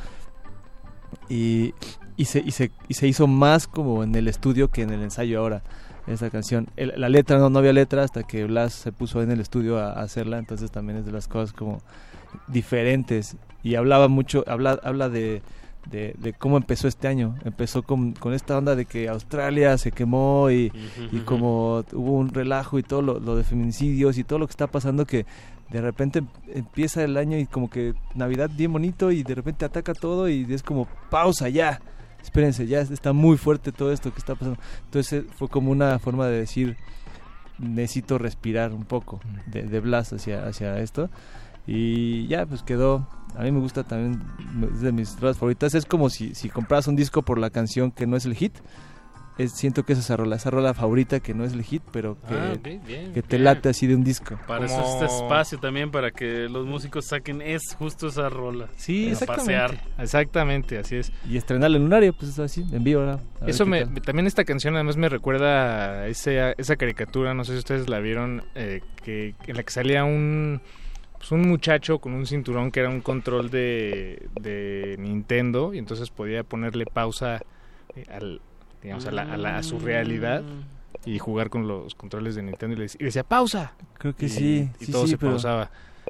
[1.28, 1.74] Y,
[2.18, 5.02] y, se, y, se, y se hizo más como en el estudio que en el
[5.02, 5.64] ensayo ahora
[6.06, 6.68] esa canción.
[6.76, 9.94] la letra no, no había letra hasta que Blas se puso en el estudio a,
[9.94, 11.82] hacerla, entonces también es de las cosas como
[12.48, 13.38] diferentes.
[13.64, 15.42] Y hablaba mucho, habla, habla de
[15.90, 17.36] de, cómo empezó este año.
[17.44, 20.72] Empezó con, con, esta onda de que Australia se quemó y,
[21.12, 24.68] y como hubo un relajo y todo lo, de feminicidios y todo lo que está
[24.68, 25.26] pasando que
[25.70, 29.94] de repente empieza el año y como que Navidad bien bonito y de repente ataca
[29.94, 31.82] todo y es como pausa ya.
[32.22, 34.60] Espérense, ya está muy fuerte todo esto que está pasando.
[34.86, 36.78] Entonces fue como una forma de decir
[37.60, 41.10] necesito respirar un poco de, de Blas hacia, hacia esto.
[41.68, 43.08] Y ya, pues quedó.
[43.36, 44.22] A mí me gusta también,
[44.74, 45.74] es de mis rolas favoritas.
[45.76, 48.58] Es como si, si compras un disco por la canción que no es el hit.
[49.38, 52.18] Es, siento que es esa rola, esa rola favorita que no es el hit, pero
[52.28, 54.38] que, ah, que te late así de un disco.
[54.46, 58.68] Para eso este espacio también, para que los músicos saquen, es justo esa rola.
[58.76, 59.80] Sí, exactamente.
[59.98, 61.14] Exactamente, así es.
[61.26, 63.18] Y estrenar el lunario, pues es así, en vivo.
[63.48, 67.60] Eso me, también esta canción además me recuerda a esa, esa caricatura, no sé si
[67.60, 70.60] ustedes la vieron, eh, que en la que salía un
[71.20, 76.10] pues, un muchacho con un cinturón que era un control de, de Nintendo y entonces
[76.10, 77.42] podía ponerle pausa
[77.96, 78.42] eh, al,
[78.82, 80.44] digamos, a, la, a, su realidad
[81.06, 83.74] y jugar con los controles de Nintendo y, le decía, pausa.
[83.98, 84.70] Creo que sí.
[84.80, 85.70] Y todo se pausaba.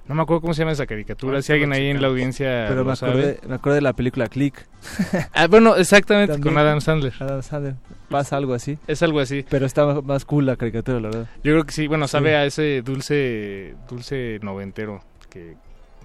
[0.10, 1.40] No me acuerdo cómo se llama esa caricatura.
[1.44, 2.66] si alguien ahí en la audiencia.
[2.68, 4.68] Pero me, acordé, me de la película Click.
[5.34, 7.14] ah, bueno, exactamente, con Adam Sandler.
[7.20, 7.76] Adam Sandler.
[8.10, 8.80] Pasa algo así.
[8.88, 9.46] Es algo así.
[9.48, 11.28] Pero está más cool la caricatura, la verdad.
[11.44, 11.86] Yo creo que sí.
[11.86, 15.56] Bueno, sabe a ese dulce dulce noventero que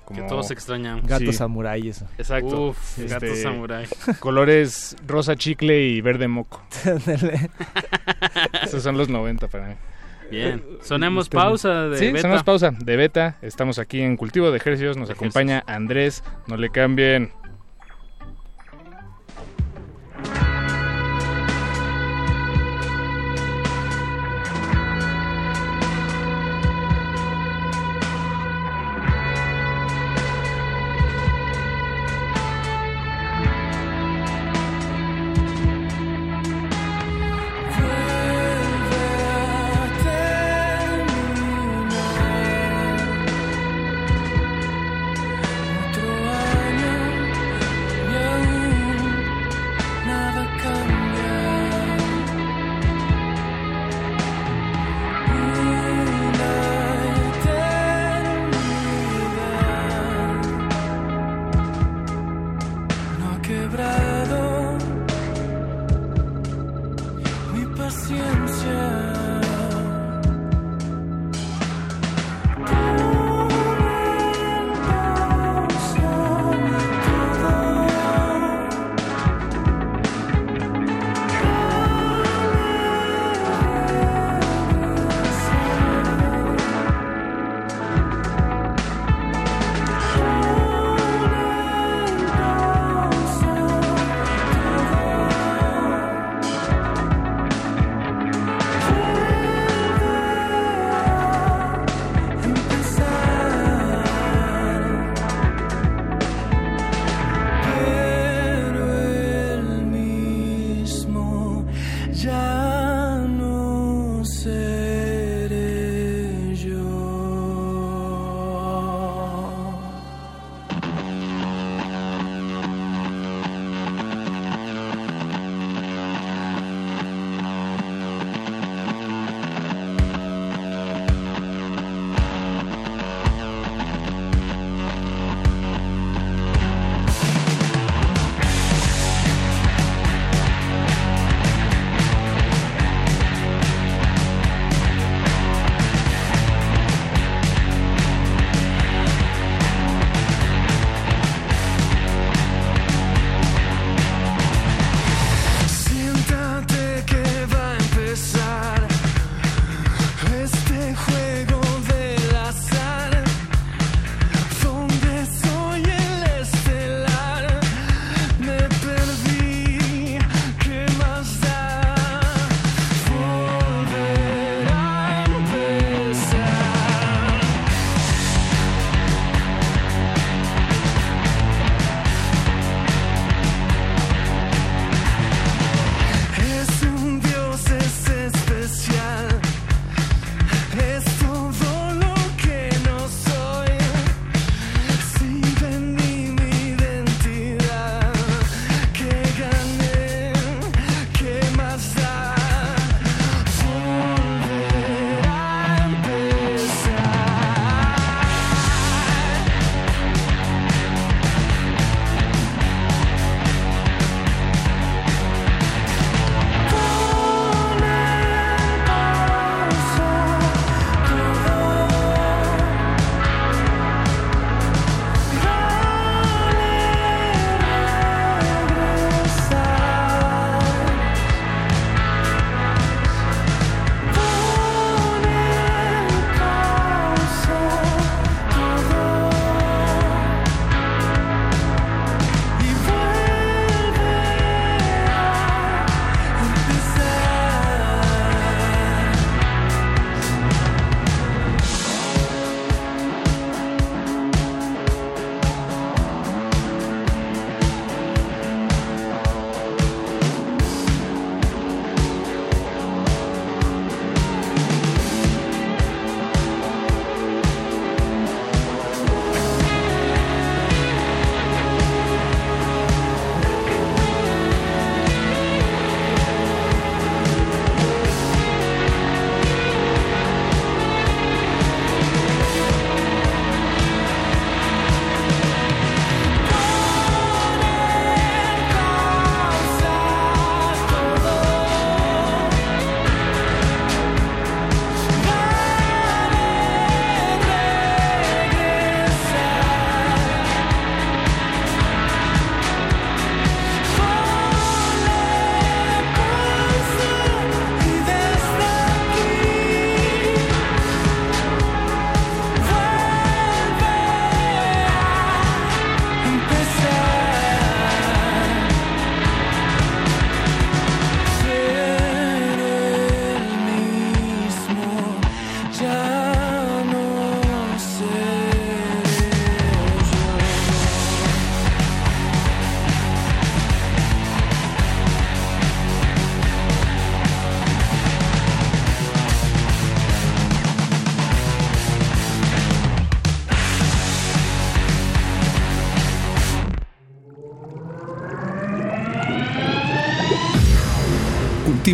[0.04, 1.00] como todos extrañan.
[1.06, 2.06] Gato samurai eso.
[2.18, 2.68] Exacto.
[2.68, 3.86] Uf, este, gato samurai.
[4.20, 6.62] Colores rosa chicle y verde moco.
[8.62, 9.74] Esos son los 90 para mí.
[10.30, 12.22] Bien, sonemos pausa de sí, beta.
[12.22, 13.36] sonemos pausa de beta.
[13.42, 14.96] Estamos aquí en Cultivo de Ejercicios.
[14.96, 16.22] Nos acompaña Andrés.
[16.46, 17.30] No le cambien.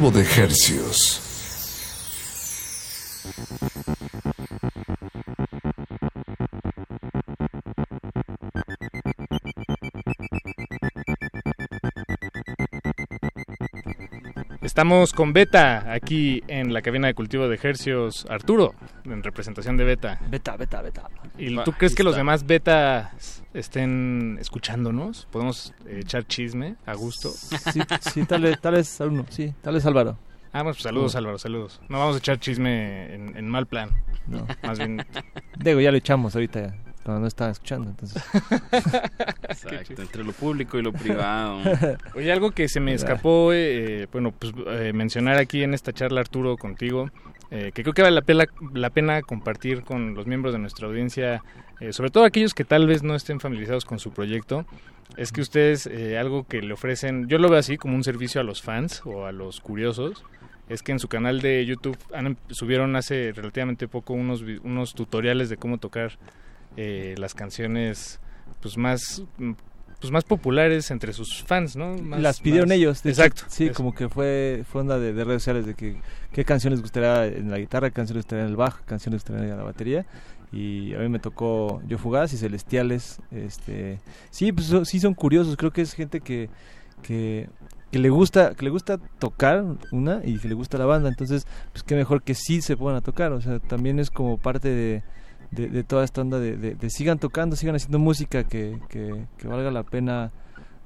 [0.09, 1.20] De hercios.
[14.81, 18.75] Estamos con Beta aquí en la cabina de cultivo de ejercios Arturo,
[19.05, 20.19] en representación de Beta.
[20.31, 21.03] Beta, Beta, Beta.
[21.37, 23.13] ¿Y tú crees que los demás Beta
[23.53, 25.29] estén escuchándonos?
[25.31, 27.29] ¿Podemos echar chisme a gusto?
[27.29, 30.17] Sí, sí tal vez, tal vez uno, sí, tal vez Álvaro.
[30.51, 31.83] Ah, pues saludos Álvaro, saludos.
[31.91, 33.91] No vamos a echar chisme en, en mal plan.
[34.29, 34.47] No.
[34.63, 35.05] Más bien...
[35.59, 36.75] Digo, ya lo echamos ahorita
[37.05, 37.91] cuando no estaba escuchando.
[37.91, 38.23] Entonces.
[39.49, 41.61] Exacto, entre lo público y lo privado.
[42.15, 46.21] Oye, algo que se me escapó, eh, bueno, pues eh, mencionar aquí en esta charla,
[46.21, 47.11] Arturo, contigo,
[47.51, 50.87] eh, que creo que vale la pena, la pena compartir con los miembros de nuestra
[50.87, 51.43] audiencia,
[51.93, 54.67] sobre todo aquellos que tal vez no estén familiarizados con su proyecto,
[55.17, 58.45] es que ustedes algo que le ofrecen, yo lo veo así como un servicio a
[58.45, 60.23] los fans o a los curiosos,
[60.69, 65.49] es que en su canal de YouTube han, subieron hace relativamente poco unos, unos tutoriales
[65.49, 66.13] de cómo tocar
[66.77, 68.21] eh, las canciones
[68.61, 69.23] pues más
[70.01, 71.95] pues más populares entre sus fans, ¿no?
[71.95, 73.05] las pidieron ellos.
[73.05, 73.43] Exacto.
[73.49, 76.01] sí, como que fue, fue onda de, redes sociales de que
[76.33, 79.59] qué canciones gustaría en la guitarra, qué canciones gustaría en el bajo, canciones gustaría en
[79.59, 80.07] la batería.
[80.53, 83.21] Y a mí me tocó Yo Fugaz y Celestiales.
[83.31, 85.57] Este, sí, pues sí son curiosos.
[85.57, 86.49] Creo que es gente que,
[87.03, 87.49] que,
[87.93, 91.09] que le gusta que le gusta tocar una y que le gusta la banda.
[91.09, 93.33] Entonces, pues qué mejor que sí se puedan a tocar.
[93.33, 95.03] O sea, también es como parte de
[95.51, 100.31] de, toda esta onda de, sigan tocando, sigan haciendo música que, que, valga la pena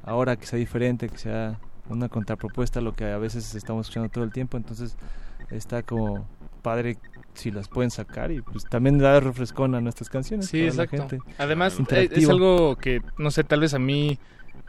[0.02, 1.58] ahora, que sea diferente, que sea
[1.88, 4.56] una contrapropuesta a lo que a veces estamos escuchando todo el tiempo.
[4.56, 4.96] Entonces
[5.50, 6.26] está como
[6.62, 6.96] padre
[7.34, 10.46] si las pueden sacar y pues también dar refrescón a nuestras canciones.
[10.46, 11.06] Sí, exacto.
[11.36, 14.18] Además, eh, es algo que, no sé, tal vez a mí...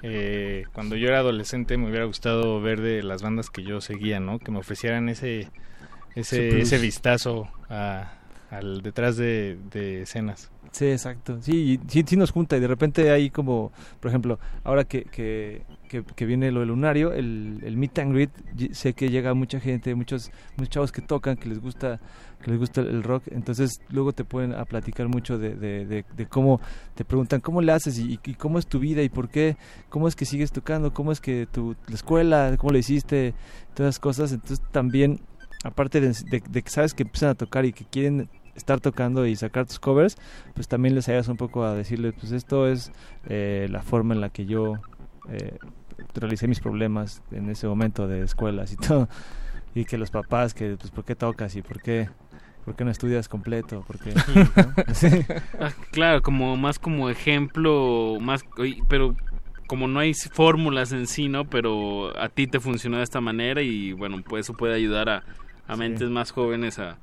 [0.01, 4.19] Eh, cuando yo era adolescente me hubiera gustado ver de las bandas que yo seguía,
[4.19, 4.39] ¿no?
[4.39, 5.49] Que me ofrecieran ese
[6.15, 8.13] ese, ese vistazo a,
[8.49, 9.57] al detrás de,
[10.01, 10.51] escenas.
[10.72, 11.41] Sí, exacto.
[11.41, 15.63] Sí, sí, sí nos junta y de repente hay como, por ejemplo, ahora que, que,
[15.88, 18.30] que, viene lo del lunario, el, el meet and greet,
[18.73, 21.99] sé que llega mucha gente, muchos, muchos chavos que tocan, que les gusta
[22.45, 26.26] que les gusta el rock, entonces luego te pueden a platicar mucho de, de, de,
[26.27, 26.61] cómo
[26.93, 29.57] te preguntan cómo le haces y, cómo es tu vida y por qué,
[29.89, 33.34] cómo es que sigues tocando, cómo es que tu la escuela, cómo le hiciste,
[33.73, 35.22] todas esas cosas, entonces también
[35.65, 39.65] aparte de, que sabes que empiezan a tocar y que quieren estar tocando y sacar
[39.65, 40.15] tus covers,
[40.53, 42.91] pues también les ayudas un poco a decirles, pues esto es
[43.27, 44.75] eh, la forma en la que yo
[45.27, 45.57] eh,
[46.13, 49.09] realicé mis problemas en ese momento de escuelas y todo.
[49.73, 52.09] Y que los papás, que pues por qué tocas y por qué,
[52.63, 54.13] por qué no estudias completo, porque
[55.59, 58.45] ah, claro, como más como ejemplo, más,
[58.87, 59.15] pero
[59.67, 61.45] como no hay fórmulas en sí, ¿no?
[61.45, 65.23] Pero a ti te funcionó de esta manera y bueno, pues eso puede ayudar a,
[65.67, 66.97] a mentes más jóvenes a,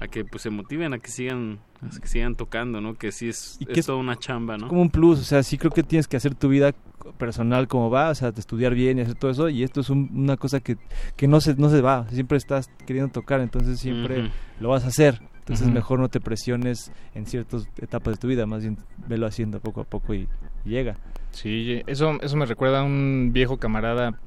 [0.00, 3.28] a que pues se motiven a que sigan a que sigan tocando no que sí
[3.28, 5.82] es, y es, toda una chamba no como un plus o sea sí creo que
[5.82, 6.74] tienes que hacer tu vida
[7.18, 9.90] personal como va o sea de estudiar bien y hacer todo eso y esto es
[9.90, 10.76] una cosa que,
[11.16, 14.30] que no se no se va siempre estás queriendo tocar entonces siempre
[14.60, 18.46] lo vas a hacer entonces mejor no te presiones en ciertas etapas de tu vida
[18.46, 20.28] más bien velo haciendo poco a poco y,
[20.64, 20.96] y llega.
[21.30, 24.18] Sí eso eso me recuerda a un viejo camarada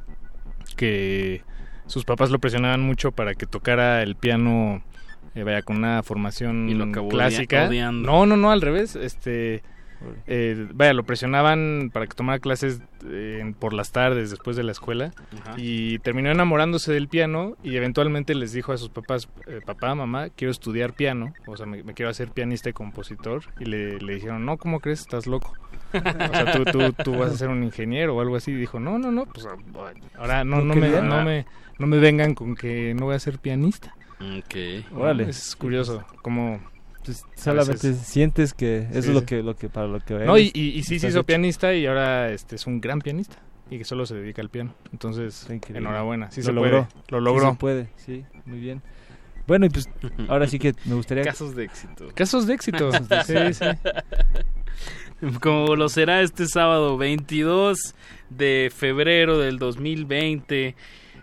[0.77, 1.43] que
[1.89, 4.83] sus papás lo presionaban mucho para que tocara el piano
[5.33, 7.69] eh, vaya con una formación clásica.
[7.91, 8.95] No, no, no, al revés.
[8.95, 9.63] Este,
[10.27, 14.71] eh, vaya, lo presionaban para que tomara clases eh, por las tardes después de la
[14.71, 15.11] escuela
[15.57, 19.27] y terminó enamorándose del piano y eventualmente les dijo a sus papás,
[19.65, 23.99] papá, mamá, quiero estudiar piano, o sea, me, quiero hacer pianista y compositor y le,
[23.99, 25.01] le, dijeron, no, ¿cómo crees?
[25.01, 25.53] Estás loco.
[25.93, 28.51] O sea, tú, tú, tú, vas a ser un ingeniero o algo así.
[28.51, 29.47] Y dijo, no, no, no, pues
[30.17, 31.45] ahora no, no, me, no, me,
[31.77, 33.95] no me vengan con que no voy a ser pianista.
[34.19, 34.85] Ok.
[34.95, 35.29] Órale.
[35.29, 36.59] Es curioso como
[37.03, 40.51] pues, solamente sientes que eso es lo que lo que para lo que No, y,
[40.53, 43.37] y, sí se hizo pianista y ahora este es un gran pianista
[43.69, 44.73] y que solo se dedica al piano.
[44.91, 46.87] Entonces, enhorabuena, sí lo se logró.
[46.87, 47.45] Puede, lo logró.
[47.45, 48.81] Sí se puede, sí, muy bien.
[49.47, 49.89] Bueno, y pues
[50.27, 52.09] ahora sí que me gustaría casos de éxito.
[52.13, 52.91] Casos de éxito.
[53.25, 53.65] sí, sí.
[55.41, 57.95] Como lo será este sábado 22
[58.29, 60.75] de febrero del 2020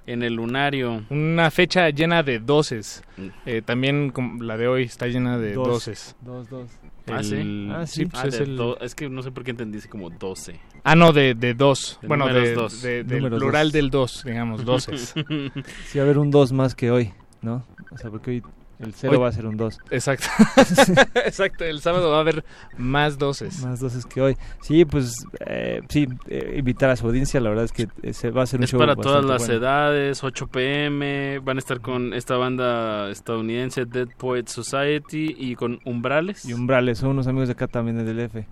[0.06, 1.05] en el lunario.
[1.10, 3.02] Una fecha llena de doces.
[3.16, 3.27] Mm.
[3.47, 6.16] Eh, también la de hoy está llena de doces.
[6.20, 6.70] Dos, dos.
[7.09, 7.68] ¿Ah, sí?
[7.73, 8.60] Ah, sí, pues es, el...
[8.81, 10.60] es, que no sé por qué entendí como doce.
[10.82, 12.01] Ah, no, de, de dos.
[12.02, 12.82] bueno, de, dos.
[12.82, 15.14] del plural del dos, digamos, doces.
[15.86, 17.12] sí, va a haber un dos más que hoy,
[17.43, 17.64] ¿no?
[17.93, 18.43] O sea, porque hoy
[18.78, 19.78] el cero va a ser un 2.
[19.90, 20.27] Exacto.
[21.15, 21.65] Exacto.
[21.65, 22.44] El sábado va a haber
[22.77, 23.62] más doces.
[23.65, 24.36] Más doces que hoy.
[24.61, 27.40] Sí, pues eh, sí, eh, invitar a su audiencia.
[27.40, 28.78] La verdad es que eh, se va a hacer un es show.
[28.78, 31.39] para todas las edades, 8 pm.
[31.39, 36.44] Van a estar con esta banda estadounidense, Dead Poet Society, y con Umbrales.
[36.44, 38.47] Y Umbrales, son unos amigos de acá también del F.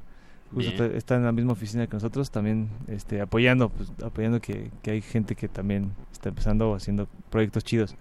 [0.94, 5.02] está en la misma oficina que nosotros, también este, apoyando, pues, apoyando que, que hay
[5.02, 7.94] gente que también está empezando haciendo proyectos chidos.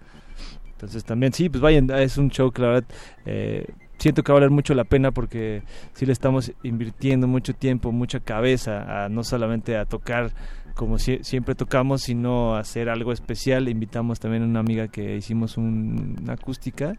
[0.73, 2.85] Entonces también, sí, pues vayan, es un show que la verdad
[3.25, 3.65] eh,
[3.97, 5.63] siento que va a valer mucho la pena porque
[5.93, 10.31] sí le estamos invirtiendo mucho tiempo, mucha cabeza, a, no solamente a tocar
[10.75, 13.69] como siempre tocamos, sino a hacer algo especial.
[13.69, 16.95] Invitamos también a una amiga que hicimos una acústica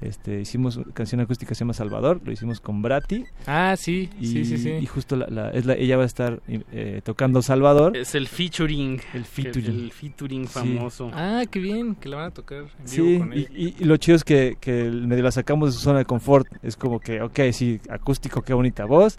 [0.00, 3.24] este, hicimos canción acústica se llama Salvador, lo hicimos con Brati.
[3.46, 4.70] Ah, sí, y, sí, sí, sí.
[4.72, 7.96] Y justo la, es la, ella va a estar eh, tocando Salvador.
[7.96, 9.00] Es el featuring.
[9.14, 9.70] El featuring.
[9.70, 11.10] El featuring famoso.
[11.14, 14.16] Ah, qué bien, que la van a tocar en sí, con y, y, lo chido
[14.16, 16.46] es que, que medio la sacamos de su zona de confort.
[16.62, 19.18] Es como que, ok, sí, acústico, qué bonita voz.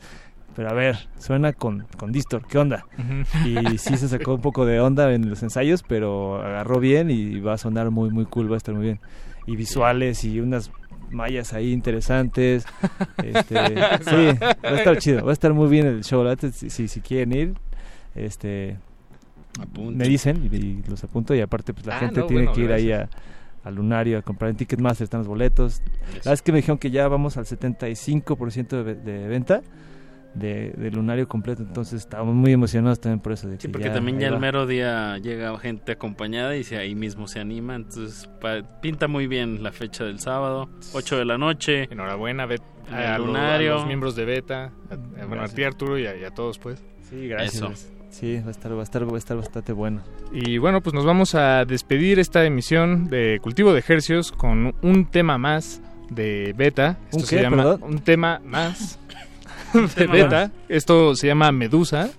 [0.56, 2.84] Pero a ver, suena con, con Distor, ¿qué onda?
[3.46, 7.40] Y sí se sacó un poco de onda en los ensayos, pero agarró bien y
[7.40, 9.00] va a sonar muy, muy cool, va a estar muy bien
[9.48, 10.72] y visuales y unas
[11.10, 12.66] mallas ahí interesantes.
[13.24, 16.24] Este, sí, va a estar chido, va a estar muy bien el show.
[16.54, 17.54] Si, si, quieren ir,
[18.16, 18.78] este,
[19.78, 21.34] me dicen y, los apunto.
[21.34, 23.10] Y aparte, pues la ah, gente tiene que ir ahí a,
[23.64, 25.82] al Lunario a comprar en Ticketmaster, están los boletos.
[26.10, 29.62] La verdad es que me dijeron que ya vamos al 75% de, de venta
[30.40, 33.50] de, lunario completo, entonces estábamos muy emocionados también por eso.
[33.58, 37.76] sí, porque también ya el mero día llega gente acompañada y ahí mismo se anima,
[37.76, 38.30] entonces
[38.82, 41.88] pinta muy bien la fecha del sábado, 8 de la noche.
[41.92, 42.48] Enhorabuena
[42.92, 43.76] a, lunario.
[43.76, 46.84] los miembros de Beta, a, ti Arturo y a, todos pues.
[47.10, 47.90] Sí, gracias.
[48.10, 50.02] Sí, va a estar, va a estar, va a estar bastante bueno.
[50.32, 55.06] Y bueno, pues nos vamos a despedir esta emisión de Cultivo de Ejercios con un
[55.06, 56.98] tema más de Beta.
[57.12, 59.00] ¿Un se llama un tema más
[59.96, 60.52] de beta.
[60.70, 62.10] Esto se llama Medusa.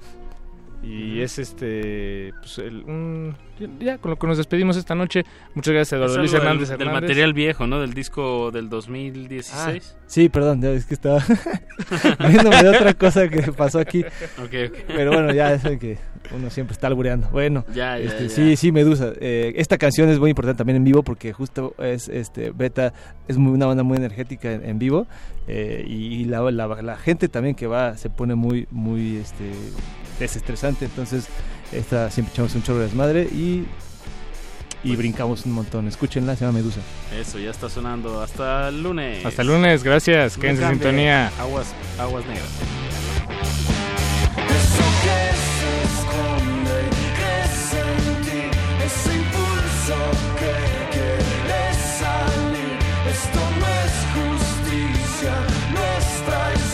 [0.83, 2.33] Y es este.
[2.41, 3.35] Pues un,
[3.81, 5.25] ya, con lo que nos despedimos esta noche.
[5.55, 7.81] Muchas gracias, Eduardo Luis Hernández, del, material viejo, ¿no?
[7.81, 9.55] Del disco del 2016.
[9.97, 11.23] Ah, sí, perdón, es que estaba
[12.29, 14.05] viéndome de otra cosa que pasó aquí.
[14.87, 15.99] Pero bueno, ya es que
[16.35, 17.29] uno siempre está albureando.
[17.31, 19.13] Bueno, ya, este, sí, sí, Medusa.
[19.21, 22.93] Eh, esta canción es muy importante también en vivo porque justo es este Beta,
[23.27, 25.07] es una banda muy energética en, vivo.
[25.47, 29.51] Eh, y la, la, la, gente también que va se pone muy, muy este,
[30.19, 30.85] desestresante.
[30.85, 31.29] Entonces,
[31.73, 33.65] esta siempre echamos un chorro de desmadre y,
[34.85, 35.89] y brincamos un montón.
[35.89, 36.81] Escúchenla, se llama Medusa.
[37.19, 38.21] Eso, ya está sonando.
[38.21, 39.25] Hasta el lunes.
[39.25, 40.37] Hasta el lunes, gracias.
[40.37, 41.33] Quédense en sintonía.
[41.39, 43.78] Aguas, aguas negras
[45.91, 48.43] esconde y crece en ti
[48.87, 49.99] ese impulso
[50.41, 50.55] que
[50.93, 51.65] quiere
[52.01, 52.77] salir.
[53.15, 55.35] Esto no es justicia,
[55.75, 56.68] no es traición.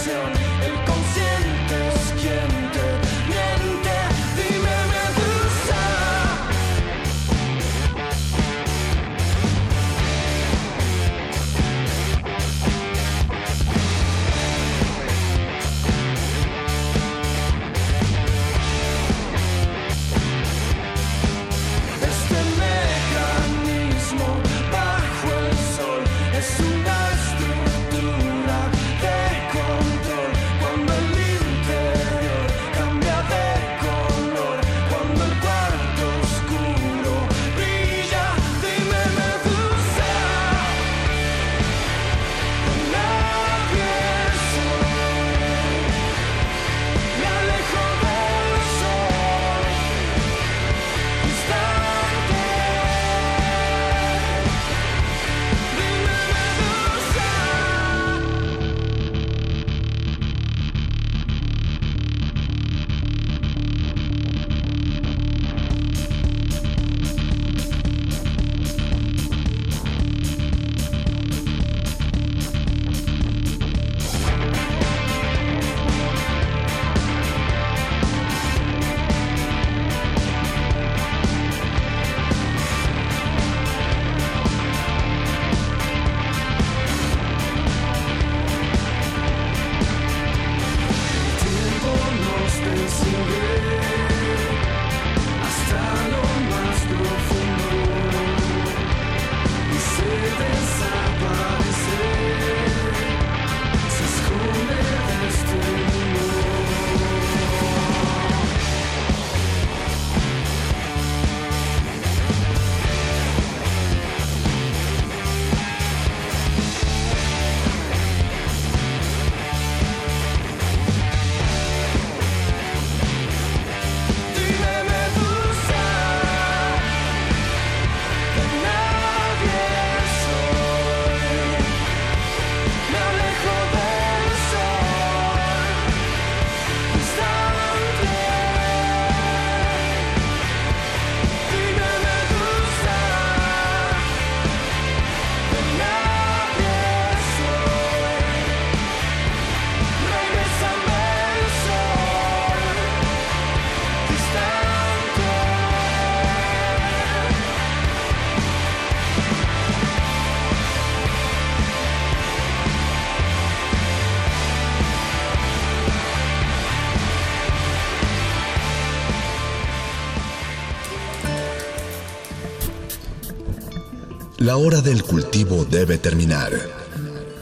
[174.44, 176.52] La hora del cultivo debe terminar.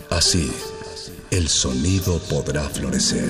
[0.08, 0.52] Así,
[1.32, 3.28] el sonido podrá florecer.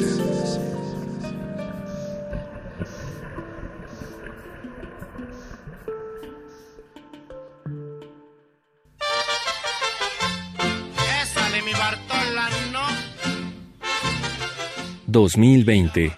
[15.11, 16.15] ...2020...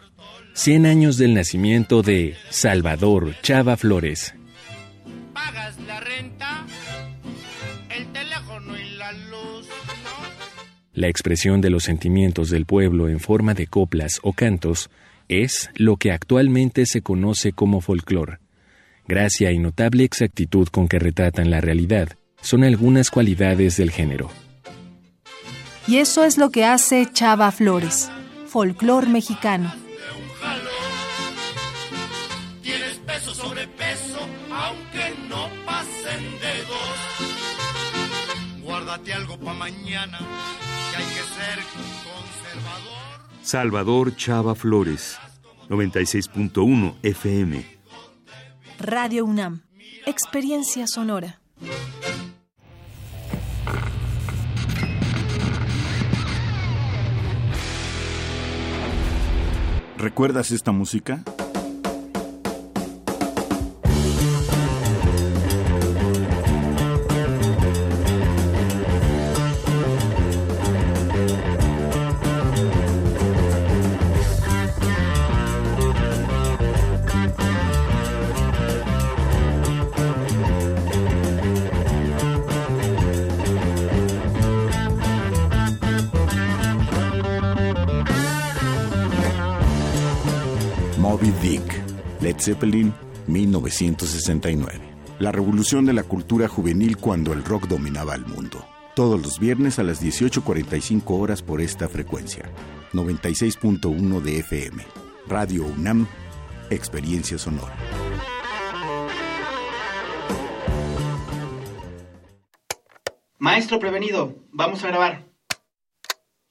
[0.57, 2.37] ...100 años del nacimiento de...
[2.51, 4.35] ...Salvador Chava Flores...
[10.95, 14.91] La expresión de los sentimientos del pueblo en forma de coplas o cantos
[15.29, 18.39] es lo que actualmente se conoce como folclore.
[19.09, 22.11] Gracia y notable exactitud con que retratan la realidad
[22.41, 24.31] son algunas cualidades del género.
[25.89, 28.09] Y eso es lo que hace Chava Flores,
[28.47, 29.75] folclor mexicano.
[32.63, 34.21] Tienes peso sobre peso,
[34.53, 36.95] aunque no pasen dedos.
[38.63, 40.21] Guárdate algo para mañana
[43.43, 45.19] Salvador Chava Flores,
[45.69, 47.65] 96.1 FM.
[48.79, 49.63] Radio UNAM,
[50.07, 51.41] experiencia sonora.
[59.99, 61.23] ¿Recuerdas esta música?
[92.45, 92.93] Zeppelin,
[93.27, 94.81] 1969.
[95.19, 98.67] La revolución de la cultura juvenil cuando el rock dominaba el mundo.
[98.95, 102.51] Todos los viernes a las 18.45 horas por esta frecuencia.
[102.93, 104.85] 96.1 de FM.
[105.27, 106.07] Radio UNAM,
[106.69, 107.75] Experiencia Sonora.
[113.39, 115.25] Maestro prevenido, vamos a grabar.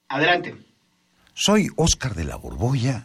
[0.08, 0.56] Adelante.
[1.34, 3.04] Soy Oscar de la Borbolla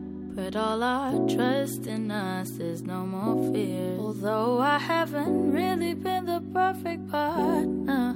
[0.35, 3.97] Put all our trust in us, there's no more fear.
[3.99, 8.15] Although I haven't really been the perfect partner,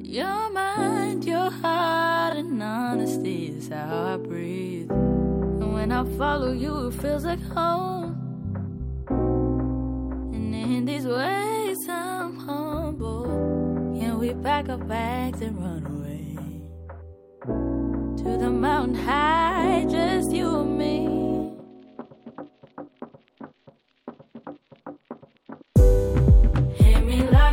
[0.00, 4.90] your mind, your heart, and honesty is how I breathe.
[4.90, 8.18] And when I follow you, it feels like home.
[10.34, 13.24] And in these ways, I'm humble.
[14.00, 16.36] Can we pack our bags and run away?
[18.24, 21.21] To the mountain high, just you and me.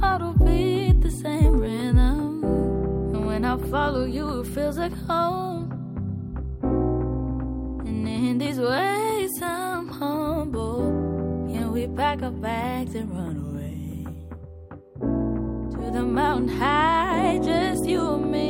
[0.00, 2.42] heart will be the same rhythm.
[3.14, 5.70] And when I follow you, it feels like home.
[7.86, 10.80] And in these ways, I'm humble.
[11.52, 14.06] Can we pack our bags and run away?
[15.72, 18.48] To the mountain high, just you and me.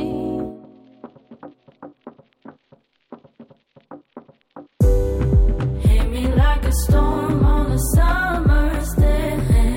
[5.81, 9.70] Hit me like a storm on a summer's day.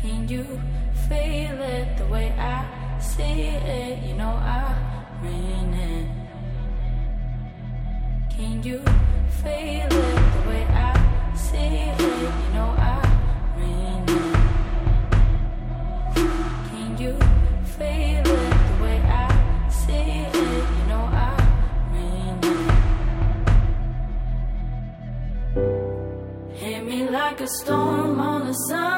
[0.00, 0.44] Can you
[1.08, 2.64] feel it the way I
[3.00, 3.98] see it?
[4.06, 4.74] You know I
[5.22, 6.08] mean it.
[8.30, 8.78] Can you
[9.42, 10.94] feel it the way I
[11.34, 12.00] see it?
[12.00, 13.00] You know I
[13.58, 14.36] mean it.
[16.70, 17.12] Can you
[17.76, 19.28] feel it the way I
[19.68, 20.34] see it?
[20.76, 21.34] You know I
[21.92, 22.38] mean
[26.52, 26.58] it.
[26.60, 28.97] Hit me like a storm on a summer's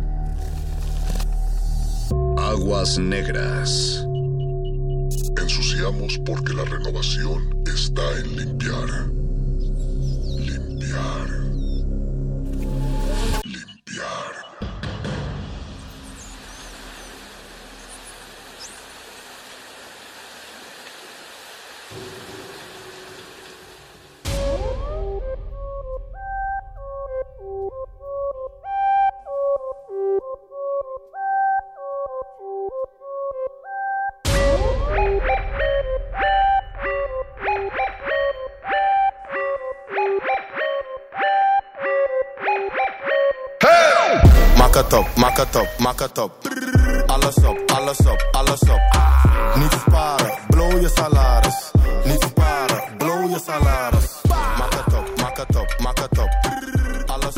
[2.51, 4.05] Aguas negras.
[5.41, 9.20] Ensuciamos porque la renovación está en limpiar.
[45.21, 46.31] Maak het op, maak het op.
[47.05, 48.81] Alles op, alles op, alles op.
[49.55, 51.71] Niet sparen, blow je salaris.
[52.05, 54.21] Niet sparen, blow je salaris.
[54.57, 56.29] Maak het op, maak het op, maak het op.
[57.05, 57.35] Alles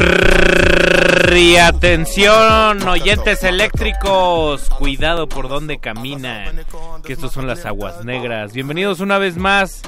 [1.35, 6.65] Y atención, oyentes eléctricos, cuidado por donde caminan,
[7.03, 8.53] que estos son las aguas negras.
[8.53, 9.81] Bienvenidos una vez más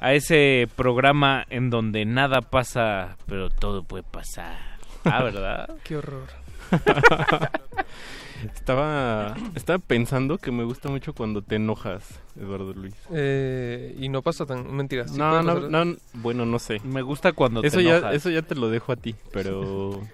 [0.00, 4.56] a ese programa en donde nada pasa, pero todo puede pasar.
[5.04, 5.68] Ah, ¿verdad?
[5.84, 6.43] Qué horror.
[8.54, 12.94] estaba, estaba pensando que me gusta mucho cuando te enojas, Eduardo Luis.
[13.12, 14.74] Eh, y no pasa tan...
[14.74, 15.10] Mentiras.
[15.10, 16.80] sí No, no, no, bueno, no sé.
[16.84, 18.14] Me gusta cuando eso te ya, enojas.
[18.14, 20.00] Eso ya te lo dejo a ti, pero...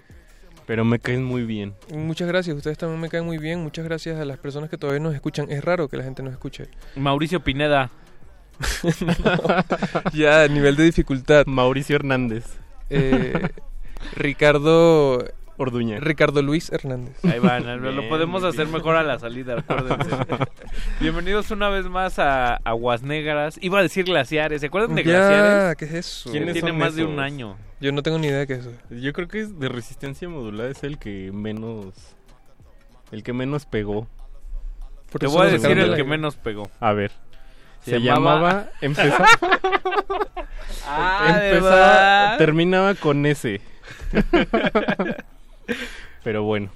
[0.67, 1.73] Pero me caes muy bien.
[1.91, 3.61] Muchas gracias, ustedes también me caen muy bien.
[3.61, 5.51] Muchas gracias a las personas que todavía nos escuchan.
[5.51, 6.69] Es raro que la gente nos escuche.
[6.95, 7.89] Mauricio Pineda.
[10.13, 11.45] ya, nivel de dificultad.
[11.45, 12.45] Mauricio Hernández.
[12.89, 13.49] Eh,
[14.15, 15.25] Ricardo
[15.61, 15.99] Orduña.
[15.99, 17.13] Ricardo Luis Hernández.
[17.23, 17.63] Ahí van,
[17.95, 18.77] lo podemos hacer bien.
[18.77, 20.09] mejor a la salida, acuérdense.
[20.99, 23.59] Bienvenidos una vez más a Aguas Negras.
[23.61, 25.75] Iba a decir glaciares, ¿se acuerdan de Ya, glaciares?
[25.75, 26.31] ¿qué es eso?
[26.31, 27.57] ¿Quién tiene son más de un año?
[27.79, 28.71] Yo no tengo ni idea de qué es eso.
[28.89, 31.93] Yo creo que es de resistencia modulada es el que menos...
[33.11, 34.07] El que menos pegó.
[35.11, 36.71] Por Te voy a decir el que menos pegó.
[36.79, 37.11] A ver.
[37.81, 38.69] Se Se, llamaba- llamaba...
[38.81, 39.27] empezaba,
[40.87, 43.61] Ah, ¿de empezaba- terminaba con S.
[46.23, 46.69] Pero bueno.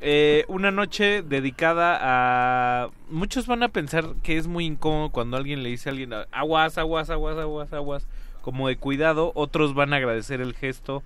[0.00, 2.90] Eh, una noche dedicada a...
[3.08, 6.76] Muchos van a pensar que es muy incómodo cuando alguien le dice a alguien aguas,
[6.76, 8.06] aguas, aguas, aguas, aguas,
[8.42, 9.32] como de cuidado.
[9.34, 11.02] Otros van a agradecer el gesto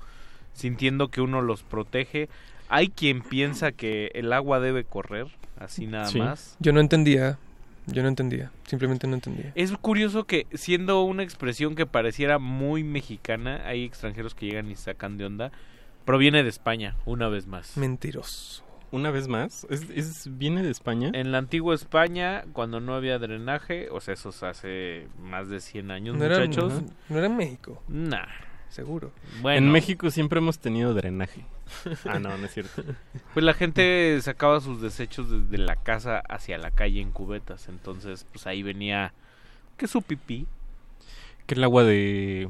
[0.52, 2.28] sintiendo que uno los protege.
[2.68, 5.28] Hay quien piensa que el agua debe correr,
[5.58, 6.18] así nada Sí.
[6.18, 6.56] más.
[6.58, 7.38] Yo no entendía.
[7.86, 8.50] Yo no entendía.
[8.66, 9.52] Simplemente no entendía.
[9.54, 14.74] Es curioso que siendo una expresión que pareciera muy mexicana, hay extranjeros que llegan y
[14.74, 15.52] sacan de onda.
[16.08, 17.76] Proviene de España, una vez más.
[17.76, 18.64] Mentiroso.
[18.92, 21.10] Una vez más, ¿es, es- viene de España?
[21.12, 25.60] En la antigua España, cuando no había drenaje, o sea, eso es hace más de
[25.60, 26.82] 100 años, No era, muchachos.
[26.82, 27.82] no, no era en México.
[27.88, 28.24] Nah.
[28.70, 29.12] Seguro.
[29.42, 31.44] Bueno, En México siempre hemos tenido drenaje.
[32.06, 32.82] Ah, no, no es cierto.
[33.34, 37.68] pues la gente sacaba sus desechos desde la casa hacia la calle en cubetas.
[37.68, 39.12] Entonces, pues ahí venía
[39.76, 40.46] que su pipí,
[41.46, 42.48] Que el agua de...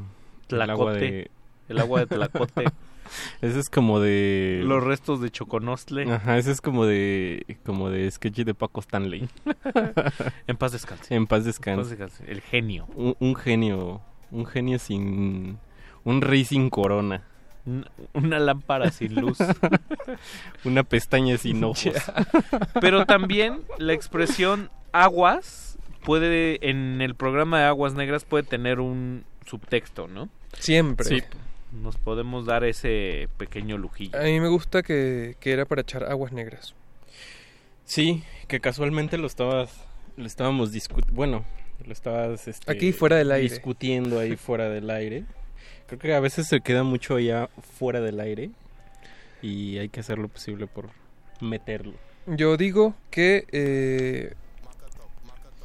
[0.48, 1.30] El agua Tlacote, de...
[1.68, 2.64] el agua de Tlacote,
[3.40, 4.62] Ese es como de...
[4.64, 6.10] los restos de Choconostle.
[6.12, 7.58] Ajá, ese es como de...
[7.64, 9.28] Como de sketch de Paco Stanley.
[10.46, 11.14] En paz descanse.
[11.14, 11.80] En paz En descanse.
[11.80, 12.24] paz descanse.
[12.30, 12.86] El genio.
[12.94, 14.00] Un, un genio...
[14.30, 15.58] Un genio sin...
[16.04, 17.22] Un rey sin corona.
[17.66, 19.38] Un- Una lámpara sin luz.
[20.64, 21.92] Una pestaña sin ojos.
[22.80, 29.24] Pero también la expresión aguas puede, en el programa de Aguas Negras puede tener un
[29.46, 30.28] subtexto, ¿no?
[30.58, 31.06] Siempre.
[31.06, 31.22] Sí.
[31.82, 34.18] Nos podemos dar ese pequeño lujillo.
[34.18, 36.74] A mí me gusta que, que era para echar aguas negras.
[37.84, 39.84] Sí, que casualmente lo estabas...
[40.16, 41.14] Lo estábamos discutiendo...
[41.14, 41.44] Bueno,
[41.86, 43.48] Lo estabas este, aquí fuera del aire.
[43.48, 45.24] discutiendo ahí fuera del aire.
[45.86, 47.48] Creo que a veces se queda mucho allá
[47.78, 48.50] fuera del aire
[49.40, 50.90] y hay que hacer lo posible por
[51.40, 51.94] meterlo.
[52.26, 54.34] Yo digo que eh,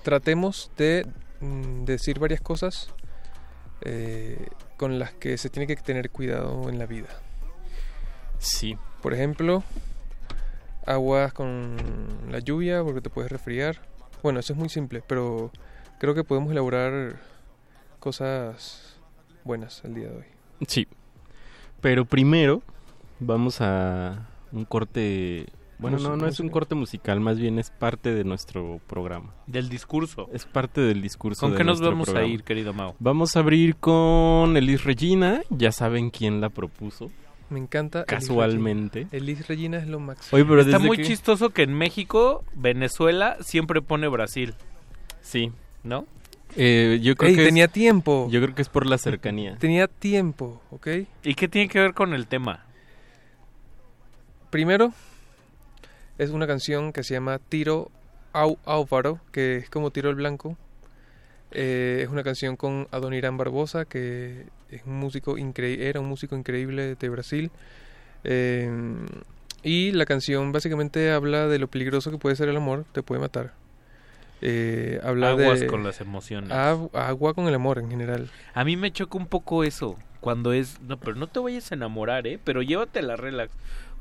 [0.03, 1.05] tratemos de
[1.41, 2.89] mm, decir varias cosas
[3.81, 4.47] eh,
[4.83, 7.07] con las que se tiene que tener cuidado en la vida.
[8.37, 8.77] Sí.
[9.01, 9.63] Por ejemplo,
[10.85, 11.77] aguas con
[12.29, 13.79] la lluvia porque te puedes resfriar.
[14.21, 15.51] Bueno, eso es muy simple, pero
[15.99, 17.21] creo que podemos elaborar
[18.01, 18.97] cosas
[19.45, 20.25] buenas el día de hoy.
[20.67, 20.89] Sí.
[21.79, 22.61] Pero primero
[23.21, 25.45] vamos a un corte
[25.83, 29.33] bueno, no, no es un corte musical, más bien es parte de nuestro programa.
[29.47, 30.29] Del discurso.
[30.31, 31.41] Es parte del discurso.
[31.41, 32.95] ¿Con qué nos vamos a ir, querido Mao?
[32.99, 37.11] Vamos a abrir con Elis Regina, ya saben quién la propuso.
[37.49, 38.05] Me encanta.
[38.05, 39.07] Casualmente.
[39.11, 40.29] Elis Regina es lo máximo.
[40.31, 44.55] Oye, pero Está muy chistoso que en México, Venezuela siempre pone Brasil.
[45.21, 45.51] Sí.
[45.83, 46.05] ¿No?
[46.55, 48.27] Eh, yo creo que tenía tiempo.
[48.31, 49.55] Yo creo que es por la cercanía.
[49.59, 50.87] Tenía tiempo, ¿ok?
[51.23, 52.65] ¿Y qué tiene que ver con el tema?
[54.49, 54.93] Primero,
[56.17, 57.91] es una canción que se llama Tiro
[58.33, 60.57] Au Álvaro, que es como Tiro el Blanco.
[61.51, 66.95] Eh, es una canción con Adoniran Barbosa, que es un músico era un músico increíble
[66.95, 67.51] de Brasil.
[68.23, 68.69] Eh,
[69.63, 73.21] y la canción básicamente habla de lo peligroso que puede ser el amor, te puede
[73.21, 73.53] matar.
[74.41, 76.51] Eh, habla Aguas de, con las emociones.
[76.51, 78.29] agua con el amor en general.
[78.53, 81.75] A mí me choca un poco eso, cuando es, no, pero no te vayas a
[81.75, 82.39] enamorar, ¿eh?
[82.43, 83.53] Pero llévate la relax.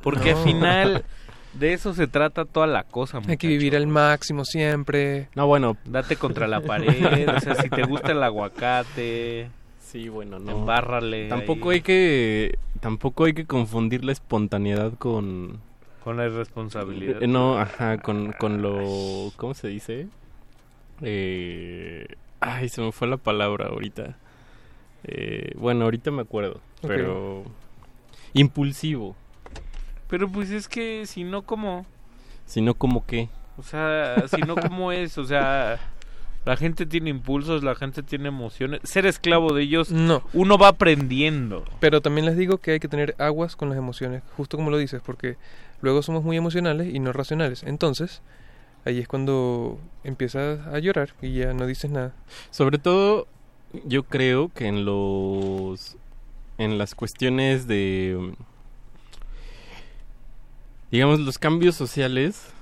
[0.02, 1.04] Porque al final
[1.52, 3.20] de eso se trata toda la cosa.
[3.28, 5.28] Hay que vivir al máximo siempre.
[5.34, 5.76] No, bueno.
[5.84, 7.28] Date contra la pared.
[7.28, 9.50] o sea, si te gusta el aguacate.
[9.80, 10.52] Sí, bueno, no.
[10.52, 11.28] Embárrale.
[11.28, 12.58] Tampoco hay que.
[12.80, 15.60] Tampoco hay que confundir la espontaneidad con.
[16.02, 17.22] Con la irresponsabilidad.
[17.22, 19.30] Eh, no, ajá, con, con lo.
[19.36, 20.08] ¿Cómo se dice?
[21.02, 22.06] Eh,
[22.40, 24.16] ay, se me fue la palabra ahorita.
[25.04, 26.60] Eh, bueno, ahorita me acuerdo.
[26.80, 27.44] Pero.
[28.32, 29.14] Impulsivo.
[30.12, 31.86] Pero pues es que si no, ¿cómo?
[32.44, 33.30] Si no, ¿cómo qué?
[33.56, 35.16] O sea, si no, ¿cómo es?
[35.16, 35.80] O sea,
[36.44, 38.82] la gente tiene impulsos, la gente tiene emociones.
[38.84, 40.22] Ser esclavo de ellos, no.
[40.34, 41.64] uno va aprendiendo.
[41.80, 44.76] Pero también les digo que hay que tener aguas con las emociones, justo como lo
[44.76, 45.38] dices, porque
[45.80, 47.62] luego somos muy emocionales y no racionales.
[47.62, 48.20] Entonces,
[48.84, 52.12] ahí es cuando empiezas a llorar y ya no dices nada.
[52.50, 53.28] Sobre todo,
[53.86, 55.96] yo creo que en los
[56.58, 58.34] en las cuestiones de
[60.92, 62.52] digamos, los cambios sociales,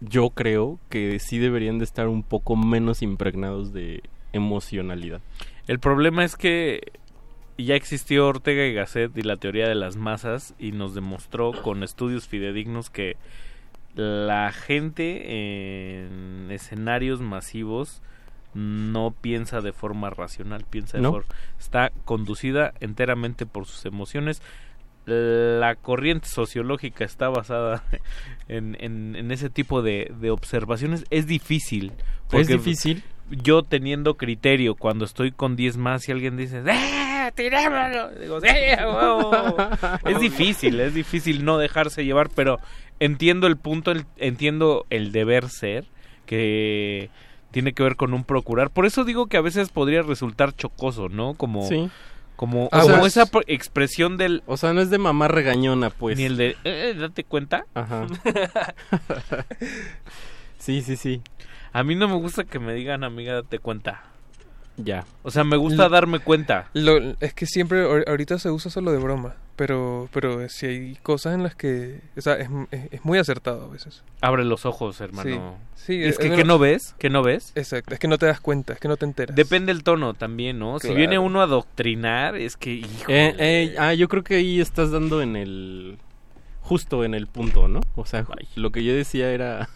[0.00, 4.02] yo creo que sí deberían de estar un poco menos impregnados de
[4.32, 5.20] emocionalidad.
[5.68, 6.92] El problema es que
[7.56, 11.84] ya existió Ortega y Gasset y la teoría de las masas y nos demostró con
[11.84, 13.16] estudios fidedignos que
[13.94, 18.02] la gente en escenarios masivos
[18.54, 24.42] no piensa de forma racional, piensa de forma está conducida enteramente por sus emociones
[25.08, 27.82] la corriente sociológica está basada
[28.48, 31.92] en, en, ese tipo de, de, observaciones, es difícil.
[32.32, 33.02] ¿Es difícil?
[33.30, 38.38] Yo teniendo criterio, cuando estoy con 10 más y alguien dice, ¡eh, Digo,
[40.04, 42.58] es difícil, es difícil no dejarse llevar, pero
[43.00, 45.84] entiendo el punto, entiendo el deber ser,
[46.24, 47.10] que
[47.50, 48.70] tiene que ver con un procurar.
[48.70, 51.34] Por eso digo que a veces podría resultar chocoso, ¿no?
[51.34, 51.66] Como...
[51.66, 51.90] Sí
[52.38, 54.44] como, como esa expresión del...
[54.46, 56.16] O sea, no es de mamá regañona, pues.
[56.16, 57.66] Ni el de, eh, date cuenta.
[57.74, 58.06] Ajá.
[60.58, 61.20] sí, sí, sí.
[61.72, 64.04] A mí no me gusta que me digan, amiga, date cuenta.
[64.78, 65.04] Ya.
[65.22, 66.68] O sea, me gusta darme cuenta.
[66.72, 69.34] Lo, es que siempre, ahorita se usa solo de broma.
[69.56, 72.48] Pero, pero si hay cosas en las que, o sea, es,
[72.92, 74.04] es, muy acertado a veces.
[74.20, 75.56] Abre los ojos, hermano.
[75.74, 76.94] Sí, es, que, no ves?
[76.96, 77.50] ¿Que no ves?
[77.56, 79.34] Exacto, es que no te das cuenta, es que no te enteras.
[79.34, 80.78] Depende el tono también, ¿no?
[80.78, 84.92] Si viene uno a doctrinar, es que, eh, eh, ah, yo creo que ahí estás
[84.92, 85.98] dando en el
[86.68, 87.80] justo en el punto, ¿no?
[87.96, 89.70] O sea, lo que yo decía era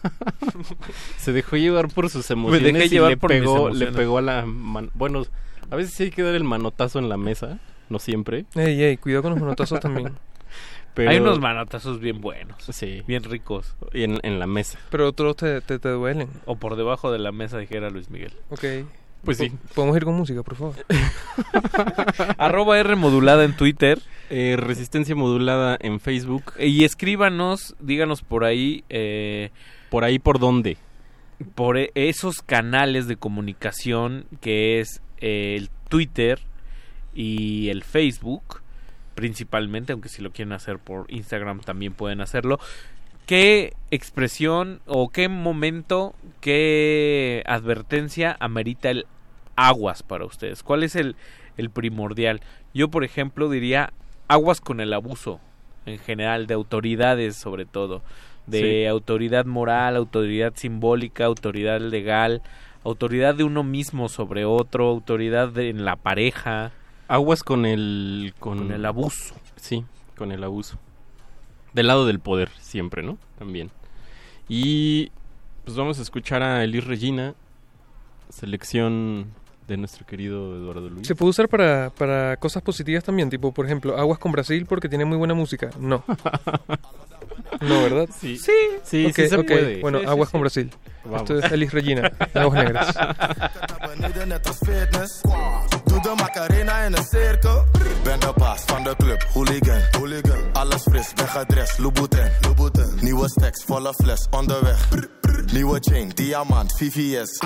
[1.17, 4.45] se dejó llevar por sus emociones y le pegó, le pegó a la
[4.93, 5.23] bueno,
[5.71, 7.57] a veces sí hay que dar el manotazo en la mesa,
[7.89, 8.45] no siempre.
[8.53, 10.13] Ey, ey, cuidado con los manotazos también.
[10.95, 12.55] Hay unos manotazos bien buenos.
[12.69, 13.01] Sí.
[13.07, 13.75] Bien ricos.
[13.93, 14.77] Y en, en la mesa.
[14.91, 16.29] Pero otros te, te, te, duelen.
[16.45, 18.33] O por debajo de la mesa, dijera Luis Miguel.
[18.51, 18.63] Ok.
[19.23, 19.51] Pues sí.
[19.73, 20.75] Podemos ir con música, por favor.
[22.37, 24.01] Arroba R modulada en Twitter.
[24.29, 26.53] Eh, resistencia modulada en Facebook.
[26.59, 28.83] Y escríbanos, díganos por ahí.
[28.89, 29.51] Eh,
[29.89, 30.77] ¿Por ahí por dónde?
[31.55, 36.39] Por e, esos canales de comunicación que es el Twitter
[37.13, 38.61] y el Facebook,
[39.15, 42.59] principalmente, aunque si lo quieren hacer por Instagram también pueden hacerlo.
[43.25, 49.05] ¿qué expresión o qué momento, qué advertencia amerita el
[49.55, 50.61] aguas para ustedes?
[50.61, 51.15] ¿Cuál es el,
[51.55, 52.41] el primordial?
[52.73, 53.93] Yo, por ejemplo, diría
[54.27, 55.39] aguas con el abuso
[55.85, 58.01] en general, de autoridades sobre todo,
[58.45, 62.41] de autoridad moral, autoridad simbólica, autoridad legal,
[62.83, 66.73] autoridad de uno mismo sobre otro, autoridad en la pareja.
[67.07, 69.33] Aguas con el con, el abuso.
[69.55, 69.85] Sí,
[70.17, 70.77] con el abuso.
[71.71, 73.17] Del lado del poder siempre, ¿no?
[73.39, 73.71] También.
[74.49, 75.11] Y
[75.63, 77.35] pues vamos a escuchar a Elis Regina,
[78.29, 79.31] selección
[79.67, 81.07] de nuestro querido Eduardo Luis.
[81.07, 83.29] ¿Se puede usar para, para cosas positivas también?
[83.29, 85.69] Tipo, por ejemplo, aguas con Brasil porque tiene muy buena música.
[85.79, 86.03] No.
[87.61, 88.09] no, ¿verdad?
[88.11, 88.37] Sí.
[88.37, 88.51] Sí,
[88.83, 89.79] sí, sí se puede.
[89.79, 90.69] Bueno, aguas con Brasil.
[91.05, 91.21] Vamos.
[91.21, 92.95] Esto es Elis Regina, Aguas Negras.
[96.03, 97.65] De Macarena in een cirkel.
[98.03, 99.81] Ben de baas van de club, hooligan.
[99.91, 100.53] hooligan.
[100.53, 102.31] Alles fris, ben gedrest, Louboutin.
[102.41, 102.97] Louboutin.
[103.01, 104.87] Nieuwe stacks, volle fles, onderweg.
[105.53, 107.39] Nieuwe chain, diamant, VVS.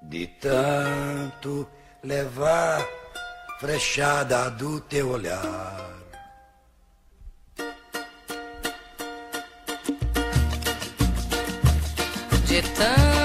[0.00, 1.68] De tanto
[2.00, 2.86] levar
[3.58, 5.86] frechada do teu olhar.
[12.46, 13.17] De tanto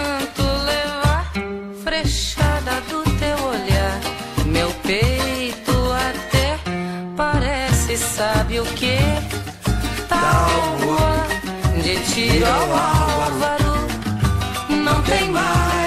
[8.24, 8.98] sabe o que?
[10.08, 11.28] Tábua
[11.84, 13.76] de tiro ao álvaro,
[14.70, 15.83] não tem mais.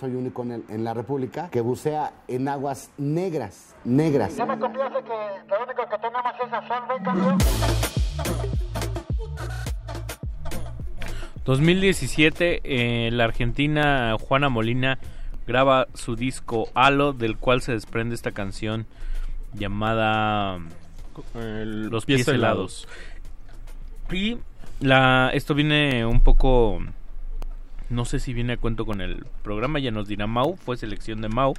[0.00, 4.34] Soy único en, en, la República que bucea en aguas negras, negras.
[4.34, 5.10] ¿Ya me confiaste que
[5.46, 7.38] lo único que tenemos es azul, ¿no, campeón?
[11.44, 14.98] 2017, eh, la argentina Juana Molina
[15.46, 18.86] graba su disco Halo, del cual se desprende esta canción
[19.52, 20.60] llamada
[21.34, 22.88] Los pies, helados.
[24.10, 24.38] Y
[24.80, 26.78] la, esto viene un poco
[27.90, 31.20] no sé si viene a cuento con el programa, ya nos dirá Mau, fue selección
[31.20, 31.54] de Mau.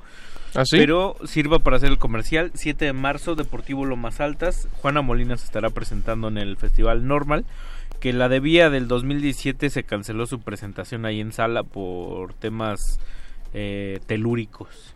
[0.56, 0.78] ¿Ah, sí?
[0.78, 2.52] Pero sirva para hacer el comercial.
[2.54, 4.68] 7 de marzo, Deportivo Lomas Altas.
[4.82, 7.46] Juana Molina se estará presentando en el Festival Normal.
[8.00, 13.00] Que la debía del 2017 se canceló su presentación ahí en sala por temas
[13.54, 14.94] eh, telúricos.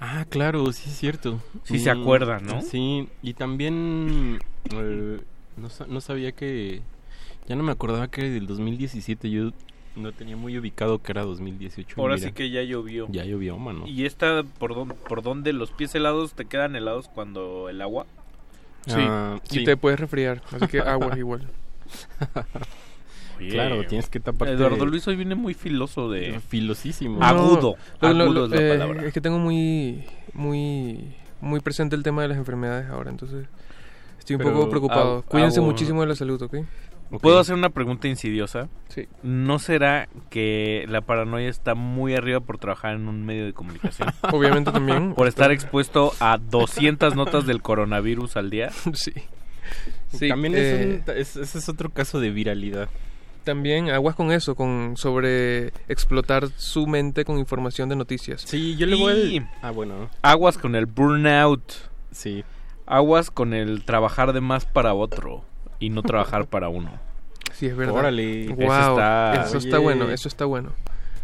[0.00, 1.40] Ah, claro, sí es cierto.
[1.64, 2.62] Sí se acuerdan, ¿no?
[2.62, 4.40] Sí, y también
[4.74, 5.20] eh,
[5.56, 6.80] no, no sabía que...
[7.46, 9.30] Ya no me acordaba que era del 2017.
[9.30, 9.50] Yo
[9.96, 12.00] no tenía muy ubicado que era 2018.
[12.00, 13.06] Ahora sí que ya llovió.
[13.10, 13.86] Ya llovió, mano.
[13.86, 18.06] ¿Y esta por, dónde, por dónde los pies helados te quedan helados cuando el agua?
[18.86, 21.46] Sí, ah, y te puedes resfriar, así que agua igual.
[23.38, 24.48] claro, tienes que tapar.
[24.48, 26.40] Eduardo Luis hoy viene muy filoso de...
[26.48, 27.22] Filosísimo.
[27.22, 27.76] agudo.
[28.00, 29.04] agudo es la eh, palabra.
[29.04, 33.46] Es que tengo muy, muy, muy presente el tema de las enfermedades ahora, entonces
[34.18, 35.22] estoy un poco preocupado.
[35.22, 36.56] Cuídense muchísimo de la salud, ¿ok?
[37.20, 38.68] ¿Puedo hacer una pregunta insidiosa?
[38.88, 39.06] Sí.
[39.22, 44.08] ¿No será que la paranoia está muy arriba por trabajar en un medio de comunicación?
[44.32, 45.14] Obviamente también.
[45.14, 48.70] Por estar expuesto a 200 notas del coronavirus al día.
[48.94, 49.12] Sí.
[50.18, 52.88] sí también eh, es ese es otro caso de viralidad.
[53.44, 58.42] También aguas con eso, con sobre explotar su mente con información de noticias.
[58.42, 59.50] Sí, yo le voy a...
[59.62, 60.10] Ah, bueno.
[60.20, 61.72] Aguas con el burnout.
[62.10, 62.44] Sí.
[62.86, 65.44] Aguas con el trabajar de más para otro
[65.82, 66.90] y no trabajar para uno.
[67.52, 67.94] Sí, es verdad.
[67.94, 68.48] Órale.
[68.48, 70.70] Wow, eso está, eso está bueno, eso está bueno.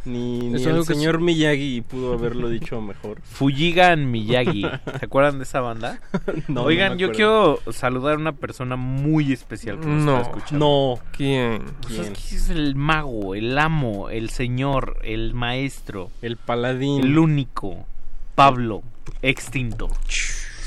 [0.05, 3.21] Ni, ni el señor Miyagi pudo haberlo dicho mejor.
[3.25, 4.63] Fujigan Miyagi.
[4.63, 6.01] ¿Se acuerdan de esa banda?
[6.49, 10.31] no, Oigan, no yo quiero saludar a una persona muy especial que nos no, está
[10.31, 10.59] escuchando.
[10.59, 11.01] No.
[11.13, 11.63] ¿Quién?
[11.83, 16.11] Pues es que es el mago, el amo, el señor, el maestro.
[16.23, 17.05] El paladín.
[17.05, 17.87] El único.
[18.35, 18.83] Pablo,
[19.21, 19.89] extinto.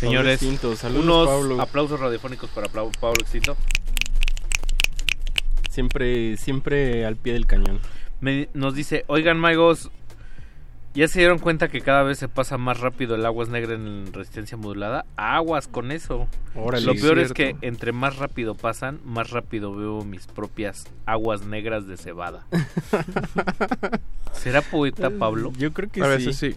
[0.02, 0.76] Señores, Extinto.
[0.76, 1.62] Saludos, unos Pablo.
[1.62, 3.56] aplausos radiofónicos para Pablo, Pablo Extinto.
[5.70, 7.80] Siempre, siempre al pie del cañón.
[8.20, 9.90] Me- nos dice, oigan magos,
[10.94, 14.12] ¿ya se dieron cuenta que cada vez se pasa más rápido el aguas negra en
[14.12, 15.06] resistencia modulada?
[15.16, 16.28] Aguas con eso.
[16.56, 16.86] Órale.
[16.86, 21.88] Lo peor es que entre más rápido pasan, más rápido veo mis propias aguas negras
[21.88, 22.46] de cebada.
[24.34, 25.54] ¿Será poeta Pablo?
[25.58, 26.10] Yo creo que A sí.
[26.26, 26.56] veces sí.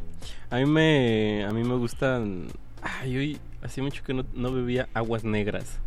[0.50, 2.48] A mí me, a mí me gustan.
[2.84, 5.78] Ay, hoy hacía mucho que no, no bebía aguas negras.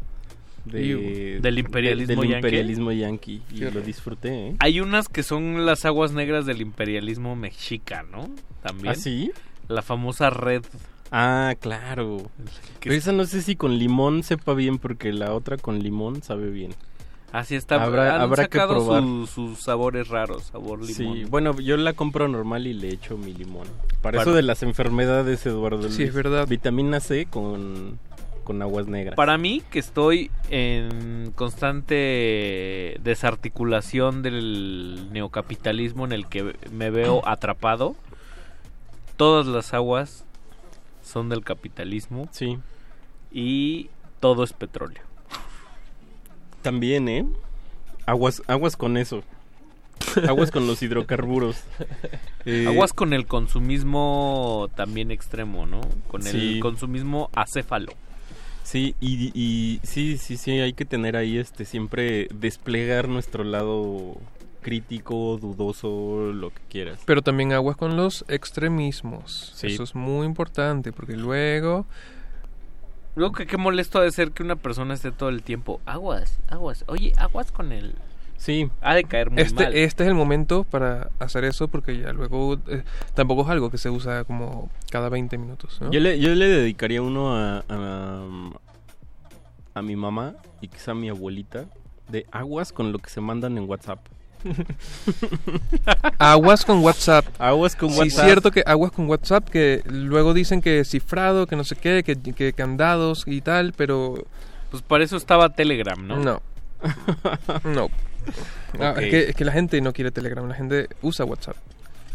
[0.66, 2.36] De, Del imperialismo del yanqui.
[2.36, 3.42] imperialismo yanqui.
[3.54, 4.56] Y Qué lo disfruté, ¿eh?
[4.60, 8.30] Hay unas que son las aguas negras del imperialismo mexica, ¿no?
[8.62, 8.90] También.
[8.92, 9.32] ¿Ah, sí?
[9.70, 10.64] La famosa red.
[11.10, 12.30] Ah, claro.
[12.82, 16.50] Pero esa no sé si con limón sepa bien, porque la otra con limón sabe
[16.50, 16.74] bien.
[17.32, 17.84] Así está.
[17.84, 19.04] Habrá- han habrá que sacado probar.
[19.04, 21.16] su- sus sabores raros, sabor limón.
[21.18, 23.68] Sí, bueno, yo la compro normal y le echo mi limón.
[24.02, 25.90] Para, Para- eso de las enfermedades, Eduardo.
[25.90, 26.48] Sí, es verdad.
[26.48, 28.00] Vitamina C con,
[28.46, 29.16] con aguas negras.
[29.16, 37.96] Para mí, que estoy en constante desarticulación del neocapitalismo en el que me veo atrapado,
[39.18, 40.24] todas las aguas
[41.04, 42.58] son del capitalismo Sí,
[43.32, 43.90] y
[44.20, 45.02] todo es petróleo.
[46.72, 47.26] También, ¿eh?
[48.06, 49.24] Aguas, aguas con eso.
[50.28, 51.56] Aguas con los hidrocarburos.
[52.46, 55.80] Eh, Aguas con el consumismo también extremo, ¿no?
[56.10, 56.56] Con Sí.
[56.56, 57.94] el consumismo acéfalo.
[58.64, 64.18] Sí, y, y sí, sí, sí, hay que tener ahí este siempre desplegar nuestro lado
[64.62, 67.00] crítico, dudoso, lo que quieras.
[67.06, 69.54] Pero también aguas con los extremismos.
[69.56, 69.68] Sí.
[69.68, 71.86] Eso es muy importante porque luego
[73.18, 75.82] Luego que qué molesto ha de ser que una persona esté todo el tiempo.
[75.86, 76.86] Aguas, aguas.
[76.88, 77.96] Oye, aguas con el...
[78.38, 79.74] Sí, Ha de caer muy este mal.
[79.76, 82.84] este es el momento para hacer eso porque ya luego eh,
[83.16, 85.90] tampoco es algo que se usa como cada 20 minutos, ¿no?
[85.92, 88.24] yo, le, yo le dedicaría uno a, a,
[89.74, 91.66] a mi mamá y quizá a mi abuelita
[92.10, 94.00] de aguas con lo que se mandan en WhatsApp.
[96.18, 97.26] Aguas con WhatsApp.
[97.40, 98.26] Aguas con Sí, WhatsApp.
[98.26, 102.16] cierto que aguas con WhatsApp, que luego dicen que cifrado, que no sé qué, que,
[102.34, 104.26] que candados y tal, pero
[104.72, 106.18] Pues para eso estaba Telegram, ¿no?
[106.18, 106.42] no.
[107.64, 107.90] No.
[108.80, 111.56] Ah, es, que, es que la gente no quiere Telegram, la gente usa WhatsApp.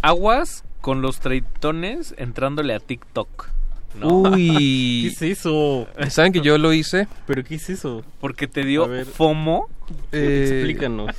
[0.03, 3.49] Aguas con los treitones entrándole a TikTok.
[3.95, 4.19] ¿No?
[4.19, 5.03] Uy.
[5.19, 5.87] ¿Qué es eso?
[6.09, 7.09] ¿Saben que yo lo hice?
[7.27, 8.05] ¿Pero qué es eso?
[8.21, 8.89] Porque te dio.
[9.05, 9.69] FOMO
[10.11, 11.15] Eh, Explícanos.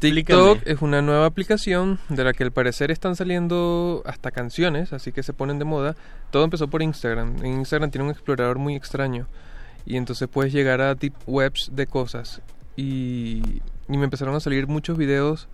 [0.00, 5.12] TikTok es una nueva aplicación de la que al parecer están saliendo hasta canciones, así
[5.12, 5.96] que se ponen de moda.
[6.30, 7.44] Todo empezó por Instagram.
[7.44, 9.26] En Instagram tiene un explorador muy extraño
[9.86, 12.42] y entonces puedes llegar a deep webs de cosas.
[12.76, 13.42] Y,
[13.88, 15.48] y me empezaron a salir muchos videos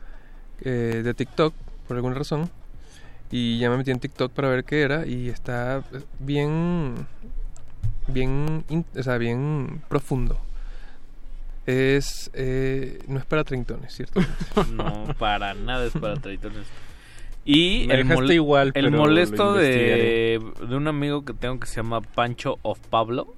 [0.61, 1.55] eh, de TikTok
[1.87, 2.51] por alguna razón
[3.31, 5.83] y ya me metí en TikTok para ver qué era y está
[6.19, 7.07] bien
[8.07, 8.65] bien
[8.97, 10.41] o sea, bien profundo.
[11.67, 14.21] Es eh, no es para treintones cierto
[14.73, 16.67] no para nada es para treintones.
[17.45, 22.59] Y el, igual, el molesto de, de, un amigo que tengo que se llama Pancho
[22.63, 23.35] of Pablo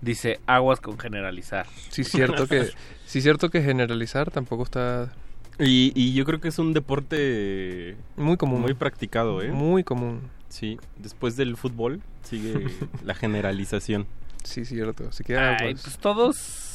[0.00, 2.70] dice aguas con generalizar sí cierto que
[3.06, 5.12] sí cierto que generalizar tampoco está
[5.60, 9.50] y, y yo creo que es un deporte muy común, muy practicado, ¿eh?
[9.50, 10.20] Muy común.
[10.48, 12.66] Sí, después del fútbol sigue
[13.04, 14.06] la generalización.
[14.42, 15.08] Sí, cierto.
[15.08, 16.70] Así que Ay, pues todos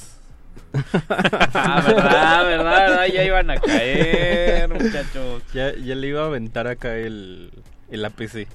[0.74, 5.44] ah, verdad, verdad, verdad, ya iban a caer, muchachos.
[5.54, 7.52] Ya, ya le iba a aventar acá el,
[7.90, 8.48] el APC.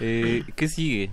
[0.00, 1.10] Eh, ¿Qué sigue?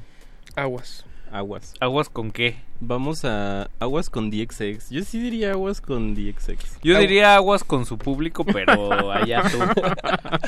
[0.56, 1.06] Aguas.
[1.32, 1.74] Aguas.
[1.80, 2.58] ¿Aguas con qué?
[2.82, 4.90] Vamos a aguas con DXX.
[4.90, 6.80] Yo sí diría aguas con DXX.
[6.82, 9.58] Yo diría aguas con su público, pero allá tú.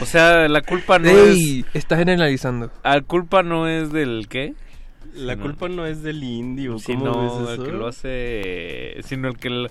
[0.01, 1.65] o sea, la culpa no es...
[1.73, 2.71] Estás generalizando.
[2.83, 4.53] La culpa no es del qué?
[5.13, 9.67] La culpa no es del indio, sino el que lo hace, sino el que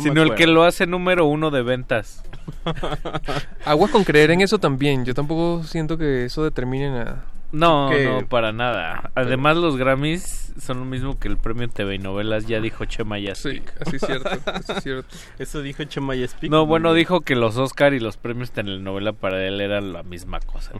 [0.00, 2.22] sino el que lo hace número uno de ventas.
[3.64, 5.06] Aguas con creer en eso también.
[5.06, 7.24] Yo tampoco siento que eso determine nada.
[7.54, 9.12] No, no, para nada.
[9.14, 13.16] Además, los Grammys son lo mismo que el premio TV y novelas, ya dijo Chema
[13.34, 15.16] Sí, así es cierto, así es cierto.
[15.38, 16.50] Eso dijo Chema Yaspic.
[16.50, 20.40] No, bueno, dijo que los Oscar y los premios telenovela para él eran la misma
[20.40, 20.72] cosa.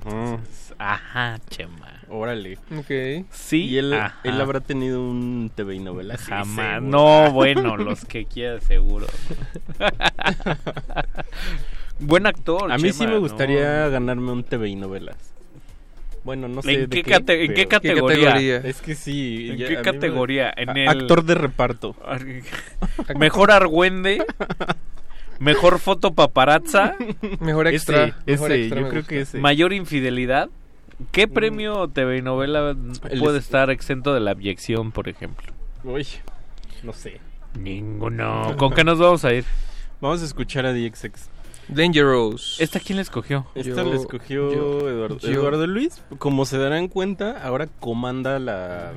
[0.79, 1.93] ajá, Chema.
[2.09, 2.59] Órale.
[2.77, 3.25] Ok.
[3.31, 3.67] Sí.
[3.67, 6.17] ¿Y él, él habrá tenido un TV y novela?
[6.19, 6.83] Jamás.
[6.83, 9.07] no, bueno, los que quiera, seguro.
[12.01, 12.73] Buen actor.
[12.73, 15.34] A mí sí me gustaría ganarme un TV y novelas.
[16.25, 16.85] Bueno, no sé.
[16.85, 18.57] ¿En, qué, ¿en qué, categoría?
[18.57, 19.51] Es que sí.
[19.51, 20.53] ¿En qué categoría?
[20.57, 20.89] En el...
[20.89, 21.95] Actor de reparto.
[23.19, 24.25] Mejor argüende.
[25.39, 26.97] Mejor foto paparazza.
[27.41, 28.17] Mejor extra.
[28.25, 29.39] Ese, yo creo que ese.
[29.39, 30.49] Mayor infidelidad.
[31.13, 31.33] ¿Qué mm.
[31.33, 32.75] premio TV novela
[33.19, 35.53] puede estar exento de la abyección, por ejemplo?
[35.83, 36.07] Uy,
[36.83, 37.21] no sé.
[37.59, 38.55] Ninguno.
[38.59, 39.45] ¿Con qué nos vamos a ir?
[40.01, 41.34] Vamos a escuchar a DXX.
[41.69, 42.61] Dangerous.
[42.61, 43.47] ¿Esta quién la escogió?
[43.55, 46.03] Esta la escogió Eduardo, Luis.
[46.19, 48.93] Como se darán cuenta, ahora comanda la...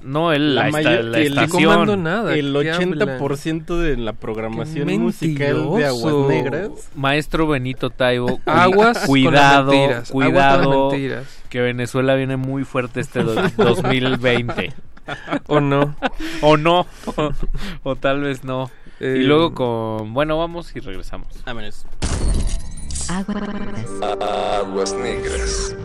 [0.00, 2.36] No, él la, mayor, la el, comando nada.
[2.36, 6.70] El 80% de la programación musical de Aguas Negras.
[6.94, 8.40] Maestro Benito Taibo.
[8.46, 9.72] Aguas Cuidado,
[10.08, 10.90] cuidado.
[11.48, 14.72] que Venezuela viene muy fuerte este 2020.
[15.48, 15.96] o no.
[16.42, 16.86] o no.
[17.82, 18.70] o tal vez no
[19.02, 20.14] y eh, luego con.
[20.14, 21.26] Bueno, vamos y regresamos.
[21.44, 21.84] Vámonos.
[23.08, 25.76] Aguas negras.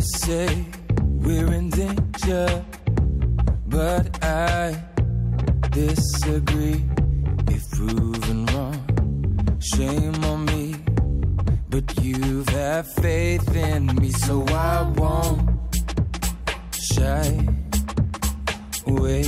[0.00, 0.64] They say
[0.98, 2.64] we're in danger,
[3.66, 4.82] but I
[5.72, 6.82] disagree.
[7.48, 10.76] If proven wrong, shame on me.
[11.68, 15.76] But you've had faith in me, so I won't
[16.72, 17.46] shy
[18.86, 19.24] away.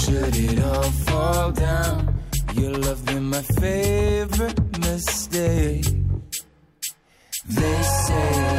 [0.00, 2.20] Should it all fall down,
[2.56, 5.86] your love been my favorite mistake.
[7.48, 8.49] They say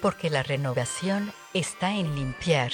[0.00, 2.72] porque la renovación está en limpiar.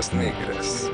[0.00, 0.90] Aguas negras.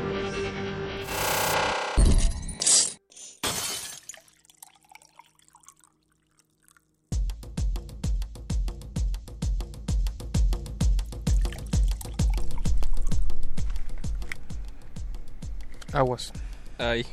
[15.93, 16.33] Aguas.
[16.78, 17.07] Ay.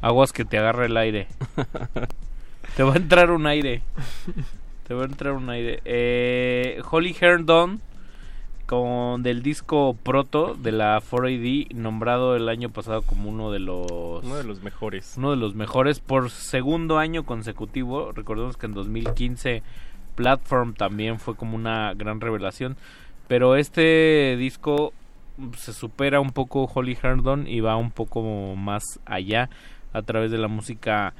[0.00, 1.26] Aguas que te agarre el aire.
[2.76, 3.82] te va a entrar un aire.
[4.86, 5.82] Te va a entrar un aire.
[5.84, 7.80] Eh, Holly Herndon
[8.68, 13.90] con del disco Proto de la 4AD nombrado el año pasado como uno de los
[13.90, 15.14] uno de los mejores.
[15.16, 18.12] uno de los mejores por segundo año consecutivo.
[18.12, 19.62] Recordemos que en 2015
[20.14, 22.76] Platform también fue como una gran revelación
[23.28, 24.92] pero este disco
[25.56, 29.50] se supera un poco Holly Herndon y va un poco más allá
[29.92, 31.14] a través de la música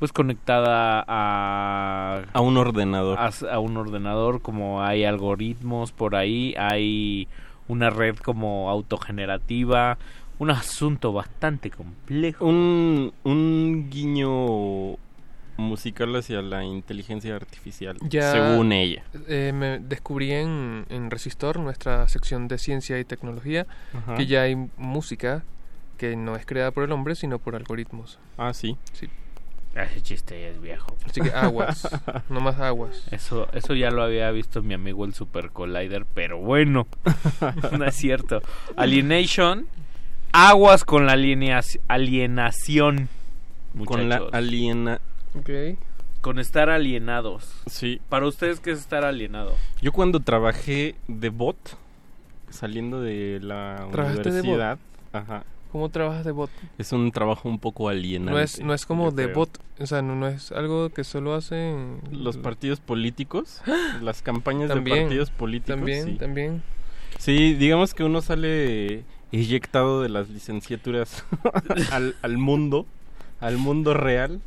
[0.00, 7.28] pues conectada a a un ordenador a, un ordenador como hay algoritmos por ahí hay
[7.68, 9.98] una red como autogenerativa
[10.40, 14.96] un asunto bastante complejo un un guiño
[15.60, 19.04] musical hacia la inteligencia artificial, según ella.
[19.28, 23.66] Eh, me descubrí en, en, Resistor, nuestra sección de ciencia y tecnología,
[24.16, 25.44] que ya hay música
[25.98, 28.18] que no es creada por el hombre, sino por algoritmos.
[28.38, 28.76] Ah, sí.
[28.94, 29.08] Sí.
[29.74, 30.96] Ese chiste ya es viejo.
[31.06, 31.88] Así que aguas,
[32.28, 33.06] no más aguas.
[33.10, 36.88] Eso, eso ya lo había visto mi amigo el Super Collider, pero bueno,
[37.78, 38.42] no es cierto.
[38.76, 39.68] Alienation,
[40.32, 43.08] aguas con la alienación.
[43.84, 45.00] Con la aliena
[45.38, 45.78] Okay.
[46.20, 47.62] Con estar alienados.
[47.66, 48.00] Sí.
[48.08, 49.54] Para ustedes, ¿qué es estar alienado?
[49.80, 51.78] Yo cuando trabajé de bot,
[52.50, 54.76] saliendo de la universidad...
[54.76, 55.44] De Ajá.
[55.72, 56.50] ¿Cómo trabajas de bot?
[56.78, 58.32] Es un trabajo un poco alienante.
[58.32, 61.34] No es, no es como de bot, o sea, no, no, es algo que solo
[61.34, 62.00] hacen...
[62.10, 63.62] Los partidos políticos,
[64.02, 65.76] las campañas de partidos políticos.
[65.76, 66.16] También, sí.
[66.16, 66.62] también.
[67.18, 71.24] Sí, digamos que uno sale eyectado de las licenciaturas
[71.92, 72.86] al, al mundo,
[73.40, 74.40] al mundo real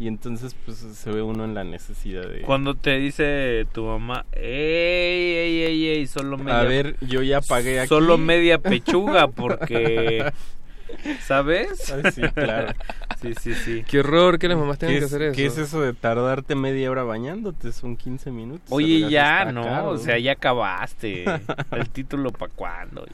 [0.00, 2.40] y entonces, pues se ve uno en la necesidad de.
[2.40, 6.60] Cuando te dice tu mamá, ey, ey, ey, ey, solo media.
[6.60, 7.88] A ver, yo ya pagué aquí.
[7.90, 10.32] Solo media pechuga, porque.
[11.26, 11.92] ¿Sabes?
[12.14, 12.72] sí, claro.
[13.20, 13.84] Sí, sí, sí.
[13.86, 15.36] Qué horror que las mamás tengan que hacer eso.
[15.36, 17.70] ¿Qué es eso de tardarte media hora bañándote?
[17.70, 18.66] Son 15 minutos.
[18.70, 21.24] Oye, ya, no, o sea, ya acabaste.
[21.72, 23.04] El título para cuándo.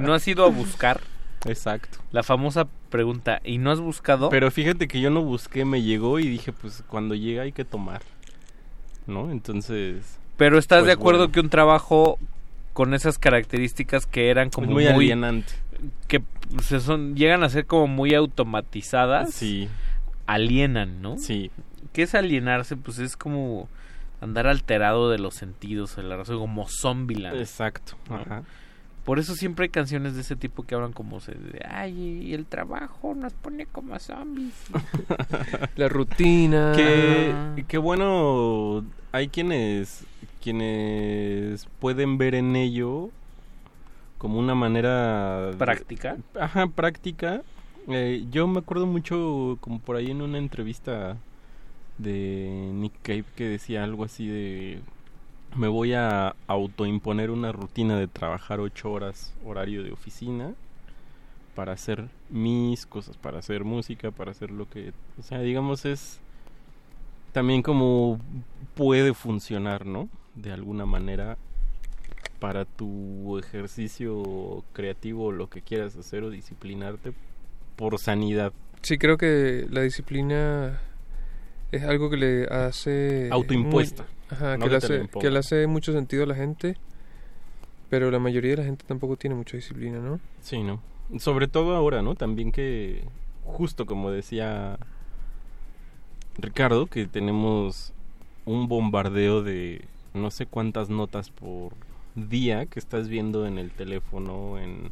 [0.00, 0.98] ¿No has ido a buscar?
[1.48, 1.98] Exacto.
[2.12, 4.28] La famosa pregunta, ¿y no has buscado?
[4.28, 7.64] Pero fíjate que yo no busqué, me llegó y dije, pues cuando llega hay que
[7.64, 8.02] tomar.
[9.06, 9.30] ¿No?
[9.30, 10.18] Entonces...
[10.36, 12.18] Pero estás de pues, acuerdo que un trabajo
[12.72, 15.52] con esas características que eran como muy, alienante.
[16.08, 16.22] Que
[16.62, 19.32] se son, llegan a ser como muy automatizadas.
[19.32, 19.68] Sí.
[20.26, 21.16] Alienan, ¿no?
[21.16, 21.50] Sí.
[21.94, 22.76] ¿Qué es alienarse?
[22.76, 23.68] Pues es como
[24.20, 27.38] andar alterado de los sentidos, la razón, como zombieland.
[27.38, 27.96] Exacto.
[28.10, 28.42] Ajá.
[29.06, 32.34] Por eso siempre hay canciones de ese tipo que hablan como se de, ay, y
[32.34, 34.52] el trabajo nos pone como zombies.
[35.76, 36.72] La rutina.
[36.74, 40.04] Que, qué bueno, hay quienes
[40.42, 43.10] quienes pueden ver en ello
[44.18, 46.16] como una manera práctica.
[46.38, 47.42] ajá, práctica.
[47.86, 51.16] Eh, yo me acuerdo mucho como por ahí en una entrevista
[51.98, 54.80] de Nick Cave que decía algo así de
[55.56, 60.54] me voy a autoimponer una rutina de trabajar ocho horas horario de oficina
[61.54, 66.20] para hacer mis cosas, para hacer música, para hacer lo que, o sea, digamos es
[67.32, 68.20] también como
[68.74, 70.08] puede funcionar, ¿no?
[70.34, 71.38] De alguna manera
[72.38, 77.12] para tu ejercicio creativo, lo que quieras hacer o disciplinarte
[77.76, 78.52] por sanidad.
[78.82, 80.80] Sí, creo que la disciplina
[81.72, 84.06] es algo que le hace autoimpuesta.
[84.30, 86.76] Ajá, que, le hace, que le hace mucho sentido a la gente,
[87.90, 90.18] pero la mayoría de la gente tampoco tiene mucha disciplina, ¿no?
[90.40, 90.80] Sí, ¿no?
[91.18, 92.16] Sobre todo ahora, ¿no?
[92.16, 93.04] También que,
[93.44, 94.78] justo como decía
[96.38, 97.92] Ricardo, que tenemos
[98.44, 101.72] un bombardeo de no sé cuántas notas por
[102.14, 104.90] día que estás viendo en el teléfono, en,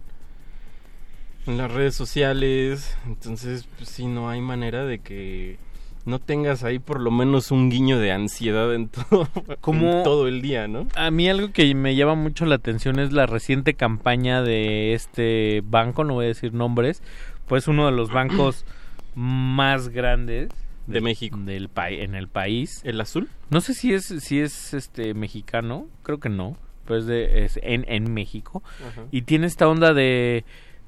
[1.46, 2.96] en las redes sociales.
[3.06, 5.58] Entonces, pues, sí, no hay manera de que
[6.04, 9.28] no tengas ahí por lo menos un guiño de ansiedad en todo,
[9.60, 10.86] Como todo el día, ¿no?
[10.94, 15.62] A mí algo que me llama mucho la atención es la reciente campaña de este
[15.64, 17.02] banco, no voy a decir nombres,
[17.46, 18.64] pues uno de los bancos
[19.14, 20.50] más grandes
[20.86, 22.80] de, México del en el país.
[22.84, 23.28] ¿El azul?
[23.50, 27.84] No sé si es si es este mexicano, creo que no, pues de es en
[27.88, 28.62] en México
[29.10, 30.44] y tiene esta onda de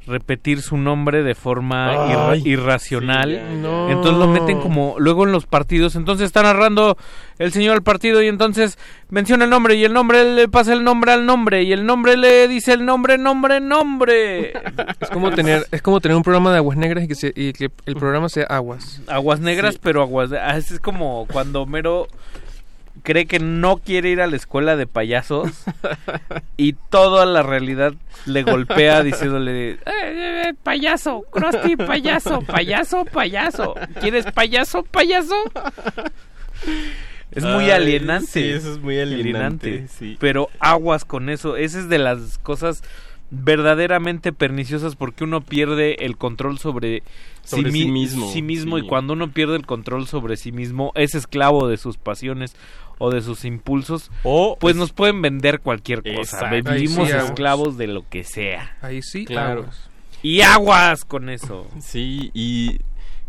[0.07, 3.33] repetir su nombre de forma irracional.
[3.33, 5.97] Entonces lo meten como luego en los partidos.
[5.97, 6.97] Entonces está narrando
[7.39, 8.78] el señor al partido y entonces
[9.10, 12.17] menciona el nombre y el nombre le pasa el nombre al nombre y el nombre
[12.17, 14.52] le dice el nombre, nombre, nombre.
[15.01, 17.70] Es como tener es como tener un programa de aguas negras y que, y que
[17.85, 19.01] el programa sea aguas.
[19.07, 20.33] Aguas negras, pero aguas.
[20.33, 22.09] Ah, es como cuando Mero
[23.07, 25.52] cree que no quiere ir a la escuela de payasos
[26.57, 27.94] y toda la realidad
[28.26, 33.75] le golpea diciéndole eh, eh, payaso, Krusty, payaso, payaso, payaso.
[34.01, 35.36] ¿Quieres payaso, payaso?
[37.31, 38.26] Es muy alienante.
[38.26, 39.86] Sí, eso es muy alienante.
[40.18, 41.57] Pero aguas con eso.
[41.57, 42.83] Esa es de las cosas
[43.31, 47.02] verdaderamente perniciosas porque uno pierde el control sobre,
[47.43, 51.67] sí, mismo, sí mismo y cuando uno pierde el control sobre sí mismo es esclavo
[51.68, 52.55] de sus pasiones
[52.99, 56.50] o de sus impulsos o pues nos pueden vender cualquier cosa.
[56.50, 58.76] Vivimos esclavos de lo que sea.
[58.81, 59.66] Ahí sí claro.
[60.23, 61.66] y aguas con eso.
[61.81, 62.81] Sí y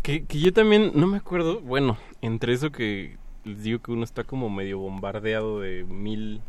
[0.02, 4.04] que, que yo también no me acuerdo bueno entre eso que les digo que uno
[4.04, 6.40] está como medio bombardeado de mil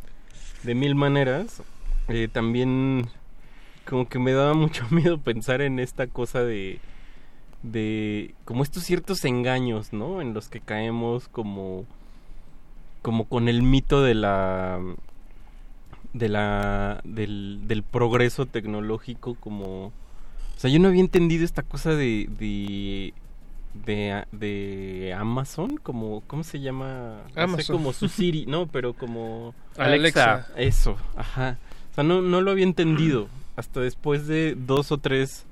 [0.64, 1.64] de mil maneras
[2.10, 3.08] eh, también
[3.86, 6.80] como que me daba mucho miedo pensar en esta cosa de
[7.64, 10.22] de como estos ciertos engaños, ¿no?
[10.22, 11.86] En los que caemos como
[13.02, 14.80] como con el mito de la
[16.14, 19.92] de la del, del progreso tecnológico como
[20.60, 23.14] o sea, yo no había entendido esta cosa de de
[23.74, 27.22] de, de Amazon, como ¿cómo se llama?
[27.36, 27.78] Amazon.
[27.78, 30.48] como su Siri, no, pero como Alexa.
[30.58, 31.58] Eso, ajá.
[31.92, 35.46] O sea, no no lo había entendido hasta después de dos o tres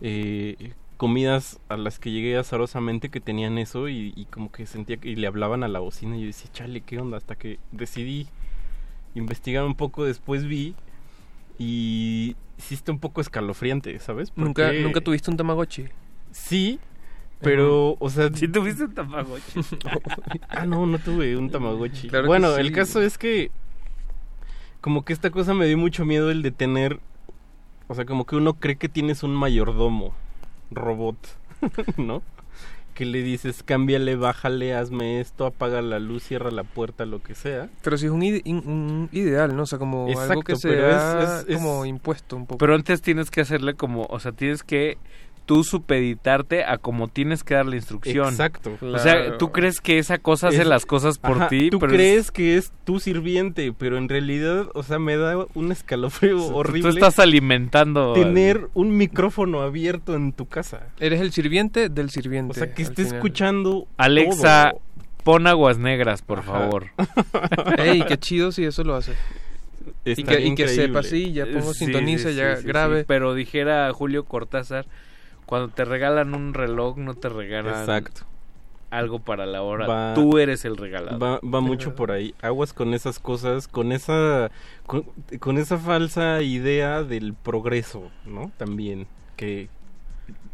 [0.00, 5.10] eh, comidas a las que llegué azarosamente que tenían eso y, como que sentía que
[5.10, 7.16] y le hablaban a la bocina y yo decía, chale, ¿qué onda?
[7.16, 8.28] Hasta que decidí
[9.14, 10.74] investigar un poco, después vi
[11.58, 14.32] y hiciste un poco escalofriante, ¿sabes?
[14.36, 15.86] ¿Nunca, ¿Nunca tuviste un Tamagotchi?
[16.30, 16.78] Sí,
[17.40, 18.30] pero, o sea...
[18.32, 19.60] ¿Sí tuviste un Tamagotchi?
[20.48, 22.08] ah, no, no tuve un Tamagotchi.
[22.26, 23.50] bueno, el caso es que
[24.80, 27.00] como que esta cosa me dio mucho miedo el de tener
[27.86, 30.14] o sea, como que uno cree que tienes un mayordomo
[30.70, 31.16] robot,
[31.96, 32.22] ¿no?
[32.94, 37.34] Que le dices, cámbiale, bájale, hazme esto, apaga la luz, cierra la puerta, lo que
[37.34, 37.68] sea.
[37.82, 39.64] Pero si es un, ideal, ¿no?
[39.64, 42.58] O sea, como algo que sea es, como impuesto un poco.
[42.58, 44.98] Pero antes tienes que hacerle como, o sea, tienes que
[45.46, 48.28] tú supeditarte a como tienes que dar la instrucción.
[48.28, 48.78] Exacto.
[48.80, 51.70] O sea, tú crees que esa cosa hace las cosas por ti.
[51.70, 56.42] Tú crees que es tu sirviente, pero en realidad, o sea, me da un escalofrío
[56.54, 56.90] horrible.
[56.90, 58.12] Tú estás alimentando.
[58.14, 60.88] Tener un micrófono abierto en tu casa.
[61.00, 62.52] Eres el sirviente del sirviente.
[62.52, 63.86] O sea, que esté escuchando.
[63.96, 64.72] Alexa,
[65.24, 66.86] pon aguas negras, por favor.
[67.78, 69.12] Ey, qué chido si eso lo hace.
[70.04, 73.04] y que, que, sepa así, ya pongo sintoniza, ya grave.
[73.04, 74.86] pero dijera Julio Cortázar,
[75.46, 78.22] cuando te regalan un reloj, no te regalan Exacto.
[78.90, 80.14] algo para la hora.
[80.14, 81.18] Tú eres el regalado.
[81.18, 82.34] Va, va mucho por ahí.
[82.42, 84.50] Aguas con esas cosas, con esa,
[85.40, 88.52] con esa falsa idea del progreso, ¿no?
[88.56, 89.06] También.
[89.36, 89.68] Que,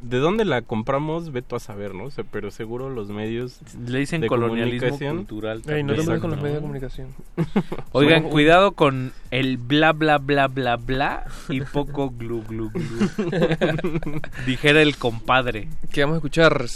[0.01, 1.31] ¿De dónde la compramos?
[1.31, 2.09] Veto a saber, ¿no?
[2.31, 5.63] pero seguro los medios Le dicen colonialismo cultural.
[5.67, 7.09] no con los medios de comunicación.
[7.93, 12.81] Oigan, cuidado con el bla bla bla bla bla y poco glu glu glu.
[14.47, 15.69] Dijera el compadre.
[15.93, 16.67] ¿Qué vamos a escuchar?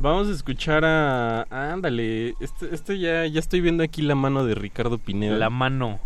[0.00, 1.46] Vamos a escuchar a...
[1.50, 5.36] ándale, este, este ya, ya estoy viendo aquí la mano de Ricardo Pineda.
[5.36, 6.00] La mano.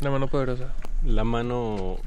[0.00, 0.74] La mano poderosa.
[1.04, 1.98] La mano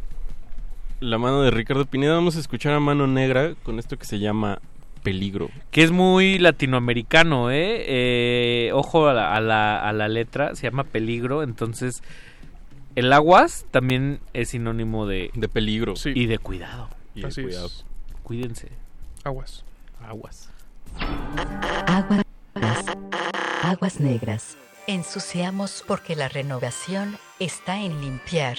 [1.03, 4.19] la mano de Ricardo Pineda, vamos a escuchar a Mano Negra con esto que se
[4.19, 4.59] llama
[5.03, 5.49] Peligro.
[5.69, 7.83] Que es muy latinoamericano, ¿eh?
[7.87, 12.01] eh ojo a la, a, la, letra, se llama Peligro, entonces
[12.95, 15.31] el aguas también es sinónimo de...
[15.33, 15.93] De peligro.
[16.05, 16.89] Y de cuidado.
[17.13, 17.69] Y de cuidado.
[18.23, 18.69] Cuídense.
[19.23, 19.65] Aguas.
[20.01, 20.49] Aguas.
[21.87, 22.23] Aguas.
[23.63, 24.57] Aguas negras.
[24.87, 28.57] Ensuciamos porque la renovación está en limpiar.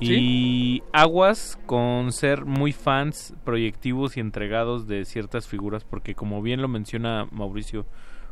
[0.00, 6.62] Y aguas con ser muy fans, proyectivos y entregados de ciertas figuras, porque como bien
[6.62, 7.86] lo menciona Mauricio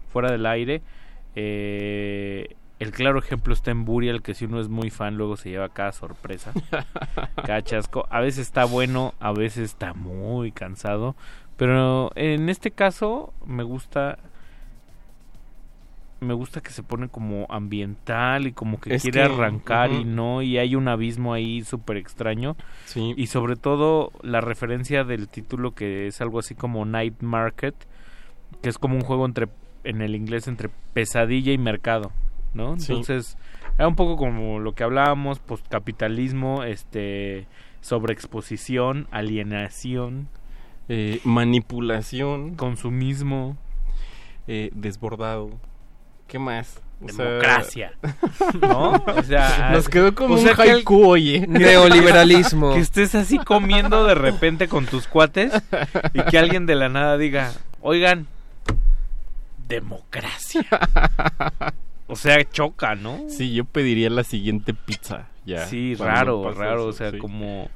[0.08, 0.82] fuera del aire,
[1.34, 5.50] eh, el claro ejemplo está en Burial, que si uno es muy fan, luego se
[5.50, 6.52] lleva cada sorpresa.
[7.44, 8.06] Cachasco.
[8.10, 11.16] A veces está bueno, a veces está muy cansado.
[11.56, 14.18] Pero en este caso me gusta
[16.20, 20.58] me gusta que se pone como ambiental y como que quiere arrancar y no, y
[20.58, 22.56] hay un abismo ahí súper extraño.
[22.86, 23.14] Sí.
[23.16, 27.74] Y sobre todo la referencia del título que es algo así como Night Market,
[28.62, 29.48] que es como un juego entre
[29.84, 32.10] en el inglés entre pesadilla y mercado,
[32.52, 32.74] ¿no?
[32.74, 33.38] Entonces,
[33.76, 37.46] era un poco como lo que hablábamos, postcapitalismo, este
[37.80, 40.28] sobreexposición, alienación,
[40.88, 43.56] eh, manipulación, consumismo,
[44.46, 45.50] eh, desbordado.
[46.28, 46.80] ¿Qué más?
[47.00, 47.92] Democracia.
[48.60, 48.92] ¿No?
[48.92, 51.46] O sea, nos quedó como un haiku, oye.
[51.48, 52.74] Neoliberalismo.
[52.74, 55.52] Que estés así comiendo de repente con tus cuates
[56.12, 58.26] y que alguien de la nada diga, oigan,
[59.68, 60.66] democracia.
[62.08, 63.20] O sea, choca, ¿no?
[63.28, 65.28] Sí, yo pediría la siguiente pizza.
[65.46, 66.86] Ya, sí, raro, raro.
[66.86, 67.70] o sea, como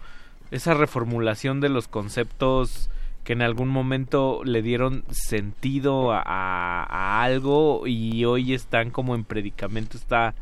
[0.51, 2.91] esa reformulación de los conceptos
[3.25, 9.97] que en algún momento le dieron sentido a, algo y hoy están como en predicamento,
[9.97, 10.35] está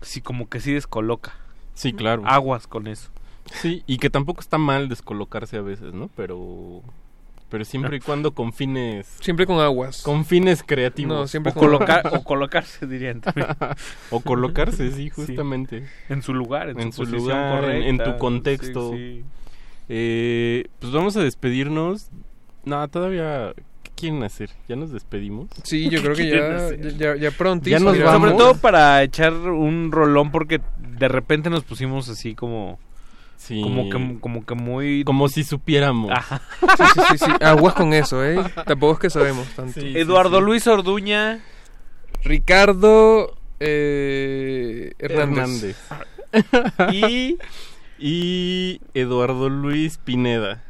[0.00, 1.34] sí como que sí descoloca.
[1.74, 2.22] Sí, claro.
[2.26, 3.10] Aguas con eso.
[3.52, 6.08] Sí, y que tampoco está mal descolocarse a veces, ¿no?
[6.14, 6.82] Pero
[7.48, 10.02] pero siempre y cuando con fines siempre con aguas.
[10.02, 11.12] con fines creativos.
[11.12, 13.22] No, siempre o, colocar, o colocarse dirían
[14.10, 15.88] o colocarse sí justamente.
[16.08, 18.92] En su lugar en, su, lugar en, tu contexto
[19.92, 22.10] eh, pues vamos a despedirnos.
[22.64, 23.52] No, todavía.
[23.82, 24.50] ¿Qué quieren hacer?
[24.68, 25.48] ¿Ya nos despedimos?
[25.64, 27.68] Sí, yo creo que ya, ya, ya, pronto.
[27.68, 28.30] Ya nos vamos.
[28.30, 32.78] Sobre todo para echar un rolón porque de repente nos pusimos así como...
[33.36, 33.62] Sí.
[33.62, 35.02] Como que, como que muy...
[35.02, 36.12] Como si supiéramos.
[36.60, 37.30] Sí, sí, sí, sí.
[37.40, 38.38] Aguas con eso, ¿eh?
[38.66, 39.80] Tampoco es que sabemos tanto.
[39.80, 41.40] Eduardo Luis Orduña.
[42.22, 45.76] Ricardo eh, Hernández.
[46.32, 46.94] Hernández.
[46.94, 47.38] y
[48.00, 50.62] y Eduardo Luis Pineda.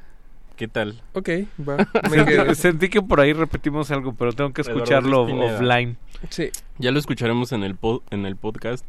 [0.56, 1.00] ¿Qué tal?
[1.14, 1.30] Ok,
[1.66, 2.54] va.
[2.54, 5.96] sentí, que por ahí repetimos algo, pero tengo que escucharlo offline.
[6.28, 6.50] Sí.
[6.78, 7.78] Ya lo escucharemos en el,
[8.10, 8.84] en el podcast.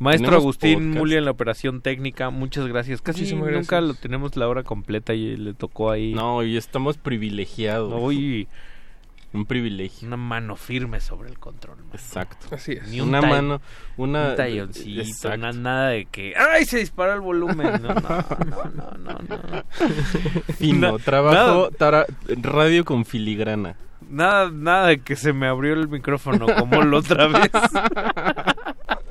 [0.00, 3.00] Maestro Agustín Mulia en la operación técnica, muchas gracias.
[3.00, 6.14] Casi nunca lo tenemos la hora completa y le tocó ahí.
[6.14, 7.92] No, y estamos privilegiados.
[7.94, 8.48] Hoy
[9.34, 10.06] un privilegio.
[10.06, 11.78] Una mano firme sobre el control.
[11.92, 12.46] Exacto.
[12.54, 12.88] Así es.
[12.88, 13.60] Ni una mano,
[13.96, 14.30] una...
[14.30, 16.34] Un talloncito, nada de que...
[16.36, 17.82] ¡Ay, se disparó el volumen!
[17.82, 19.64] No, no, no, no, no.
[20.54, 21.70] Fino, trabajo,
[22.28, 23.76] radio con filigrana.
[24.08, 27.50] Nada, nada de que se me abrió el micrófono como la otra vez.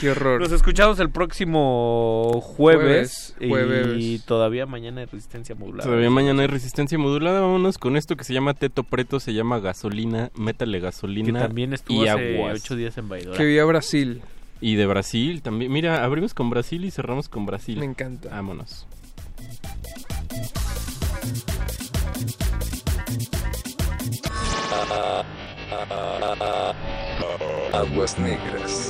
[0.00, 0.40] Qué horror.
[0.40, 5.84] Nos escuchamos el próximo jueves, y todavía mañana hay resistencia modulada.
[5.84, 7.40] Todavía mañana hay resistencia modulada.
[7.40, 11.40] Vámonos con esto que se llama Teto Preto, se llama gasolina, métale gasolina.
[11.40, 13.36] Que también estuvo hace ocho días en Baidora.
[13.36, 14.22] Que vía Brasil.
[14.60, 15.72] Y de Brasil también.
[15.72, 17.78] Mira, abrimos con Brasil y cerramos con Brasil.
[17.78, 18.28] Me encanta.
[18.28, 18.86] Vámonos.
[27.72, 28.89] Aguas negras.